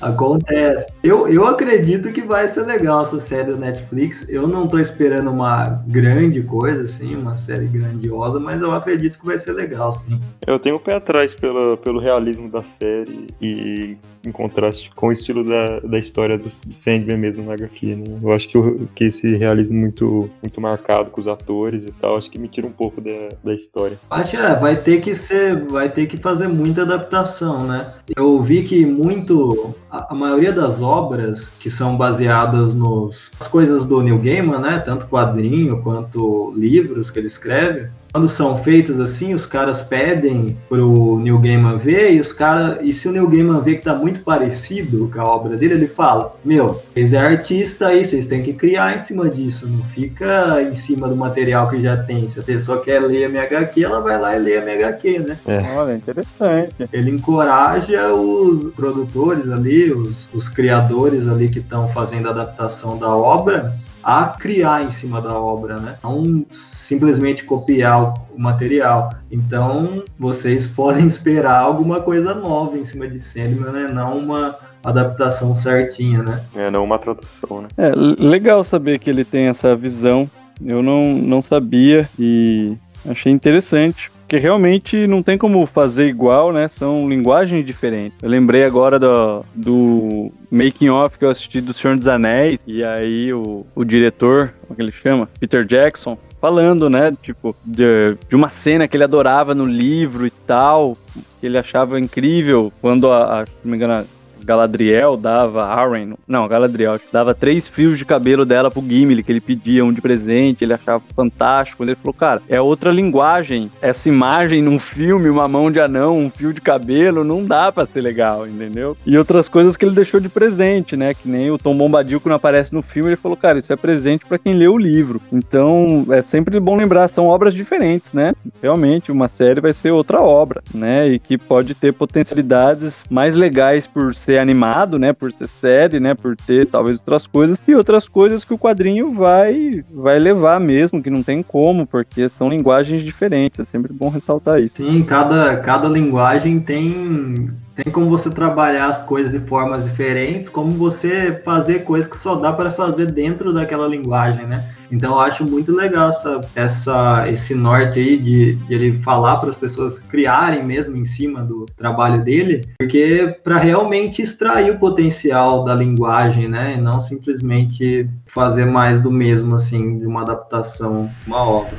Acontece. 0.00 0.92
Eu, 1.02 1.28
eu 1.28 1.46
acredito 1.46 2.12
que 2.12 2.22
vai 2.22 2.48
ser 2.48 2.62
legal 2.62 3.02
essa 3.02 3.18
série 3.18 3.52
da 3.52 3.56
Netflix. 3.56 4.24
Eu 4.28 4.46
não 4.46 4.68
tô 4.68 4.78
esperando 4.78 5.30
uma 5.30 5.82
grande 5.86 6.42
coisa, 6.42 6.82
assim, 6.82 7.16
uma 7.16 7.36
série 7.36 7.66
grandiosa, 7.66 8.38
mas 8.38 8.60
eu 8.60 8.72
acredito 8.72 9.18
que 9.18 9.26
vai 9.26 9.38
ser 9.38 9.52
legal, 9.52 9.92
sim. 9.92 10.20
Eu 10.46 10.58
tenho 10.58 10.76
o 10.76 10.80
pé 10.80 10.94
atrás 10.94 11.34
pelo, 11.34 11.76
pelo 11.76 11.98
realismo 11.98 12.48
da 12.48 12.62
série 12.62 13.26
e 13.40 13.96
em 14.24 14.32
contraste 14.32 14.90
com 14.94 15.08
o 15.08 15.12
estilo 15.12 15.44
da, 15.44 15.80
da 15.80 15.98
história 15.98 16.38
do, 16.38 16.50
Sandman 16.50 17.16
mesmo 17.16 17.44
na 17.44 17.54
HQ, 17.54 17.96
né? 17.96 18.18
Eu 18.22 18.32
acho 18.32 18.48
que, 18.48 18.58
que 18.94 19.04
esse 19.04 19.36
realismo 19.36 19.78
muito, 19.78 20.30
muito 20.42 20.60
marcado 20.60 21.10
com 21.10 21.20
os 21.20 21.26
atores 21.26 21.84
e 21.84 21.92
tal, 21.92 22.16
acho 22.16 22.30
que 22.30 22.38
me 22.38 22.48
tira 22.48 22.66
um 22.66 22.72
pouco 22.72 23.00
da, 23.00 23.28
da 23.42 23.54
história. 23.54 23.98
Acho 24.10 24.30
que 24.30 24.36
é, 24.36 24.54
vai 24.54 24.76
ter 24.76 25.00
que 25.00 25.14
ser, 25.14 25.66
vai 25.66 25.88
ter 25.88 26.06
que 26.06 26.16
fazer 26.16 26.48
muita 26.48 26.82
adaptação, 26.82 27.66
né? 27.66 27.94
Eu 28.16 28.40
vi 28.42 28.62
que 28.62 28.84
muito, 28.84 29.74
a, 29.90 30.12
a 30.12 30.14
maioria 30.14 30.52
das 30.52 30.80
obras 30.80 31.46
que 31.60 31.70
são 31.70 31.96
baseadas 31.96 32.74
nos 32.74 33.30
as 33.40 33.48
coisas 33.48 33.84
do 33.84 34.02
Neil 34.02 34.18
Gaiman, 34.18 34.60
né? 34.60 34.78
Tanto 34.78 35.06
quadrinho 35.06 35.82
quanto 35.82 36.52
livros 36.56 37.10
que 37.10 37.18
ele 37.18 37.28
escreve, 37.28 37.90
quando 38.12 38.28
são 38.28 38.58
feitos 38.58 38.98
assim, 38.98 39.34
os 39.34 39.46
caras 39.46 39.82
pedem 39.82 40.56
pro 40.68 41.18
Neil 41.18 41.38
Gaiman 41.38 41.76
ver 41.76 42.14
e 42.14 42.20
os 42.20 42.32
cara 42.32 42.78
e 42.82 42.92
se 42.92 43.08
o 43.08 43.12
Neil 43.12 43.28
Gaiman 43.28 43.60
vê 43.60 43.74
que 43.76 43.84
tá 43.84 43.94
muito 43.94 44.20
parecido 44.20 45.10
com 45.12 45.20
a 45.20 45.24
obra 45.24 45.56
dele, 45.56 45.74
ele 45.74 45.86
fala: 45.86 46.34
"Meu, 46.44 46.82
vocês 46.92 47.12
é 47.12 47.18
artista 47.18 47.88
aí, 47.88 48.04
vocês 48.04 48.24
têm 48.26 48.42
que 48.42 48.52
criar 48.54 48.96
em 48.96 49.00
cima 49.00 49.28
disso, 49.28 49.68
não 49.68 49.82
fica 49.84 50.62
em 50.62 50.74
cima 50.74 51.08
do 51.08 51.16
material 51.16 51.68
que 51.68 51.80
já 51.80 51.96
tem. 51.96 52.30
Se 52.30 52.40
a 52.40 52.42
pessoa 52.42 52.80
quer 52.80 53.00
ler 53.00 53.24
a 53.24 53.28
minha 53.28 53.42
HQ, 53.42 53.84
ela 53.84 54.00
vai 54.00 54.18
lá 54.18 54.36
e 54.36 54.38
lê 54.38 54.56
a 54.56 54.62
minha 54.62 54.76
HQ, 54.76 55.18
né?" 55.20 55.38
É. 55.46 55.60
Olha, 55.76 55.94
interessante. 55.94 56.74
Ele 56.92 57.10
encoraja 57.10 58.12
os 58.12 58.72
produtores 58.74 59.50
ali, 59.50 59.92
os, 59.92 60.28
os 60.32 60.48
criadores 60.48 61.28
ali 61.28 61.48
que 61.48 61.58
estão 61.58 61.88
fazendo 61.88 62.28
a 62.28 62.30
adaptação 62.30 62.98
da 62.98 63.08
obra 63.08 63.72
a 64.08 64.24
criar 64.24 64.82
em 64.82 64.90
cima 64.90 65.20
da 65.20 65.38
obra, 65.38 65.76
né? 65.76 65.96
Não 66.02 66.46
simplesmente 66.50 67.44
copiar 67.44 68.14
o 68.34 68.38
material. 68.38 69.10
Então, 69.30 70.02
vocês 70.18 70.66
podem 70.74 71.06
esperar 71.06 71.60
alguma 71.60 72.00
coisa 72.00 72.32
nova 72.32 72.78
em 72.78 72.86
cima 72.86 73.06
de 73.06 73.20
Sandman, 73.20 73.70
né? 73.70 73.88
Não 73.92 74.16
uma 74.16 74.56
adaptação 74.82 75.54
certinha, 75.54 76.22
né? 76.22 76.42
É, 76.56 76.70
não 76.70 76.84
uma 76.84 76.98
tradução, 76.98 77.60
né? 77.60 77.68
É, 77.76 77.92
legal 77.94 78.64
saber 78.64 78.98
que 78.98 79.10
ele 79.10 79.26
tem 79.26 79.48
essa 79.48 79.76
visão. 79.76 80.30
Eu 80.64 80.82
não, 80.82 81.12
não 81.12 81.42
sabia 81.42 82.08
e 82.18 82.78
achei 83.06 83.30
interessante 83.30 84.10
porque 84.28 84.36
realmente 84.36 85.06
não 85.06 85.22
tem 85.22 85.38
como 85.38 85.64
fazer 85.64 86.06
igual, 86.06 86.52
né? 86.52 86.68
São 86.68 87.08
linguagens 87.08 87.64
diferentes. 87.64 88.18
Eu 88.22 88.28
lembrei 88.28 88.62
agora 88.62 88.98
do, 88.98 89.42
do 89.54 90.30
making 90.50 90.90
off 90.90 91.18
que 91.18 91.24
eu 91.24 91.30
assisti 91.30 91.62
do 91.62 91.72
Senhor 91.72 91.96
dos 91.96 92.06
Anéis, 92.06 92.60
e 92.66 92.84
aí 92.84 93.32
o, 93.32 93.64
o 93.74 93.84
diretor, 93.84 94.52
como 94.60 94.74
é 94.74 94.76
que 94.76 94.82
ele 94.82 94.92
chama? 94.92 95.26
Peter 95.40 95.64
Jackson, 95.64 96.18
falando, 96.42 96.90
né? 96.90 97.10
Tipo, 97.22 97.56
de, 97.64 98.18
de 98.28 98.36
uma 98.36 98.50
cena 98.50 98.86
que 98.86 98.98
ele 98.98 99.04
adorava 99.04 99.54
no 99.54 99.64
livro 99.64 100.26
e 100.26 100.30
tal, 100.30 100.94
que 101.40 101.46
ele 101.46 101.56
achava 101.56 101.98
incrível 101.98 102.70
quando 102.82 103.10
a, 103.10 103.40
a 103.40 103.46
se 103.46 103.52
não 103.64 103.70
me 103.70 103.76
engano, 103.78 104.04
Galadriel 104.44 105.16
dava, 105.16 105.64
Arwen, 105.64 106.14
não, 106.26 106.48
Galadriel, 106.48 107.00
dava 107.12 107.34
três 107.34 107.68
fios 107.68 107.98
de 107.98 108.04
cabelo 108.04 108.44
dela 108.44 108.70
pro 108.70 108.82
Gimli, 108.82 109.22
que 109.22 109.32
ele 109.32 109.40
pedia 109.40 109.84
um 109.84 109.92
de 109.92 110.00
presente, 110.00 110.64
ele 110.64 110.72
achava 110.72 111.02
fantástico. 111.14 111.84
Ele 111.84 111.94
falou, 111.94 112.14
cara, 112.14 112.42
é 112.48 112.60
outra 112.60 112.90
linguagem. 112.90 113.70
Essa 113.80 114.08
imagem 114.08 114.62
num 114.62 114.78
filme, 114.78 115.28
uma 115.28 115.48
mão 115.48 115.70
de 115.70 115.80
anão, 115.80 116.18
um 116.18 116.30
fio 116.30 116.52
de 116.52 116.60
cabelo, 116.60 117.24
não 117.24 117.44
dá 117.44 117.70
pra 117.70 117.86
ser 117.86 118.00
legal, 118.00 118.46
entendeu? 118.46 118.96
E 119.04 119.16
outras 119.16 119.48
coisas 119.48 119.76
que 119.76 119.84
ele 119.84 119.94
deixou 119.94 120.20
de 120.20 120.28
presente, 120.28 120.96
né? 120.96 121.14
Que 121.14 121.28
nem 121.28 121.50
o 121.50 121.58
Tom 121.58 121.76
Bombadil, 121.76 122.20
quando 122.20 122.34
aparece 122.34 122.72
no 122.72 122.82
filme, 122.82 123.10
ele 123.10 123.16
falou, 123.16 123.36
cara, 123.36 123.58
isso 123.58 123.72
é 123.72 123.76
presente 123.76 124.26
para 124.26 124.38
quem 124.38 124.54
lê 124.54 124.68
o 124.68 124.78
livro. 124.78 125.20
Então, 125.32 126.06
é 126.10 126.22
sempre 126.22 126.58
bom 126.60 126.76
lembrar, 126.76 127.08
são 127.08 127.26
obras 127.26 127.54
diferentes, 127.54 128.12
né? 128.12 128.32
Realmente, 128.62 129.12
uma 129.12 129.28
série 129.28 129.60
vai 129.60 129.72
ser 129.72 129.90
outra 129.90 130.22
obra, 130.22 130.62
né? 130.74 131.08
E 131.08 131.18
que 131.18 131.36
pode 131.36 131.74
ter 131.74 131.92
potencialidades 131.92 133.04
mais 133.10 133.34
legais 133.34 133.86
por 133.86 134.14
ser 134.28 134.38
animado, 134.38 134.98
né, 134.98 135.14
por 135.14 135.32
ser 135.32 135.48
série, 135.48 135.98
né, 135.98 136.14
por 136.14 136.36
ter 136.36 136.66
talvez 136.66 136.98
outras 136.98 137.26
coisas 137.26 137.58
e 137.66 137.74
outras 137.74 138.06
coisas 138.06 138.44
que 138.44 138.52
o 138.52 138.58
quadrinho 138.58 139.14
vai 139.14 139.82
vai 139.90 140.18
levar 140.18 140.60
mesmo, 140.60 141.02
que 141.02 141.08
não 141.08 141.22
tem 141.22 141.42
como, 141.42 141.86
porque 141.86 142.28
são 142.28 142.50
linguagens 142.50 143.02
diferentes, 143.02 143.58
é 143.58 143.64
sempre 143.64 143.90
bom 143.90 144.10
ressaltar 144.10 144.60
isso. 144.60 144.76
Sim, 144.76 145.02
cada 145.02 145.56
cada 145.56 145.88
linguagem 145.88 146.60
tem 146.60 147.48
tem 147.82 147.92
como 147.92 148.10
você 148.10 148.28
trabalhar 148.28 148.88
as 148.88 149.00
coisas 149.04 149.30
de 149.30 149.38
formas 149.38 149.84
diferentes, 149.84 150.48
como 150.48 150.72
você 150.72 151.40
fazer 151.44 151.84
coisas 151.84 152.08
que 152.08 152.16
só 152.16 152.34
dá 152.34 152.52
para 152.52 152.72
fazer 152.72 153.06
dentro 153.06 153.52
daquela 153.52 153.86
linguagem, 153.86 154.46
né? 154.46 154.64
Então 154.90 155.12
eu 155.12 155.20
acho 155.20 155.44
muito 155.44 155.70
legal 155.70 156.10
essa, 156.10 156.40
essa, 156.56 157.28
esse 157.30 157.54
norte 157.54 158.00
aí 158.00 158.16
de, 158.16 158.54
de 158.56 158.74
ele 158.74 158.98
falar 159.00 159.36
para 159.36 159.50
as 159.50 159.54
pessoas 159.54 159.96
criarem 159.96 160.64
mesmo 160.64 160.96
em 160.96 161.04
cima 161.04 161.44
do 161.44 161.66
trabalho 161.76 162.24
dele, 162.24 162.66
porque 162.80 163.36
para 163.44 163.58
realmente 163.58 164.22
extrair 164.22 164.72
o 164.72 164.78
potencial 164.78 165.62
da 165.62 165.72
linguagem, 165.72 166.48
né? 166.48 166.74
E 166.74 166.80
não 166.80 167.00
simplesmente 167.00 168.10
fazer 168.26 168.64
mais 168.64 169.00
do 169.00 169.10
mesmo, 169.12 169.54
assim, 169.54 170.00
de 170.00 170.06
uma 170.06 170.22
adaptação, 170.22 171.08
uma 171.24 171.48
obra. 171.48 171.76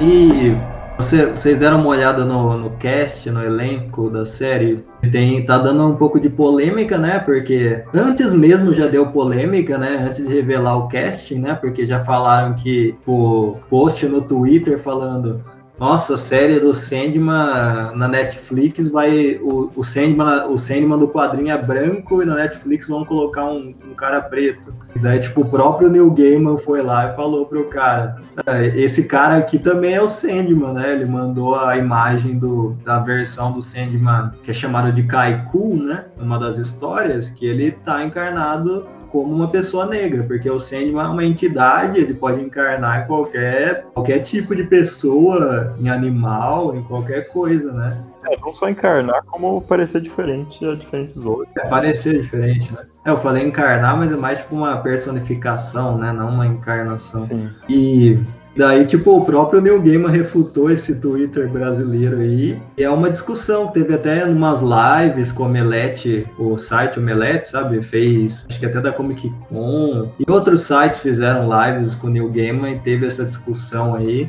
E 0.00 0.54
você, 1.02 1.26
vocês 1.26 1.58
deram 1.58 1.80
uma 1.80 1.88
olhada 1.88 2.24
no, 2.24 2.56
no 2.56 2.70
cast, 2.70 3.28
no 3.28 3.42
elenco 3.42 4.08
da 4.08 4.24
série? 4.24 4.84
Tem, 5.10 5.44
tá 5.44 5.58
dando 5.58 5.86
um 5.86 5.96
pouco 5.96 6.20
de 6.20 6.30
polêmica, 6.30 6.96
né? 6.96 7.18
Porque 7.18 7.82
antes 7.92 8.32
mesmo 8.32 8.72
já 8.72 8.86
deu 8.86 9.06
polêmica, 9.08 9.76
né? 9.76 10.06
Antes 10.08 10.26
de 10.26 10.32
revelar 10.32 10.76
o 10.76 10.88
casting, 10.88 11.40
né? 11.40 11.54
Porque 11.54 11.86
já 11.86 12.04
falaram 12.04 12.54
que 12.54 12.94
o 13.06 13.58
post 13.68 14.06
no 14.06 14.22
Twitter 14.22 14.78
falando 14.78 15.44
nossa, 15.82 16.14
a 16.14 16.16
série 16.16 16.60
do 16.60 16.72
Sandman 16.72 17.90
na 17.96 18.06
Netflix 18.06 18.86
vai. 18.86 19.40
O, 19.42 19.68
o, 19.74 19.82
Sandman, 19.82 20.46
o 20.48 20.56
Sandman 20.56 20.96
do 20.96 21.08
quadrinho 21.08 21.50
é 21.50 21.58
branco 21.58 22.22
e 22.22 22.24
na 22.24 22.36
Netflix 22.36 22.86
vão 22.86 23.04
colocar 23.04 23.46
um, 23.46 23.74
um 23.90 23.92
cara 23.92 24.20
preto. 24.22 24.72
E 24.94 25.00
daí, 25.00 25.18
tipo, 25.18 25.40
o 25.40 25.50
próprio 25.50 25.90
Neil 25.90 26.08
Gaiman 26.12 26.56
foi 26.56 26.82
lá 26.82 27.10
e 27.10 27.16
falou 27.16 27.46
pro 27.46 27.68
cara: 27.68 28.20
é, 28.46 28.68
esse 28.78 29.08
cara 29.08 29.38
aqui 29.38 29.58
também 29.58 29.94
é 29.94 30.00
o 30.00 30.08
Sandman, 30.08 30.72
né? 30.72 30.92
Ele 30.92 31.04
mandou 31.04 31.56
a 31.56 31.76
imagem 31.76 32.38
do, 32.38 32.76
da 32.84 33.00
versão 33.00 33.50
do 33.50 33.60
Sandman, 33.60 34.30
que 34.44 34.52
é 34.52 34.54
chamada 34.54 34.92
de 34.92 35.02
Kaiku, 35.02 35.74
né? 35.74 36.04
Uma 36.16 36.38
das 36.38 36.58
histórias, 36.58 37.28
que 37.28 37.44
ele 37.44 37.72
tá 37.72 38.04
encarnado 38.04 38.86
como 39.12 39.32
uma 39.32 39.46
pessoa 39.46 39.84
negra, 39.84 40.24
porque 40.24 40.50
o 40.50 40.58
Sandman 40.58 41.04
é 41.04 41.08
uma 41.08 41.24
entidade, 41.24 42.00
ele 42.00 42.14
pode 42.14 42.40
encarnar 42.40 43.02
em 43.02 43.06
qualquer, 43.06 43.84
qualquer 43.92 44.20
tipo 44.20 44.56
de 44.56 44.64
pessoa, 44.64 45.74
em 45.78 45.90
animal, 45.90 46.74
em 46.74 46.82
qualquer 46.82 47.28
coisa, 47.28 47.70
né? 47.70 48.02
É, 48.24 48.38
não 48.38 48.50
só 48.50 48.70
encarnar, 48.70 49.22
como 49.26 49.60
parecer 49.60 50.00
diferente 50.00 50.64
a 50.64 50.74
diferentes 50.74 51.18
outros. 51.18 51.48
É, 51.58 51.66
parecer 51.68 52.22
diferente, 52.22 52.72
né? 52.72 52.86
É, 53.04 53.10
eu 53.10 53.18
falei 53.18 53.44
encarnar, 53.44 53.98
mas 53.98 54.10
é 54.10 54.16
mais 54.16 54.38
tipo 54.38 54.54
uma 54.56 54.78
personificação, 54.78 55.98
né? 55.98 56.10
Não 56.10 56.30
uma 56.30 56.46
encarnação. 56.46 57.20
Sim. 57.20 57.50
E 57.68 58.18
Daí, 58.56 58.84
tipo, 58.84 59.16
o 59.16 59.24
próprio 59.24 59.60
Neil 59.60 59.80
Gaiman 59.80 60.10
refutou 60.10 60.70
esse 60.70 60.96
Twitter 60.96 61.48
brasileiro 61.48 62.18
aí. 62.18 62.60
E 62.76 62.82
é 62.82 62.90
uma 62.90 63.08
discussão. 63.08 63.68
Teve 63.68 63.94
até 63.94 64.24
umas 64.24 64.60
lives 64.60 65.32
com 65.32 65.44
o 65.44 65.46
Omelete, 65.46 66.26
o 66.38 66.58
site 66.58 66.98
Omelete, 66.98 67.48
sabe? 67.48 67.80
Fez, 67.82 68.46
acho 68.48 68.60
que 68.60 68.66
até 68.66 68.80
da 68.80 68.92
Comic 68.92 69.32
Con. 69.48 70.10
E 70.18 70.30
outros 70.30 70.62
sites 70.62 71.00
fizeram 71.00 71.48
lives 71.48 71.94
com 71.94 72.08
o 72.08 72.10
Neil 72.10 72.28
Gaiman 72.28 72.72
e 72.72 72.78
teve 72.78 73.06
essa 73.06 73.24
discussão 73.24 73.94
aí. 73.94 74.28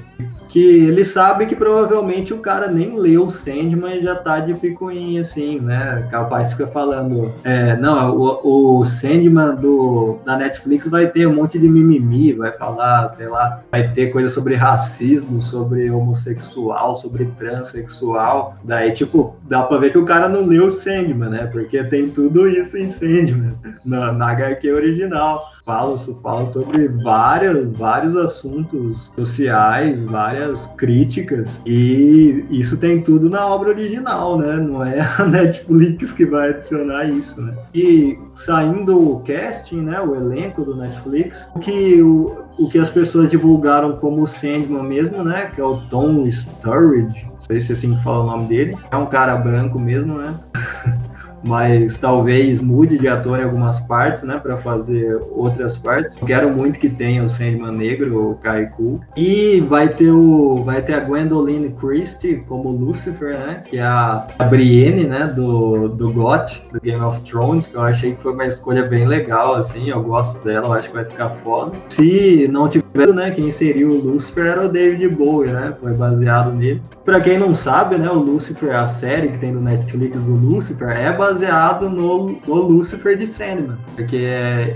Que 0.50 0.88
ele 0.88 1.04
sabe 1.04 1.46
que 1.48 1.56
provavelmente 1.56 2.34
o 2.34 2.38
cara 2.38 2.68
nem 2.68 2.98
leu 2.98 3.24
o 3.24 3.32
Sandman 3.32 3.98
e 3.98 4.04
já 4.04 4.16
tá 4.16 4.40
de 4.40 4.54
picuinha, 4.54 5.22
assim, 5.22 5.60
né? 5.60 6.08
Capaz 6.12 6.52
fica 6.52 6.68
falando, 6.68 7.34
é, 7.44 7.76
não, 7.76 8.16
o, 8.16 8.80
o 8.80 8.86
Sandman 8.86 9.56
do, 9.56 10.20
da 10.24 10.38
Netflix 10.38 10.88
vai 10.88 11.08
ter 11.08 11.28
um 11.28 11.34
monte 11.34 11.58
de 11.58 11.68
mimimi, 11.68 12.34
vai 12.34 12.52
falar, 12.52 13.10
sei 13.10 13.28
lá, 13.28 13.64
vai 13.72 13.92
ter 13.92 14.13
coisa 14.14 14.30
sobre 14.30 14.56
racismo, 14.56 15.42
sobre 15.42 15.90
homossexual, 15.90 16.96
sobre 16.96 17.26
transexual. 17.38 18.56
Daí, 18.64 18.94
tipo, 18.94 19.36
dá 19.50 19.64
pra 19.64 19.80
ver 19.80 19.92
que 19.92 19.98
o 19.98 20.06
cara 20.06 20.30
não 20.30 20.46
leu 20.46 20.70
Sandman, 20.70 21.30
né? 21.30 21.48
Porque 21.48 21.84
tem 21.84 22.10
tudo 22.10 22.48
isso 22.48 22.78
em 22.78 22.88
Sandman, 22.88 23.56
na, 23.84 24.14
na 24.14 24.30
HQ 24.30 24.72
original. 24.72 25.52
Fala, 25.66 25.98
fala 25.98 26.46
sobre 26.46 26.88
várias, 26.88 27.68
vários 27.78 28.16
assuntos 28.16 29.12
sociais, 29.18 30.02
várias 30.04 30.68
críticas, 30.78 31.60
e 31.66 32.46
isso 32.50 32.78
tem 32.78 33.02
tudo 33.02 33.30
na 33.30 33.46
obra 33.46 33.70
original, 33.70 34.38
né? 34.38 34.58
Não 34.58 34.84
é 34.84 35.00
a 35.18 35.24
Netflix 35.26 36.12
que 36.12 36.26
vai 36.26 36.50
adicionar 36.50 37.06
isso, 37.06 37.42
né? 37.42 37.54
E 37.74 38.18
saindo 38.36 39.14
o 39.14 39.20
casting, 39.22 39.82
né, 39.82 40.00
o 40.02 40.16
elenco 40.16 40.64
do 40.64 40.76
Netflix, 40.76 41.50
que, 41.62 42.02
o, 42.02 42.44
o 42.58 42.70
que 42.70 42.78
as 42.78 42.90
pessoas 42.90 43.30
divulgaram 43.30 43.96
como 43.98 44.26
Sandman 44.28 44.84
mesmo, 44.84 45.24
né, 45.24 45.52
que 45.54 45.62
é 45.62 45.64
o 45.64 45.78
Tom 45.88 46.30
Sturridge, 46.30 47.26
não 47.26 47.40
sei 47.40 47.62
se 47.62 47.72
é 47.72 47.76
assim 47.76 47.96
que 47.96 48.04
fala 48.04 48.24
o 48.24 48.28
nome 48.28 48.48
dele, 48.48 48.78
é 48.92 48.98
um 48.98 49.06
cara 49.06 49.36
branco 49.38 49.80
mesmo, 49.80 50.18
né? 50.18 50.34
mas 51.44 51.98
talvez 51.98 52.62
mude 52.62 52.98
de 52.98 53.08
ator 53.08 53.40
em 53.40 53.44
algumas 53.44 53.80
partes, 53.82 54.24
né, 54.24 54.40
para 54.42 54.58
fazer 54.58 55.20
outras 55.32 55.78
partes. 55.78 56.18
Quero 56.26 56.50
muito 56.52 56.80
que 56.80 56.90
tenha 56.90 57.24
o 57.24 57.30
Sandman 57.30 57.76
negro, 57.76 58.32
o 58.32 58.36
Kaiku. 58.36 59.02
E 59.16 59.62
vai 59.68 59.90
ter 59.90 60.12
o 60.12 60.64
vai 60.64 60.82
ter 60.82 60.94
a 60.94 61.00
Gwendoline 61.00 61.70
Christie 61.72 62.44
como 62.48 62.70
Lucifer, 62.70 63.38
né, 63.38 63.64
que 63.66 63.78
é 63.78 63.84
a, 63.84 64.28
a 64.40 64.46
Brienne, 64.46 65.04
né, 65.04 65.28
do 65.28 65.90
do 65.90 66.12
GOT, 66.12 66.64
do 66.72 66.80
Game 66.80 67.02
of 67.02 67.22
Thrones, 67.22 67.68
que 67.68 67.76
eu 67.76 67.82
achei 67.82 68.14
que 68.14 68.22
foi 68.22 68.34
uma 68.34 68.46
escolha 68.46 68.84
bem 68.84 69.06
legal 69.06 69.56
assim, 69.56 69.90
eu 69.90 70.02
gosto 70.02 70.44
dela, 70.44 70.68
eu 70.68 70.74
acho 70.74 70.90
que 70.90 70.96
vai 70.96 71.06
ficar 71.06 71.30
foda. 71.30 71.72
Se 71.90 72.48
não 72.52 72.68
tiver, 72.68 73.14
né, 73.14 73.32
quem 73.32 73.52
seria 73.52 73.88
o 73.88 73.96
Lucifer 73.96 74.46
era 74.46 74.66
o 74.66 74.70
David 74.70 75.08
Bowie, 75.10 75.52
né? 75.52 75.74
Foi 75.80 75.94
baseado 75.94 76.52
nele. 76.54 76.82
Para 77.06 77.20
quem 77.20 77.38
não 77.38 77.54
sabe, 77.54 77.98
né, 77.98 78.10
o 78.10 78.18
Lucifer, 78.20 78.74
a 78.74 78.88
série 78.88 79.28
que 79.28 79.38
tem 79.38 79.52
no 79.52 79.60
Netflix 79.60 80.18
do 80.22 80.36
Lucifer 80.36 80.90
é 80.90 81.12
baseado 81.12 81.90
no, 81.90 82.40
no 82.48 82.56
Lucifer 82.56 83.18
de 83.18 83.28
Sandman, 83.28 83.78
porque 83.94 84.16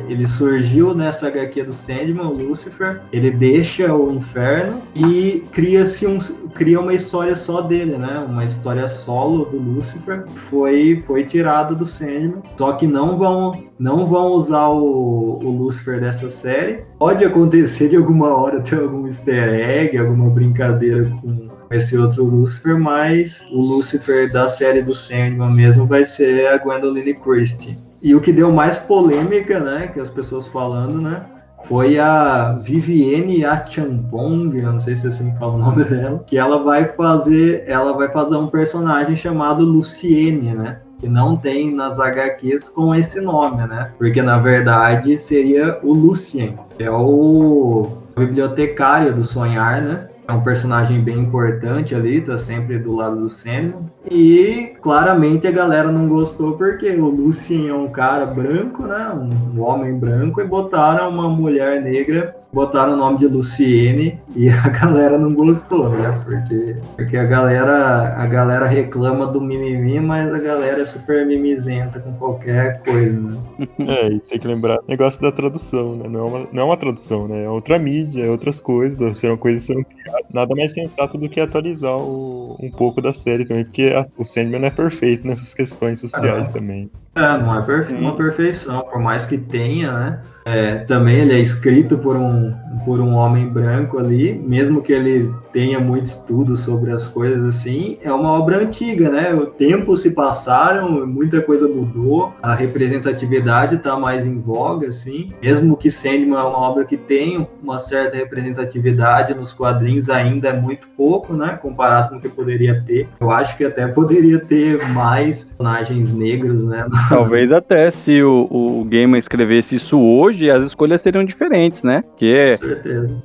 ele 0.10 0.28
surgiu 0.28 0.94
nessa 0.94 1.28
HQ 1.28 1.64
do 1.64 1.74
Sandman, 1.74 2.26
o 2.26 2.34
Lucifer, 2.34 3.00
ele 3.14 3.32
deixa 3.32 3.94
o 3.94 4.12
inferno 4.12 4.82
e 4.94 5.46
cria-se 5.54 6.06
um, 6.06 6.20
cria 6.54 6.82
uma 6.82 6.94
história 6.94 7.36
só 7.36 7.62
dele, 7.62 7.98
né? 7.98 8.20
Uma 8.28 8.44
história 8.44 8.90
solo 8.90 9.46
do 9.46 9.58
Lucifer, 9.58 10.26
foi 10.28 11.02
foi 11.08 11.24
tirado 11.24 11.76
do 11.76 11.86
Sandman, 11.86 12.44
só 12.58 12.74
que 12.74 12.86
não 12.86 13.18
vão 13.18 13.64
não 13.80 14.06
vão 14.06 14.34
usar 14.34 14.68
o, 14.68 15.40
o 15.42 15.50
Lucifer 15.50 16.00
dessa 16.02 16.30
série. 16.30 16.84
Pode 16.98 17.24
acontecer 17.24 17.90
de 17.90 17.96
alguma 17.96 18.36
hora 18.36 18.60
ter 18.60 18.80
algum 18.80 19.06
easter 19.06 19.54
egg, 19.54 19.98
alguma 19.98 20.30
brincadeira 20.30 21.06
com 21.22 21.57
esse 21.72 21.98
outro 21.98 22.24
Lucifer, 22.24 22.78
mas 22.80 23.42
o 23.52 23.60
Lucifer 23.60 24.32
da 24.32 24.50
série 24.50 24.82
do 24.82 24.96
Sandman 24.96 25.54
mesmo 25.54 25.86
vai 25.86 26.06
ser 26.06 26.48
a 26.48 26.58
Gwendoline 26.58 27.14
Christie. 27.16 27.78
E 28.02 28.14
o 28.16 28.22
que 28.22 28.32
deu 28.32 28.52
mais 28.52 28.78
polêmica, 28.78 29.60
né, 29.60 29.88
que 29.88 30.00
as 30.00 30.10
pessoas 30.10 30.48
falando, 30.48 31.02
né, 31.02 31.26
foi 31.68 32.00
a 32.00 32.62
Vivienne 32.64 33.44
Achampong, 33.44 34.58
eu 34.58 34.72
não 34.72 34.80
sei 34.80 34.96
se 34.96 35.08
é 35.08 35.10
assim 35.10 35.34
fala 35.38 35.54
o 35.54 35.58
nome 35.58 35.84
dela, 35.86 36.24
que 36.26 36.38
ela 36.38 36.64
vai 36.64 36.86
fazer, 36.90 37.64
ela 37.68 37.94
vai 37.94 38.10
fazer 38.10 38.36
um 38.36 38.48
personagem 38.48 39.16
chamado 39.16 39.66
Luciene, 39.66 40.54
né? 40.54 40.82
Que 41.00 41.08
não 41.08 41.36
tem 41.36 41.76
nas 41.76 42.00
HQs 42.00 42.70
com 42.70 42.96
esse 42.96 43.22
nome, 43.22 43.68
né? 43.68 43.92
Porque 43.98 44.22
na 44.22 44.40
verdade 44.40 45.18
seria 45.18 45.80
o 45.84 45.94
Lucien, 45.94 46.58
que 46.76 46.84
é 46.84 46.92
o 46.92 47.98
bibliotecário 48.16 49.14
do 49.14 49.24
Sonhar, 49.24 49.82
né? 49.82 50.10
É 50.28 50.34
um 50.34 50.42
personagem 50.42 51.02
bem 51.02 51.20
importante 51.20 51.96
ali, 51.96 52.20
tá 52.20 52.38
sempre 52.38 52.78
do 52.78 52.94
lado 52.94 53.18
do 53.18 53.30
Samuel. 53.30 53.86
E 54.12 54.74
claramente 54.82 55.48
a 55.48 55.52
galera 55.52 55.90
não 55.90 56.08
gostou 56.08 56.58
porque 56.58 56.90
o 56.92 57.06
Lucien 57.06 57.70
é 57.70 57.74
um 57.74 57.88
cara 57.88 58.26
branco, 58.26 58.84
né? 58.84 59.10
Um, 59.14 59.58
um 59.58 59.62
homem 59.62 59.98
branco, 59.98 60.42
e 60.42 60.46
botaram 60.46 61.10
uma 61.10 61.30
mulher 61.30 61.82
negra 61.82 62.36
botaram 62.52 62.94
o 62.94 62.96
nome 62.96 63.20
de 63.20 63.28
Luciene 63.28 64.20
e 64.36 64.50
a 64.50 64.70
galera 64.70 65.18
não 65.18 65.34
gostou, 65.34 65.90
né? 65.90 66.24
Porque, 66.26 66.76
porque 66.96 67.18
a 67.18 67.26
galera 67.26 68.16
a 68.16 68.26
galera 68.26 68.66
reclama 68.66 69.28
do 69.28 69.42
mimimi, 69.42 70.00
mas 70.00 70.34
a 70.34 70.40
galera 70.40 70.82
é 70.82 70.86
super 70.86 71.26
mimizenta 71.26 72.00
com 72.00 72.14
qualquer 72.14 72.80
coisa, 72.80 73.20
né? 73.20 73.38
É, 73.88 74.10
e 74.10 74.20
tem 74.20 74.40
que 74.40 74.48
lembrar 74.48 74.80
o 74.80 74.86
negócio 74.88 75.22
da 75.22 75.32
tradução, 75.32 75.96
né? 75.96 76.08
Não 76.10 76.20
é 76.20 76.24
uma, 76.24 76.48
não 76.52 76.64
é 76.64 76.66
uma 76.66 76.78
tradução, 76.78 77.28
né? 77.28 77.46
É 77.46 77.50
outra 77.50 77.80
mídia, 77.80 78.26
é 78.26 78.30
outras 78.30 78.60
coisas, 78.60 79.18
serão 79.18 79.38
coisas 79.38 79.62
que 79.62 79.68
serão 79.68 79.84
criadas. 79.84 80.26
Nada 80.34 80.56
mais 80.56 80.74
sensato 80.74 81.18
do 81.18 81.30
que 81.30 81.40
atualizar 81.40 81.96
o, 81.96 82.58
um 82.60 82.70
pouco 82.70 83.02
da 83.02 83.14
série 83.14 83.46
também, 83.46 83.64
porque 83.64 83.94
a, 83.96 84.06
o 84.18 84.26
Sandman 84.26 84.60
não 84.60 84.68
é 84.68 84.72
perfeito 84.72 85.26
nessas 85.26 85.54
questões 85.54 86.00
sociais 86.00 86.50
ah. 86.50 86.54
também. 86.54 86.90
É, 87.18 87.38
não 87.38 87.58
é 87.58 87.62
perfe 87.64 87.94
uma 87.94 88.16
perfeição, 88.16 88.82
por 88.82 89.02
mais 89.02 89.26
que 89.26 89.40
tenha, 89.40 89.92
né? 89.92 90.20
É, 90.46 90.78
também 90.78 91.18
ele 91.18 91.34
é 91.34 91.40
escrito 91.40 91.98
por 91.98 92.16
um, 92.16 92.54
por 92.86 93.02
um 93.02 93.16
homem 93.16 93.50
branco 93.50 93.98
ali, 93.98 94.34
mesmo 94.34 94.82
que 94.82 94.94
ele 94.94 95.30
tenha 95.52 95.78
muito 95.78 96.06
estudo 96.06 96.56
sobre 96.56 96.92
as 96.92 97.06
coisas 97.06 97.44
assim, 97.44 97.98
é 98.02 98.14
uma 98.14 98.32
obra 98.32 98.60
antiga, 98.60 99.10
né? 99.10 99.34
O 99.34 99.46
tempo 99.46 99.98
se 99.98 100.12
passaram, 100.12 101.06
muita 101.06 101.42
coisa 101.42 101.68
mudou, 101.68 102.34
a 102.42 102.54
representatividade 102.54 103.76
está 103.76 103.98
mais 103.98 104.26
em 104.26 104.40
voga, 104.40 104.88
assim. 104.88 105.34
Mesmo 105.42 105.76
que 105.76 105.92
Sandman 105.92 106.40
é 106.40 106.44
uma 106.44 106.60
obra 106.60 106.86
que 106.86 106.96
tem 106.96 107.46
uma 107.62 107.80
certa 107.80 108.16
representatividade 108.16 109.34
nos 109.34 109.52
quadrinhos, 109.52 110.10
ainda 110.10 110.48
é 110.48 110.54
muito 110.54 110.88
pouco, 110.96 111.34
né? 111.34 111.60
Comparado 111.62 112.12
com 112.12 112.16
o 112.18 112.22
que 112.22 112.30
poderia 112.30 112.82
ter. 112.86 113.10
Eu 113.20 113.32
acho 113.32 113.58
que 113.58 113.66
até 113.66 113.86
poderia 113.88 114.40
ter 114.40 114.88
mais 114.90 115.46
personagens 115.46 116.14
negros, 116.14 116.64
né? 116.64 116.86
Talvez 117.10 117.52
até 117.52 117.90
se 117.92 118.22
o, 118.22 118.48
o 118.50 118.84
Gamer 118.86 119.20
escrevesse 119.20 119.76
isso 119.76 120.00
hoje, 120.00 120.50
as 120.50 120.64
escolhas 120.64 121.02
seriam 121.02 121.24
diferentes, 121.24 121.84
né? 121.84 122.04
Que 122.16 122.58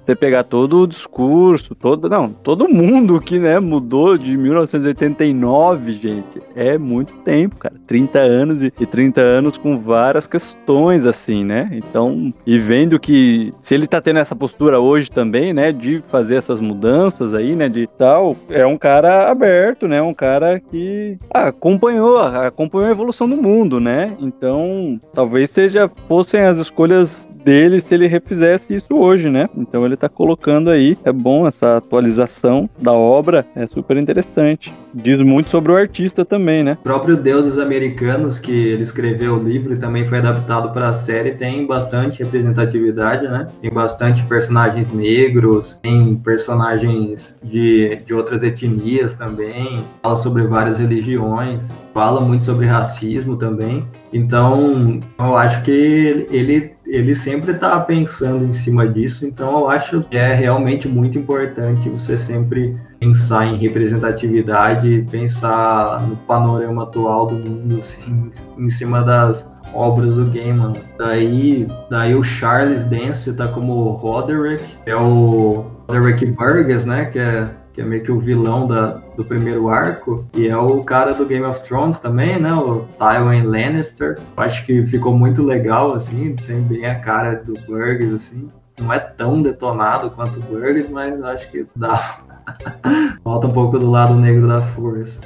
você 0.05 0.15
pegar 0.15 0.45
todo 0.45 0.83
o 0.83 0.87
discurso, 0.87 1.75
todo, 1.75 2.09
não, 2.09 2.29
todo 2.29 2.69
mundo 2.69 3.21
que, 3.21 3.39
né, 3.39 3.59
mudou 3.59 4.17
de 4.17 4.37
1989, 4.37 5.93
gente, 5.93 6.43
é 6.55 6.79
muito 6.79 7.13
tempo, 7.25 7.57
cara. 7.57 7.75
30 7.87 8.19
anos 8.19 8.63
e, 8.63 8.73
e 8.79 8.87
30 8.87 9.21
anos 9.21 9.57
com 9.57 9.79
várias 9.79 10.27
questões, 10.27 11.05
assim, 11.05 11.45
né? 11.45 11.71
Então, 11.73 12.33
e 12.47 12.59
vendo 12.59 12.99
que 12.99 13.53
se 13.61 13.75
ele 13.75 13.87
tá 13.87 14.01
tendo 14.01 14.19
essa 14.19 14.37
postura 14.37 14.81
hoje 14.81 15.11
também, 15.11 15.53
né, 15.53 15.73
de 15.73 16.03
fazer 16.09 16.37
essas 16.37 16.61
mudanças 16.61 17.35
aí, 17.35 17.55
né, 17.55 17.69
de 17.69 17.87
tal, 17.99 18.37
é 18.49 18.67
um 18.67 18.79
cara 18.79 19.31
aberto, 19.31 19.89
né? 19.89 20.01
Um 20.01 20.15
cara 20.15 20.61
que 20.61 21.17
ah, 21.33 21.49
acompanhou, 21.49 22.19
acompanhou 22.19 22.89
a 22.89 22.93
evolução 22.93 23.29
do 23.29 23.37
mundo 23.37 23.72
mundo, 23.73 23.81
né? 23.81 24.17
Então, 24.21 25.01
talvez 25.15 25.51
seja 25.51 25.91
fossem 26.09 26.41
as 26.41 26.59
escolhas 26.59 27.29
dele 27.45 27.81
se 27.81 27.95
ele 27.95 28.07
refizesse 28.07 28.75
isso 28.75 28.95
hoje, 28.95 29.31
né? 29.31 29.49
Então 29.57 29.85
ele 29.85 29.97
tá 29.97 30.09
colocando 30.09 30.71
aí, 30.71 30.97
é 31.05 31.13
bom 31.13 31.47
essa 31.47 31.79
atualização 31.79 32.69
da 32.79 32.93
obra, 32.93 33.47
é 33.55 33.67
super 33.67 33.97
interessante. 33.97 34.73
Diz 34.95 35.21
muito 35.21 35.51
sobre 35.51 35.73
o 35.73 35.77
artista 35.77 36.25
também, 36.25 36.63
né? 36.63 36.77
O 36.81 36.85
próprio 36.85 37.17
Deuses 37.17 37.59
Americanos, 37.59 38.39
que 38.39 38.53
ele 38.53 38.83
escreveu 38.83 39.35
o 39.35 39.43
livro 39.43 39.75
e 39.75 39.79
também 39.79 40.05
foi 40.07 40.19
adaptado 40.19 40.71
para 40.73 40.89
a 40.89 40.95
série, 40.95 41.33
tem 41.33 41.67
bastante 41.67 42.23
representatividade, 42.23 43.27
né? 43.29 43.49
Tem 43.61 43.71
bastante 43.71 44.23
personagens 44.25 44.93
negros, 44.93 45.79
tem 45.83 46.15
personagens 46.17 47.37
de, 47.43 47.99
de 48.05 48.15
outras 48.15 48.43
etnias 48.43 49.15
também, 49.15 49.85
fala 50.03 50.17
sobre 50.17 50.43
várias 50.47 50.79
religiões, 50.79 51.69
fala 51.95 52.21
muito 52.21 52.45
sobre 52.45 52.67
racismo 52.67 53.37
também. 53.37 53.85
Então, 54.13 55.01
eu 55.19 55.37
acho 55.37 55.63
que 55.63 56.27
ele 56.31 56.73
ele 56.93 57.15
sempre 57.15 57.53
está 57.53 57.81
pensando 57.81 58.45
em 58.45 58.53
cima 58.53 58.87
disso, 58.87 59.25
então 59.25 59.61
eu 59.61 59.71
acho 59.71 60.03
que 60.03 60.17
é 60.17 60.35
realmente 60.35 60.87
muito 60.87 61.19
importante 61.19 61.89
você 61.89 62.19
sempre 62.19 62.77
pensar 63.03 63.47
em 63.47 63.57
representatividade, 63.57 65.05
pensar 65.11 66.07
no 66.07 66.17
panorama 66.17 66.85
atual 66.85 67.27
do 67.27 67.35
mundo, 67.35 67.81
assim, 67.81 68.31
em 68.57 68.71
cima 68.71 69.03
das 69.03 69.45
obras 69.75 70.15
do 70.15 70.27
Gaiman. 70.27 70.75
Daí, 70.97 71.67
daí 71.91 72.15
o 72.15 72.23
Charles 72.23 72.85
Dance 72.85 73.33
tá 73.33 73.49
como 73.49 73.91
Roderick, 73.91 74.65
é 74.87 74.95
o 74.95 75.67
Roderick 75.89 76.27
Burgess, 76.27 76.87
né, 76.87 77.07
que 77.07 77.19
é 77.19 77.49
que 77.73 77.81
é 77.81 77.85
meio 77.85 78.03
que 78.03 78.13
o 78.13 78.21
vilão 78.21 78.69
da, 78.69 79.01
do 79.17 79.25
primeiro 79.25 79.71
arco, 79.71 80.27
e 80.37 80.47
é 80.47 80.57
o 80.57 80.85
cara 80.85 81.15
do 81.15 81.25
Game 81.25 81.47
of 81.47 81.63
Thrones 81.63 81.99
também, 81.99 82.39
né? 82.39 82.53
O 82.53 82.87
Tywin 82.99 83.45
Lannister. 83.45 84.19
Acho 84.37 84.67
que 84.67 84.85
ficou 84.87 85.17
muito 85.17 85.43
legal, 85.43 85.95
assim, 85.95 86.37
tem 86.47 86.61
bem 86.61 86.85
a 86.85 87.01
cara 87.01 87.35
do 87.35 87.55
Burgers, 87.67 88.13
assim. 88.13 88.51
Não 88.79 88.93
é 88.93 88.99
tão 88.99 89.41
detonado 89.41 90.11
quanto 90.11 90.39
o 90.39 90.43
Burgers, 90.43 90.91
mas 90.91 91.23
acho 91.23 91.51
que 91.51 91.67
dá. 91.75 92.19
Falta 93.23 93.47
um 93.47 93.53
pouco 93.53 93.79
do 93.79 93.91
lado 93.91 94.15
negro 94.15 94.49
da 94.49 94.63
força. 94.63 95.21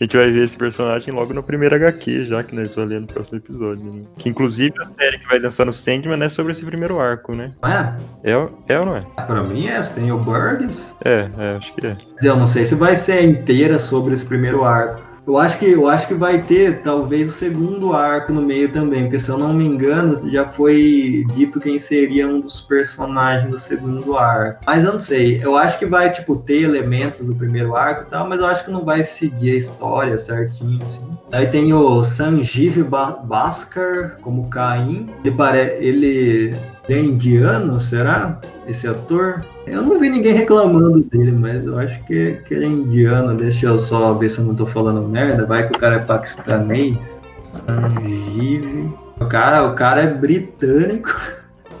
A 0.00 0.04
gente 0.04 0.16
vai 0.16 0.30
ver 0.30 0.44
esse 0.44 0.56
personagem 0.56 1.12
logo 1.12 1.34
no 1.34 1.42
primeiro 1.42 1.74
HQ, 1.74 2.26
já 2.26 2.42
que 2.44 2.54
nós 2.54 2.72
vamos 2.72 2.90
ler 2.90 3.00
no 3.00 3.06
próximo 3.06 3.38
episódio. 3.38 3.84
Né? 3.84 4.02
Que 4.16 4.28
inclusive 4.28 4.72
a 4.80 4.84
série 4.84 5.18
que 5.18 5.26
vai 5.26 5.40
lançar 5.40 5.66
no 5.66 5.72
Sandman 5.72 6.22
é 6.22 6.28
sobre 6.28 6.52
esse 6.52 6.64
primeiro 6.64 7.00
arco, 7.00 7.34
né? 7.34 7.52
É? 7.64 8.32
É, 8.32 8.48
é 8.68 8.78
ou 8.78 8.86
não 8.86 8.96
é? 8.96 9.00
Pra 9.26 9.42
mim 9.42 9.66
é, 9.66 9.80
tem 9.82 10.12
o 10.12 10.18
Burgess. 10.18 10.92
É, 11.04 11.28
é, 11.36 11.56
acho 11.56 11.74
que 11.74 11.86
é. 11.86 11.96
Eu 12.22 12.36
não 12.36 12.46
sei 12.46 12.64
se 12.64 12.76
vai 12.76 12.96
ser 12.96 13.24
inteira 13.24 13.80
sobre 13.80 14.14
esse 14.14 14.24
primeiro 14.24 14.64
arco. 14.64 15.07
Eu 15.28 15.36
acho 15.36 15.58
que 15.58 15.66
eu 15.66 15.86
acho 15.86 16.08
que 16.08 16.14
vai 16.14 16.40
ter 16.40 16.80
talvez 16.80 17.28
o 17.28 17.32
segundo 17.32 17.92
arco 17.92 18.32
no 18.32 18.40
meio 18.40 18.72
também, 18.72 19.02
porque 19.02 19.18
se 19.18 19.28
eu 19.28 19.36
não 19.36 19.52
me 19.52 19.62
engano, 19.62 20.18
já 20.30 20.48
foi 20.48 21.26
dito 21.34 21.60
quem 21.60 21.78
seria 21.78 22.26
um 22.26 22.40
dos 22.40 22.62
personagens 22.62 23.50
do 23.50 23.58
segundo 23.58 24.16
arco. 24.16 24.62
Mas 24.64 24.86
eu 24.86 24.92
não 24.92 24.98
sei, 24.98 25.38
eu 25.44 25.54
acho 25.54 25.78
que 25.78 25.84
vai 25.84 26.10
tipo 26.10 26.36
ter 26.36 26.62
elementos 26.62 27.26
do 27.26 27.34
primeiro 27.34 27.76
arco 27.76 28.04
e 28.04 28.10
tal, 28.10 28.26
mas 28.26 28.40
eu 28.40 28.46
acho 28.46 28.64
que 28.64 28.70
não 28.70 28.86
vai 28.86 29.04
seguir 29.04 29.50
a 29.50 29.58
história 29.58 30.18
certinho 30.18 30.82
assim. 30.82 31.06
Aí 31.30 31.46
tem 31.46 31.74
o 31.74 32.02
Sanjeev 32.04 32.82
Bhaskar 32.82 34.16
como 34.22 34.48
Caim. 34.48 35.10
Ele, 35.22 35.36
ele 35.78 36.56
é 36.94 37.00
indiano, 37.00 37.78
será? 37.78 38.40
Esse 38.66 38.86
ator? 38.86 39.44
Eu 39.66 39.82
não 39.82 40.00
vi 40.00 40.08
ninguém 40.08 40.32
reclamando 40.32 41.00
dele, 41.00 41.32
mas 41.32 41.64
eu 41.64 41.78
acho 41.78 42.02
que, 42.04 42.40
que 42.46 42.54
ele 42.54 42.64
é 42.64 42.68
indiano. 42.68 43.36
Deixa 43.36 43.66
eu 43.66 43.78
só 43.78 44.12
ver 44.14 44.30
se 44.30 44.38
eu 44.38 44.44
não 44.44 44.54
tô 44.54 44.66
falando 44.66 45.06
merda. 45.06 45.46
Vai 45.46 45.68
que 45.68 45.76
o 45.76 45.80
cara 45.80 45.96
é 45.96 46.00
paquistanês. 46.00 47.22
Sanjeev. 47.42 48.90
O 49.20 49.26
cara, 49.26 49.66
o 49.66 49.74
cara 49.74 50.02
é 50.02 50.06
britânico. 50.06 51.14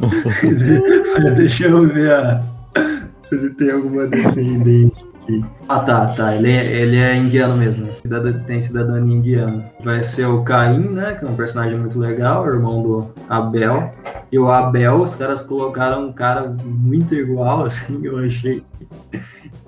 mas 0.00 1.34
deixa 1.34 1.66
eu 1.66 1.86
ver 1.88 2.12
a... 2.12 2.42
se 3.22 3.34
ele 3.34 3.50
tem 3.50 3.70
alguma 3.70 4.06
descendência 4.06 5.06
aqui. 5.28 5.44
Ah, 5.68 5.80
tá, 5.80 6.06
tá. 6.08 6.34
Ele 6.34 6.50
é, 6.50 6.80
ele 6.80 6.96
é 6.96 7.14
indiano 7.14 7.56
mesmo. 7.56 7.88
Tem 8.46 8.62
cidadania 8.62 9.16
indiana. 9.16 9.70
Vai 9.84 10.02
ser 10.02 10.26
o 10.26 10.42
Caim, 10.42 10.88
né? 10.88 11.14
Que 11.14 11.24
é 11.24 11.28
um 11.28 11.36
personagem 11.36 11.78
muito 11.78 11.98
legal, 11.98 12.46
irmão 12.46 12.82
do 12.82 13.12
Abel. 13.28 13.92
E 14.32 14.38
o 14.38 14.50
Abel, 14.50 15.02
os 15.02 15.14
caras 15.14 15.42
colocaram 15.42 16.08
um 16.08 16.12
cara 16.12 16.48
muito 16.64 17.14
igual, 17.14 17.64
assim, 17.66 18.00
eu 18.02 18.18
achei. 18.18 18.64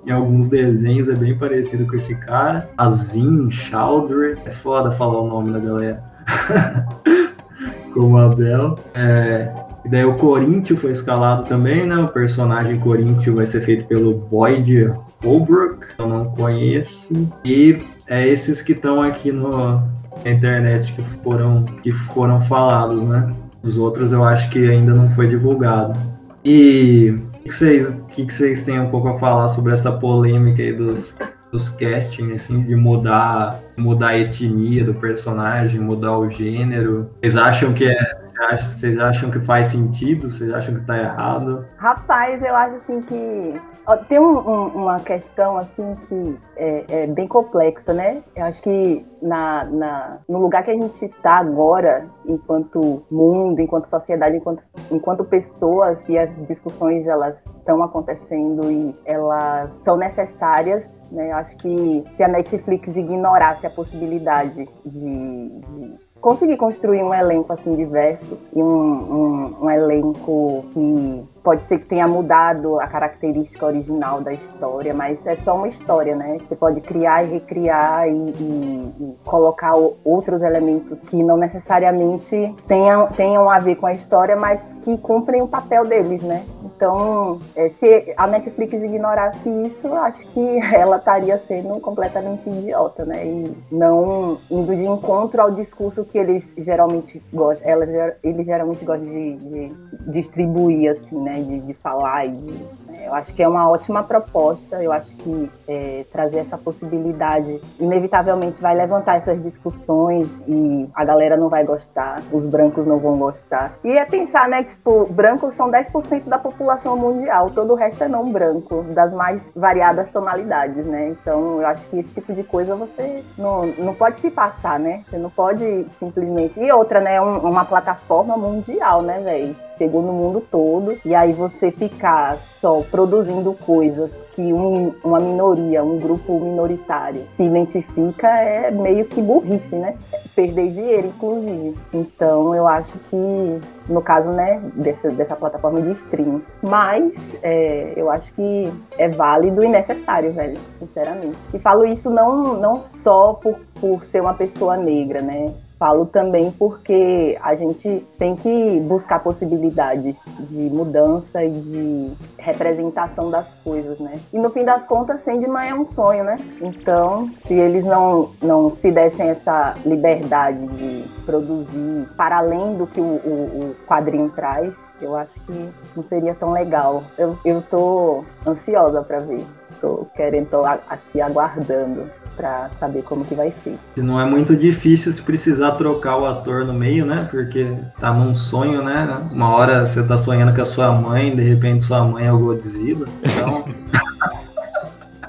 em 0.05 0.11
alguns 0.11 0.47
desenhos 0.47 1.07
é 1.07 1.15
bem 1.15 1.37
parecido 1.37 1.85
com 1.85 1.95
esse 1.95 2.15
cara. 2.15 2.69
Azim, 2.77 3.49
Chowdhury. 3.51 4.37
É 4.45 4.51
foda 4.51 4.91
falar 4.91 5.21
o 5.21 5.27
nome 5.27 5.51
da 5.51 5.59
galera. 5.59 6.03
Como 7.93 8.17
Abel. 8.17 8.79
É, 8.95 9.51
e 9.83 9.89
daí 9.89 10.05
o 10.05 10.15
Corinthians 10.15 10.79
foi 10.79 10.91
escalado 10.91 11.43
também, 11.43 11.85
né? 11.85 11.97
O 11.97 12.07
personagem 12.07 12.79
Corinthians 12.79 13.35
vai 13.35 13.45
ser 13.45 13.61
feito 13.61 13.85
pelo 13.85 14.13
Boyd 14.13 14.91
Holbrook, 15.23 15.87
eu 15.97 16.07
não 16.07 16.25
conheço. 16.31 17.09
E 17.45 17.83
é 18.07 18.27
esses 18.27 18.61
que 18.61 18.73
estão 18.73 19.01
aqui 19.01 19.31
no, 19.31 19.75
na 20.23 20.31
internet 20.31 20.93
que 20.93 21.03
foram, 21.23 21.65
que 21.83 21.91
foram 21.91 22.41
falados, 22.41 23.03
né? 23.03 23.33
Os 23.63 23.77
outros 23.77 24.11
eu 24.11 24.23
acho 24.23 24.49
que 24.49 24.69
ainda 24.69 24.93
não 24.93 25.09
foi 25.11 25.27
divulgado. 25.27 25.99
E 26.43 27.13
o 27.39 27.43
que 27.43 27.51
vocês, 27.51 27.93
que, 28.09 28.25
que 28.25 28.33
vocês 28.33 28.61
têm 28.61 28.79
um 28.79 28.89
pouco 28.89 29.07
a 29.09 29.19
falar 29.19 29.49
sobre 29.49 29.73
essa 29.73 29.91
polêmica 29.91 30.61
aí 30.61 30.73
dos, 30.73 31.13
dos 31.51 31.69
castings, 31.69 32.43
assim, 32.43 32.63
de 32.63 32.75
mudar, 32.75 33.59
mudar 33.77 34.09
a 34.09 34.17
etnia 34.17 34.83
do 34.83 34.93
personagem, 34.93 35.79
mudar 35.81 36.17
o 36.17 36.29
gênero. 36.29 37.09
Vocês 37.19 37.35
acham 37.35 37.73
que 37.73 37.85
é. 37.85 38.21
Vocês 38.57 38.97
acham 38.97 39.29
que 39.29 39.39
faz 39.39 39.67
sentido? 39.67 40.31
Vocês 40.31 40.51
acham 40.51 40.75
que 40.75 40.85
tá 40.85 40.97
errado? 40.97 41.65
Rapaz, 41.77 42.41
eu 42.41 42.55
acho 42.55 42.75
assim 42.75 43.01
que. 43.01 43.61
Ó, 43.85 43.97
tem 43.97 44.19
um, 44.19 44.37
um, 44.37 44.67
uma 44.67 44.99
questão 44.99 45.57
assim 45.57 45.95
que 46.07 46.37
é, 46.55 46.85
é, 46.87 47.07
bem 47.07 47.27
complexa, 47.27 47.93
né? 47.93 48.21
Eu 48.35 48.45
acho 48.45 48.61
que 48.61 49.05
na, 49.21 49.65
na, 49.65 50.19
no 50.29 50.39
lugar 50.39 50.63
que 50.63 50.71
a 50.71 50.75
gente 50.75 51.03
está 51.03 51.37
agora, 51.37 52.05
enquanto 52.25 53.03
mundo, 53.09 53.59
enquanto 53.59 53.89
sociedade, 53.89 54.37
enquanto, 54.37 54.63
enquanto 54.91 55.25
pessoas, 55.25 56.07
e 56.07 56.17
as 56.17 56.33
discussões 56.47 57.07
elas 57.07 57.43
estão 57.57 57.83
acontecendo 57.83 58.71
e 58.71 58.95
elas 59.05 59.71
são 59.83 59.97
necessárias, 59.97 61.00
né? 61.11 61.31
Acho 61.33 61.57
que 61.57 62.03
se 62.13 62.23
a 62.23 62.27
Netflix 62.27 62.95
ignorasse 62.95 63.67
a 63.67 63.69
possibilidade 63.69 64.67
de, 64.85 65.49
de 65.49 65.97
conseguir 66.21 66.55
construir 66.55 67.03
um 67.03 67.13
elenco 67.13 67.51
assim 67.51 67.75
diverso 67.75 68.37
e 68.55 68.61
um, 68.61 68.67
um, 68.67 69.65
um, 69.65 69.69
elenco 69.71 70.63
que 70.71 71.23
pode 71.43 71.63
ser 71.63 71.79
que 71.79 71.87
tenha 71.87 72.07
mudado 72.07 72.79
a 72.79 72.87
característica 72.87 73.65
original 73.65 74.21
da 74.21 74.31
história, 74.31 74.93
mas 74.93 75.25
é 75.25 75.35
só 75.37 75.55
uma 75.55 75.67
história, 75.67 76.15
né? 76.15 76.37
Você 76.37 76.55
pode 76.55 76.79
criar 76.81 77.23
e 77.23 77.31
recriar 77.31 78.07
e, 78.07 78.11
e, 78.11 78.93
e 78.99 79.15
colocar 79.25 79.73
outros 80.05 80.43
elementos 80.43 80.99
que 81.09 81.23
não 81.23 81.37
necessariamente 81.37 82.55
tenham, 82.67 83.07
tenham 83.07 83.49
a 83.49 83.57
ver 83.57 83.75
com 83.77 83.87
a 83.87 83.93
história, 83.93 84.35
mas 84.35 84.61
que 84.83 84.97
cumprem 84.97 85.41
o 85.41 85.47
papel 85.47 85.85
deles, 85.85 86.21
né? 86.21 86.45
Então, 86.63 87.39
é, 87.55 87.69
se 87.69 88.13
a 88.17 88.27
Netflix 88.27 88.73
ignorasse 88.73 89.49
isso, 89.49 89.93
acho 89.93 90.25
que 90.27 90.57
ela 90.73 90.97
estaria 90.97 91.37
sendo 91.47 91.79
completamente 91.79 92.49
idiota, 92.49 93.05
né? 93.05 93.25
E 93.25 93.57
não 93.71 94.37
indo 94.49 94.75
de 94.75 94.85
encontro 94.85 95.41
ao 95.41 95.51
discurso 95.51 96.03
que 96.05 96.17
eles 96.17 96.51
geralmente 96.57 97.21
gostam, 97.33 97.67
ela, 97.67 98.15
eles 98.23 98.45
geralmente 98.45 98.83
gostam 98.83 99.07
de, 99.07 99.35
de 99.35 99.73
distribuir, 100.07 100.91
assim, 100.91 101.21
né? 101.21 101.35
De, 101.41 101.59
de 101.59 101.73
falar 101.73 102.25
e 102.25 102.31
de? 102.31 102.80
Eu 103.05 103.13
acho 103.13 103.33
que 103.33 103.43
é 103.43 103.47
uma 103.47 103.69
ótima 103.69 104.03
proposta. 104.03 104.81
Eu 104.81 104.91
acho 104.91 105.15
que 105.17 105.51
é, 105.67 106.05
trazer 106.11 106.39
essa 106.39 106.57
possibilidade 106.57 107.61
inevitavelmente 107.79 108.61
vai 108.61 108.75
levantar 108.75 109.17
essas 109.17 109.41
discussões 109.41 110.27
e 110.47 110.89
a 110.93 111.03
galera 111.03 111.37
não 111.37 111.49
vai 111.49 111.63
gostar, 111.63 112.21
os 112.31 112.45
brancos 112.45 112.85
não 112.85 112.97
vão 112.97 113.17
gostar. 113.17 113.73
E 113.83 113.97
é 113.97 114.05
pensar, 114.05 114.47
né? 114.47 114.63
tipo, 114.63 115.11
brancos 115.11 115.53
são 115.53 115.69
10% 115.69 116.23
da 116.25 116.37
população 116.37 116.95
mundial, 116.97 117.49
todo 117.49 117.73
o 117.73 117.75
resto 117.75 118.03
é 118.03 118.07
não 118.07 118.31
branco, 118.31 118.83
das 118.93 119.13
mais 119.13 119.51
variadas 119.55 120.09
tonalidades, 120.11 120.85
né? 120.87 121.09
Então, 121.09 121.61
eu 121.61 121.67
acho 121.67 121.87
que 121.89 121.99
esse 121.99 122.09
tipo 122.09 122.33
de 122.33 122.43
coisa 122.43 122.75
você 122.75 123.23
não, 123.37 123.65
não 123.77 123.93
pode 123.93 124.19
se 124.21 124.29
passar, 124.29 124.79
né? 124.79 125.03
Você 125.09 125.17
não 125.17 125.29
pode 125.29 125.85
simplesmente. 125.99 126.59
E 126.59 126.71
outra, 126.71 126.99
né? 126.99 127.21
Um, 127.21 127.39
uma 127.39 127.65
plataforma 127.65 128.37
mundial, 128.37 129.01
né, 129.01 129.19
velho? 129.19 129.55
Chegou 129.81 130.03
no 130.03 130.13
mundo 130.13 130.43
todo, 130.51 130.95
e 131.03 131.15
aí 131.15 131.33
você 131.33 131.71
ficar 131.71 132.37
só 132.37 132.81
produzindo 132.81 133.51
coisas 133.53 134.15
que 134.35 134.53
um, 134.53 134.93
uma 135.03 135.19
minoria, 135.19 135.83
um 135.83 135.97
grupo 135.97 136.39
minoritário 136.39 137.23
se 137.35 137.41
identifica 137.41 138.27
é 138.27 138.69
meio 138.69 139.05
que 139.05 139.19
burrice, 139.19 139.75
né? 139.75 139.95
Perder 140.35 140.69
dinheiro, 140.69 141.07
inclusive. 141.07 141.75
Então 141.91 142.53
eu 142.53 142.67
acho 142.67 142.91
que, 143.09 143.61
no 143.89 144.03
caso, 144.03 144.29
né, 144.29 144.61
dessa, 144.75 145.09
dessa 145.09 145.35
plataforma 145.35 145.81
de 145.81 145.93
streaming. 145.93 146.43
Mas 146.61 147.11
é, 147.41 147.93
eu 147.95 148.11
acho 148.11 148.31
que 148.35 148.71
é 148.99 149.09
válido 149.09 149.63
e 149.63 149.67
necessário, 149.67 150.31
velho, 150.31 150.59
sinceramente. 150.77 151.37
E 151.55 151.57
falo 151.57 151.85
isso 151.85 152.11
não, 152.11 152.53
não 152.53 152.83
só 152.83 153.33
por, 153.33 153.57
por 153.79 154.05
ser 154.05 154.21
uma 154.21 154.35
pessoa 154.35 154.77
negra, 154.77 155.23
né? 155.23 155.47
Falo 155.81 156.05
também 156.05 156.51
porque 156.51 157.35
a 157.41 157.55
gente 157.55 158.05
tem 158.19 158.35
que 158.35 158.79
buscar 158.81 159.17
possibilidades 159.17 160.15
de 160.37 160.69
mudança 160.69 161.43
e 161.43 161.49
de 161.49 162.11
representação 162.37 163.31
das 163.31 163.47
coisas, 163.63 163.97
né? 163.97 164.19
E 164.31 164.37
no 164.37 164.51
fim 164.51 164.63
das 164.63 164.85
contas, 164.85 165.23
Sandman 165.23 165.69
é 165.69 165.73
um 165.73 165.91
sonho, 165.95 166.23
né? 166.23 166.37
Então, 166.61 167.31
se 167.47 167.55
eles 167.55 167.83
não, 167.83 168.29
não 168.43 168.69
se 168.75 168.91
dessem 168.91 169.29
essa 169.29 169.73
liberdade 169.83 170.67
de 170.67 171.03
produzir 171.25 172.07
para 172.15 172.37
além 172.37 172.77
do 172.77 172.85
que 172.85 173.01
o, 173.01 173.03
o, 173.03 173.71
o 173.71 173.75
quadrinho 173.87 174.29
traz, 174.29 174.77
eu 175.01 175.15
acho 175.15 175.33
que 175.47 175.69
não 175.95 176.03
seria 176.03 176.35
tão 176.35 176.51
legal. 176.51 177.01
Eu, 177.17 177.35
eu 177.43 177.59
tô 177.59 178.23
ansiosa 178.45 179.01
para 179.01 179.19
ver. 179.21 179.43
Tô 179.81 180.07
querendo, 180.15 180.47
tô 180.47 180.63
aqui 180.63 181.19
aguardando 181.19 182.03
para 182.35 182.69
saber 182.79 183.01
como 183.01 183.25
que 183.25 183.33
vai 183.33 183.51
ser. 183.63 183.75
Não 183.97 184.21
é 184.21 184.25
muito 184.25 184.55
difícil 184.55 185.11
se 185.11 185.21
precisar 185.21 185.71
trocar 185.71 186.17
o 186.17 186.25
ator 186.27 186.63
no 186.63 186.73
meio, 186.73 187.03
né? 187.03 187.27
Porque 187.31 187.67
tá 187.99 188.13
num 188.13 188.35
sonho, 188.35 188.83
né? 188.83 189.07
Uma 189.31 189.55
hora 189.55 189.87
você 189.87 190.03
tá 190.03 190.19
sonhando 190.19 190.55
com 190.55 190.61
a 190.61 190.65
sua 190.65 190.91
mãe, 190.91 191.35
de 191.35 191.43
repente 191.43 191.83
sua 191.83 192.03
mãe 192.03 192.27
é 192.27 192.31
o 192.31 192.37
Godzilla. 192.37 193.07
Então. 193.23 193.65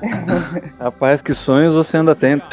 Rapaz, 0.78 1.22
que 1.22 1.32
sonhos 1.32 1.74
você 1.74 1.96
anda 1.96 2.14
tendo. 2.14 2.42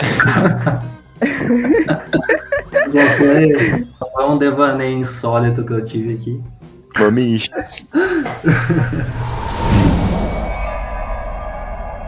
Só 2.88 3.00
foi, 3.18 3.86
foi 4.14 4.26
um 4.26 4.38
devaneio 4.38 5.00
insólito 5.00 5.66
que 5.66 5.74
eu 5.74 5.84
tive 5.84 6.14
aqui. 6.14 6.42
Vamos 6.98 7.50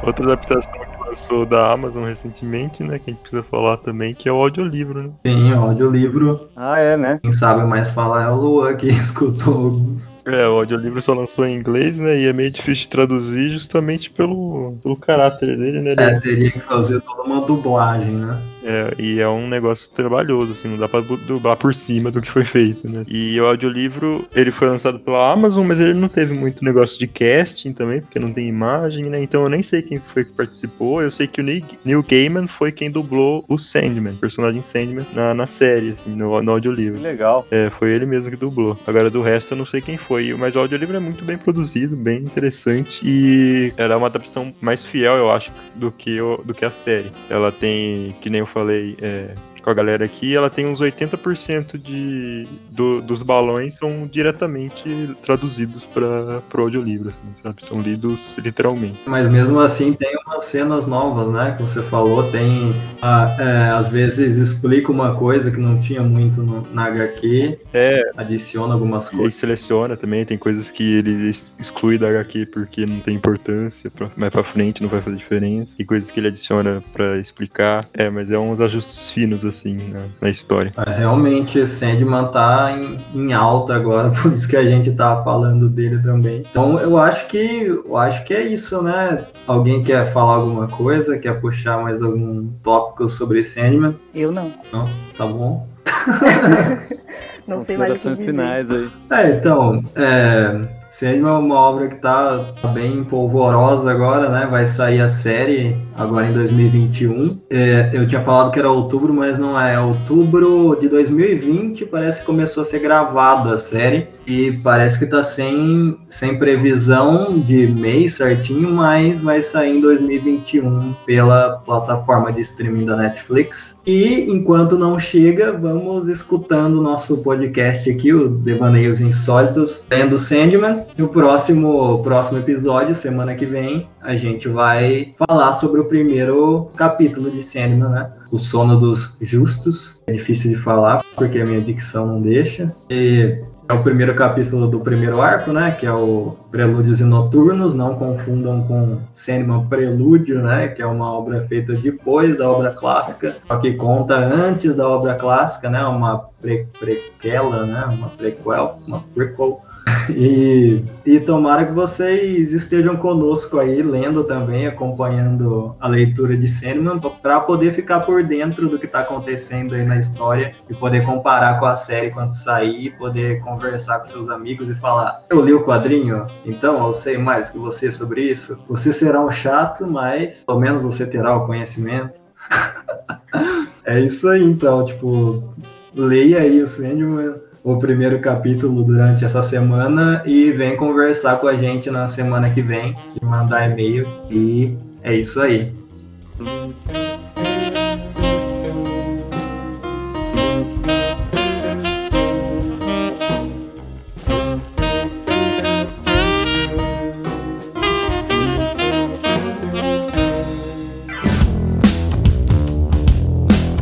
Outra 0.04 0.26
adaptação 0.26 0.74
lançou 1.06 1.46
da 1.46 1.72
Amazon 1.72 2.04
recentemente, 2.06 2.84
né? 2.84 2.98
Que 3.00 3.12
a 3.12 3.14
gente 3.14 3.22
precisa 3.22 3.44
falar 3.44 3.78
também, 3.78 4.14
que 4.14 4.28
é 4.30 4.32
o 4.32 4.42
audiolivro, 4.42 5.04
né? 5.04 5.14
Sim, 5.26 5.54
o 5.54 5.60
audiolivro. 5.62 6.50
Ah, 6.56 6.80
é, 6.80 6.98
né? 6.98 7.20
Quem 7.22 7.32
sabe 7.32 7.64
mais 7.66 7.90
falar 7.90 8.24
é 8.24 8.30
o 8.30 8.36
Luan, 8.36 8.76
que 8.76 8.88
escutou 8.90 9.54
alguns. 9.54 10.10
É, 10.26 10.48
o 10.48 10.60
audiolivro 10.60 11.02
só 11.02 11.14
lançou 11.14 11.46
em 11.46 11.56
inglês, 11.56 12.00
né? 12.00 12.18
E 12.18 12.28
é 12.28 12.34
meio 12.34 12.52
difícil 12.52 12.84
de 12.84 12.90
traduzir 12.90 13.50
justamente 13.52 14.10
pelo, 14.10 14.78
pelo 14.82 14.96
caráter 14.96 15.58
dele, 15.58 15.82
né? 15.82 15.92
Ele 15.92 16.02
É, 16.02 16.20
teria 16.20 16.52
que 16.52 16.60
fazer 16.60 17.02
toda 17.02 17.24
uma 17.24 17.42
dublagem, 17.46 18.16
né? 18.16 18.42
É, 18.64 18.94
e 19.00 19.20
é 19.20 19.28
um 19.28 19.48
negócio 19.48 19.92
trabalhoso, 19.92 20.52
assim, 20.52 20.68
não 20.68 20.78
dá 20.78 20.88
pra 20.88 21.02
du- 21.02 21.18
dublar 21.18 21.58
por 21.58 21.74
cima 21.74 22.12
do 22.12 22.22
que 22.22 22.30
foi 22.30 22.46
feito, 22.46 22.90
né? 22.90 23.04
E 23.08 23.40
o 23.40 23.46
audiolivro, 23.46 24.28
ele 24.36 24.52
foi 24.52 24.68
lançado 24.68 25.00
pela 25.00 25.32
Amazon, 25.32 25.66
mas 25.68 25.80
ele 25.80 25.94
não 25.94 26.08
teve 26.08 26.34
muito 26.38 26.64
negócio 26.64 26.98
de 27.00 27.08
casting 27.08 27.74
também, 27.74 28.02
porque 28.02 28.20
não 28.20 28.32
tem 28.32 28.48
imagem, 28.48 29.06
né? 29.06 29.22
Então 29.22 29.44
eu 29.44 29.50
nem 29.50 29.62
sei 29.62 29.82
quem 29.82 30.00
foi 30.00 30.26
que 30.26 30.32
participou. 30.32 31.02
Eu 31.02 31.12
sei 31.12 31.28
que 31.28 31.42
o 31.42 31.44
Neil 31.44 32.04
Gaiman 32.08 32.48
foi 32.48 32.72
quem 32.72 32.90
dublou 32.92 33.44
o 33.48 33.58
Sandman, 33.58 34.14
o 34.14 34.18
personagem 34.18 34.62
Sandman, 34.62 35.06
na, 35.14 35.34
na 35.34 35.48
série, 35.48 35.92
assim, 35.92 36.12
no, 36.16 36.32
no 36.40 36.44
Que 36.44 36.50
audiolivro. 36.50 37.02
legal. 37.02 37.48
É, 37.52 37.70
foi 37.70 37.94
ele 37.94 38.06
mesmo 38.06 38.30
que 38.30 38.36
dublou. 38.36 38.80
Agora 38.86 39.10
do 39.10 39.22
resto 39.22 39.54
eu 39.54 39.58
não 39.58 39.66
sei 39.66 39.82
quem 39.82 39.98
foi, 39.98 40.34
mas 40.34 40.56
o 40.56 40.60
audiolivro 40.60 40.98
é 40.98 41.00
muito 41.00 41.24
bem 41.26 41.38
produzido, 41.38 41.96
bem 41.96 42.20
interessante 42.20 43.02
e 43.04 43.74
era 43.78 43.98
uma 43.98 44.08
adaptação 44.08 44.54
mais 44.62 44.86
fiel, 44.86 45.16
eu 45.16 45.32
acho, 45.32 45.52
do 45.76 45.92
que, 45.92 46.20
o, 46.22 46.38
do 46.44 46.54
que 46.54 46.66
a 46.66 46.72
série. 46.72 47.12
Ela 47.30 47.52
tem, 47.52 48.16
que 48.22 48.30
nem 48.30 48.40
eu 48.40 48.46
falei 48.52 48.98
é, 49.02 49.34
com 49.62 49.70
a 49.70 49.74
galera 49.74 50.06
aqui, 50.06 50.36
ela 50.36 50.50
tem 50.50 50.66
uns 50.66 50.82
80% 50.82 51.78
de, 51.78 52.48
do- 52.72 53.02
dos 53.02 53.22
balões 53.24 53.76
são 53.76 54.08
diretamente 54.12 55.16
traduzidos 55.22 55.86
para 55.86 56.42
pro 56.50 56.64
audiolivro, 56.64 57.10
assim, 57.10 57.32
sabe? 57.36 57.66
São 57.66 57.82
lidos 57.82 58.38
literalmente. 58.38 59.00
Mas 59.06 59.30
mesmo 59.30 59.60
assim 59.60 59.94
tem 59.94 60.16
umas 60.28 60.46
cenas 60.46 60.88
novas, 60.88 61.28
né? 61.32 61.56
Que 61.58 61.64
você 61.64 61.82
falou, 61.84 62.32
tem. 62.32 62.74
ah, 63.02 63.36
é, 63.40 63.70
às 63.72 63.90
vezes 63.90 64.36
explica 64.38 64.92
uma 64.92 65.16
coisa 65.16 65.52
que 65.52 65.60
não 65.60 65.80
tinha 65.80 66.02
muito 66.02 66.42
no- 66.44 66.68
na 66.74 66.86
HQ, 66.86 67.60
É, 67.74 68.02
adiciona 68.18 68.74
algumas 68.74 69.08
E 69.08 69.12
coisas. 69.12 69.34
seleciona 69.36 69.96
também, 69.98 70.26
tem 70.26 70.38
coisas 70.38 70.72
que 70.72 70.98
ele 70.98 71.12
ex- 71.28 71.56
exclui 71.60 71.98
da 71.98 72.10
HQ 72.10 72.46
porque 72.48 72.86
não 72.86 73.00
tem 73.00 73.16
importância, 73.16 73.90
pra, 73.92 74.10
mais 74.16 74.32
pra 74.32 74.44
frente 74.44 74.82
não 74.82 74.90
vai 74.90 75.02
fazer 75.02 75.16
diferença. 75.18 75.76
E 75.82 75.86
coisas 75.86 76.10
que 76.12 76.20
ele 76.20 76.28
adiciona 76.28 76.84
pra 76.94 77.18
explicar. 77.18 77.86
É, 77.94 78.10
mas 78.10 78.32
é 78.32 78.38
uns 78.40 78.60
ajustes 78.62 79.10
finos, 79.12 79.44
assim, 79.46 79.51
na, 79.92 80.08
na 80.22 80.30
história. 80.30 80.72
É, 80.86 81.00
Realmente, 81.00 81.66
Sandman 81.68 82.28
tá 82.28 82.72
em, 82.72 83.00
em 83.14 83.34
alta 83.34 83.76
agora, 83.76 84.10
por 84.22 84.34
isso 84.34 84.48
que 84.48 84.56
a 84.58 84.66
gente 84.66 84.92
tá 84.92 85.24
falando 85.24 85.70
dele 85.70 86.02
também. 86.02 86.44
Então 86.50 86.80
eu 86.80 86.98
acho 86.98 87.28
que 87.28 87.66
eu 87.66 87.98
acho 87.98 88.24
que 88.24 88.34
é 88.34 88.42
isso, 88.42 88.82
né? 88.82 89.26
Alguém 89.48 89.84
quer 89.84 90.12
falar 90.14 90.36
alguma 90.36 90.68
coisa? 90.68 91.18
Quer 91.18 91.40
puxar 91.40 91.82
mais 91.82 92.02
algum 92.02 92.48
tópico 92.64 93.10
sobre 93.10 93.44
Sandman? 93.44 93.96
Eu 94.14 94.32
não. 94.32 94.52
Não? 94.72 94.90
Tá 95.18 95.26
bom. 95.26 95.68
Não 97.48 97.60
sei 97.60 97.78
mais 97.78 98.00
o 98.06 98.10
que 98.10 98.10
dizer. 98.10 98.26
finais 98.26 98.72
aí. 98.72 98.90
É, 99.10 99.32
então, 99.32 99.84
é, 99.96 100.81
Sandman 100.92 101.32
é 101.32 101.38
uma 101.38 101.56
obra 101.56 101.88
que 101.88 101.96
tá 101.96 102.54
bem 102.74 103.04
polvorosa 103.06 103.90
agora, 103.90 104.28
né? 104.28 104.46
Vai 104.52 104.68
sair 104.68 105.00
a 105.00 105.08
série 105.08 105.76
agora 105.96 106.28
em 106.28 106.34
2021. 106.34 107.42
É, 107.50 107.90
eu 107.94 108.06
tinha 108.06 108.22
falado 108.22 108.52
que 108.52 108.60
era 108.60 108.70
outubro, 108.70 109.14
mas 109.14 109.40
não 109.40 109.60
é. 109.60 109.72
É 109.72 109.80
outubro 109.80 110.78
de 110.82 110.90
2020, 110.90 111.86
parece 111.86 112.20
que 112.20 112.26
começou 112.26 112.62
a 112.62 112.66
ser 112.66 112.80
gravada 112.80 113.54
a 113.54 113.58
série. 113.58 114.10
E 114.28 114.52
parece 114.64 115.00
que 115.00 115.06
tá 115.06 115.24
sem, 115.24 115.98
sem 116.10 116.38
previsão 116.38 117.40
de 117.40 117.68
mês 117.68 118.16
certinho, 118.16 118.70
mas 118.70 119.22
vai 119.22 119.42
sair 119.42 119.78
em 119.78 119.82
2021 119.82 120.94
pela 121.06 121.62
plataforma 121.66 122.34
de 122.34 122.42
streaming 122.42 122.86
da 122.86 122.98
Netflix. 122.98 123.78
E 123.86 124.30
enquanto 124.30 124.78
não 124.78 125.00
chega, 125.00 125.52
vamos 125.52 126.08
escutando 126.08 126.80
o 126.80 126.84
nosso 126.84 127.18
podcast 127.18 127.90
aqui, 127.90 128.14
o 128.14 128.30
Devaneios 128.30 129.02
Insólitos, 129.02 129.84
lendo 129.90 130.18
Sandman. 130.18 130.86
No 130.98 131.08
próximo, 131.08 132.02
próximo 132.04 132.38
episódio, 132.38 132.94
semana 132.94 133.34
que 133.34 133.46
vem, 133.46 133.88
a 134.04 134.16
gente 134.16 134.48
vai 134.48 135.14
falar 135.18 135.54
sobre 135.54 135.80
o 135.82 135.86
primeiro 135.86 136.70
capítulo 136.76 137.32
de 137.32 137.42
Sandman, 137.42 137.90
né? 137.90 138.12
O 138.32 138.38
Sono 138.38 138.80
dos 138.80 139.14
Justos. 139.20 140.00
É 140.06 140.12
difícil 140.12 140.52
de 140.52 140.58
falar, 140.58 141.04
porque 141.16 141.40
a 141.40 141.46
minha 141.46 141.62
dicção 141.62 142.06
não 142.06 142.22
deixa. 142.22 142.74
E 142.90 143.44
é 143.72 143.74
o 143.74 143.82
primeiro 143.82 144.14
capítulo 144.14 144.68
do 144.68 144.82
primeiro 144.82 145.22
arco, 145.22 145.54
né? 145.54 145.72
Que 145.72 145.86
é 145.86 145.94
o 145.94 146.36
Prelúdios 146.52 147.00
e 147.00 147.06
Noturnos. 147.06 147.74
Não 147.74 147.96
confundam 147.96 148.68
com 148.68 149.00
Sandman 149.14 149.66
Prelúdio, 149.68 150.42
né? 150.42 150.68
Que 150.68 150.82
é 150.82 150.86
uma 150.86 151.12
obra 151.14 151.46
feita 151.48 151.74
depois 151.74 152.38
da 152.38 152.52
obra 152.52 152.74
clássica, 152.74 153.38
só 153.48 153.58
que 153.58 153.74
conta 153.74 154.16
antes 154.16 154.76
da 154.76 154.88
obra 154.88 155.16
clássica, 155.16 155.70
né? 155.70 155.82
Uma 155.86 156.18
pre 156.42 156.68
prequela, 156.78 157.66
né? 157.66 157.86
Uma 157.86 158.10
prequel, 158.10 158.74
uma 158.88 159.04
prequel. 159.16 159.62
E, 160.10 160.84
e 161.06 161.20
tomara 161.20 161.66
que 161.66 161.72
vocês 161.72 162.54
estejam 162.54 162.96
conosco 162.96 163.60
aí, 163.60 163.82
lendo 163.82 164.24
também, 164.24 164.68
acompanhando 164.68 165.76
a 165.80 165.88
leitura 165.88 166.36
de 166.36 166.48
Sandman, 166.48 167.00
para 167.00 167.40
poder 167.40 167.74
ficar 167.74 168.02
por 168.02 168.24
dentro 168.24 168.68
do 168.68 168.78
que 168.78 168.86
está 168.86 169.02
acontecendo 169.02 169.74
aí 169.74 169.84
na 169.84 169.98
história 169.98 170.54
e 170.70 170.74
poder 170.74 171.06
comparar 171.06 171.60
com 171.60 171.66
a 171.66 171.76
série 171.76 172.12
quando 172.12 172.34
sair, 172.34 172.96
poder 172.98 173.40
conversar 173.42 174.00
com 174.00 174.06
seus 174.06 174.30
amigos 174.30 174.68
e 174.70 174.76
falar: 174.76 175.20
Eu 175.30 175.44
li 175.44 175.54
o 175.54 175.64
quadrinho, 175.64 176.26
então 176.46 176.86
eu 176.86 176.94
sei 176.94 177.18
mais 177.18 177.50
que 177.50 177.58
você 177.58 177.92
sobre 177.92 178.24
isso. 178.24 178.58
Você 178.68 178.94
será 178.94 179.24
um 179.24 179.32
chato, 179.32 179.88
mas 179.88 180.44
pelo 180.46 180.60
menos 180.60 180.84
você 180.84 181.06
terá 181.06 181.36
o 181.36 181.46
conhecimento. 181.46 182.20
é 183.86 184.00
isso 184.00 184.28
aí, 184.28 184.44
então, 184.44 184.86
tipo, 184.86 185.54
leia 185.94 186.40
aí 186.40 186.62
o 186.62 186.68
Sandman 186.68 187.51
o 187.64 187.78
primeiro 187.78 188.20
capítulo 188.20 188.84
durante 188.84 189.24
essa 189.24 189.44
semana 189.44 190.24
e 190.26 190.52
vem 190.52 190.76
conversar 190.76 191.38
com 191.38 191.48
a 191.48 191.54
gente 191.54 191.90
na 191.92 192.08
semana 192.08 192.50
que 192.50 192.62
vem, 192.62 192.96
mandar 193.22 193.70
e-mail 193.70 194.08
e 194.30 194.78
é 195.04 195.16
isso 195.16 195.40
aí. 195.40 195.72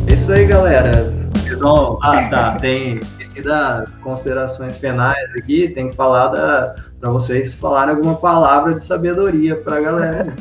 É 0.08 0.14
isso 0.14 0.32
aí, 0.34 0.46
galera. 0.46 1.14
Então, 1.46 1.98
ah, 2.02 2.24
tá, 2.30 2.56
tem 2.56 3.00
esqueci 3.40 3.42
das 3.42 3.90
considerações 4.02 4.78
finais 4.78 5.32
aqui, 5.38 5.70
tem 5.70 5.90
que 5.90 5.96
falar 5.96 6.28
da 6.28 6.76
para 7.00 7.10
vocês 7.12 7.54
falarem 7.54 7.96
alguma 7.96 8.16
palavra 8.16 8.76
de 8.76 8.84
sabedoria 8.84 9.56
pra 9.56 9.80
galera. 9.80 10.36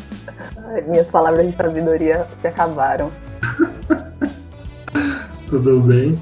Ai, 0.67 0.83
Minhas 0.89 1.07
palavras 1.07 1.47
de 1.47 1.57
sabedoria 1.57 2.27
se 2.41 2.49
acabaram. 2.49 3.13
Tudo 5.49 5.81
bem? 5.81 6.21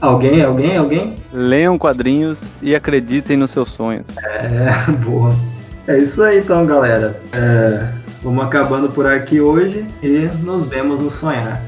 Alguém, 0.00 0.42
alguém, 0.42 0.78
alguém? 0.78 1.18
Leiam 1.30 1.76
quadrinhos 1.76 2.38
e 2.62 2.74
acreditem 2.74 3.36
nos 3.36 3.50
seus 3.50 3.68
sonhos. 3.68 4.06
É, 4.24 4.90
boa. 5.04 5.34
É 5.86 5.98
isso 5.98 6.22
aí 6.22 6.38
então, 6.38 6.64
galera. 6.64 7.20
É, 7.34 7.92
vamos 8.22 8.46
acabando 8.46 8.88
por 8.88 9.06
aqui 9.06 9.42
hoje 9.42 9.86
e 10.02 10.26
nos 10.42 10.66
vemos 10.66 10.98
no 10.98 11.10
sonhar. 11.10 11.60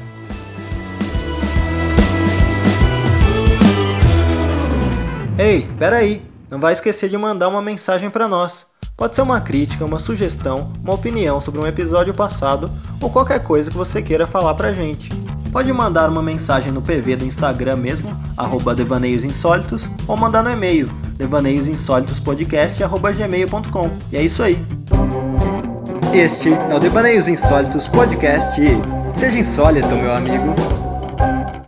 Ei, 5.39 5.67
peraí, 5.79 6.21
não 6.51 6.59
vai 6.59 6.73
esquecer 6.73 7.07
de 7.07 7.17
mandar 7.17 7.47
uma 7.47 7.61
mensagem 7.61 8.09
para 8.09 8.27
nós. 8.27 8.65
Pode 8.97 9.15
ser 9.15 9.21
uma 9.21 9.39
crítica, 9.39 9.85
uma 9.85 9.97
sugestão, 9.97 10.73
uma 10.83 10.93
opinião 10.93 11.39
sobre 11.39 11.61
um 11.61 11.65
episódio 11.65 12.13
passado 12.13 12.69
ou 12.99 13.09
qualquer 13.09 13.39
coisa 13.39 13.71
que 13.71 13.77
você 13.77 14.01
queira 14.01 14.27
falar 14.27 14.53
pra 14.55 14.73
gente. 14.73 15.09
Pode 15.49 15.71
mandar 15.71 16.09
uma 16.09 16.21
mensagem 16.21 16.73
no 16.73 16.81
PV 16.81 17.15
do 17.15 17.23
Instagram 17.23 17.77
mesmo, 17.77 18.09
arroba 18.35 18.75
Devaneios 18.75 19.23
Insólitos, 19.23 19.89
ou 20.05 20.17
mandar 20.17 20.43
no 20.43 20.51
e-mail, 20.51 20.91
devaneiosinsólitospodcast.gmail.com. 21.15 23.91
E 24.11 24.17
é 24.17 24.21
isso 24.21 24.43
aí. 24.43 24.61
Este 26.13 26.51
é 26.51 26.75
o 26.75 26.79
Devaneios 26.79 27.29
Insólitos 27.29 27.87
Podcast. 27.87 28.59
Seja 29.09 29.39
insólito, 29.39 29.95
meu 29.95 30.13
amigo. 30.13 30.53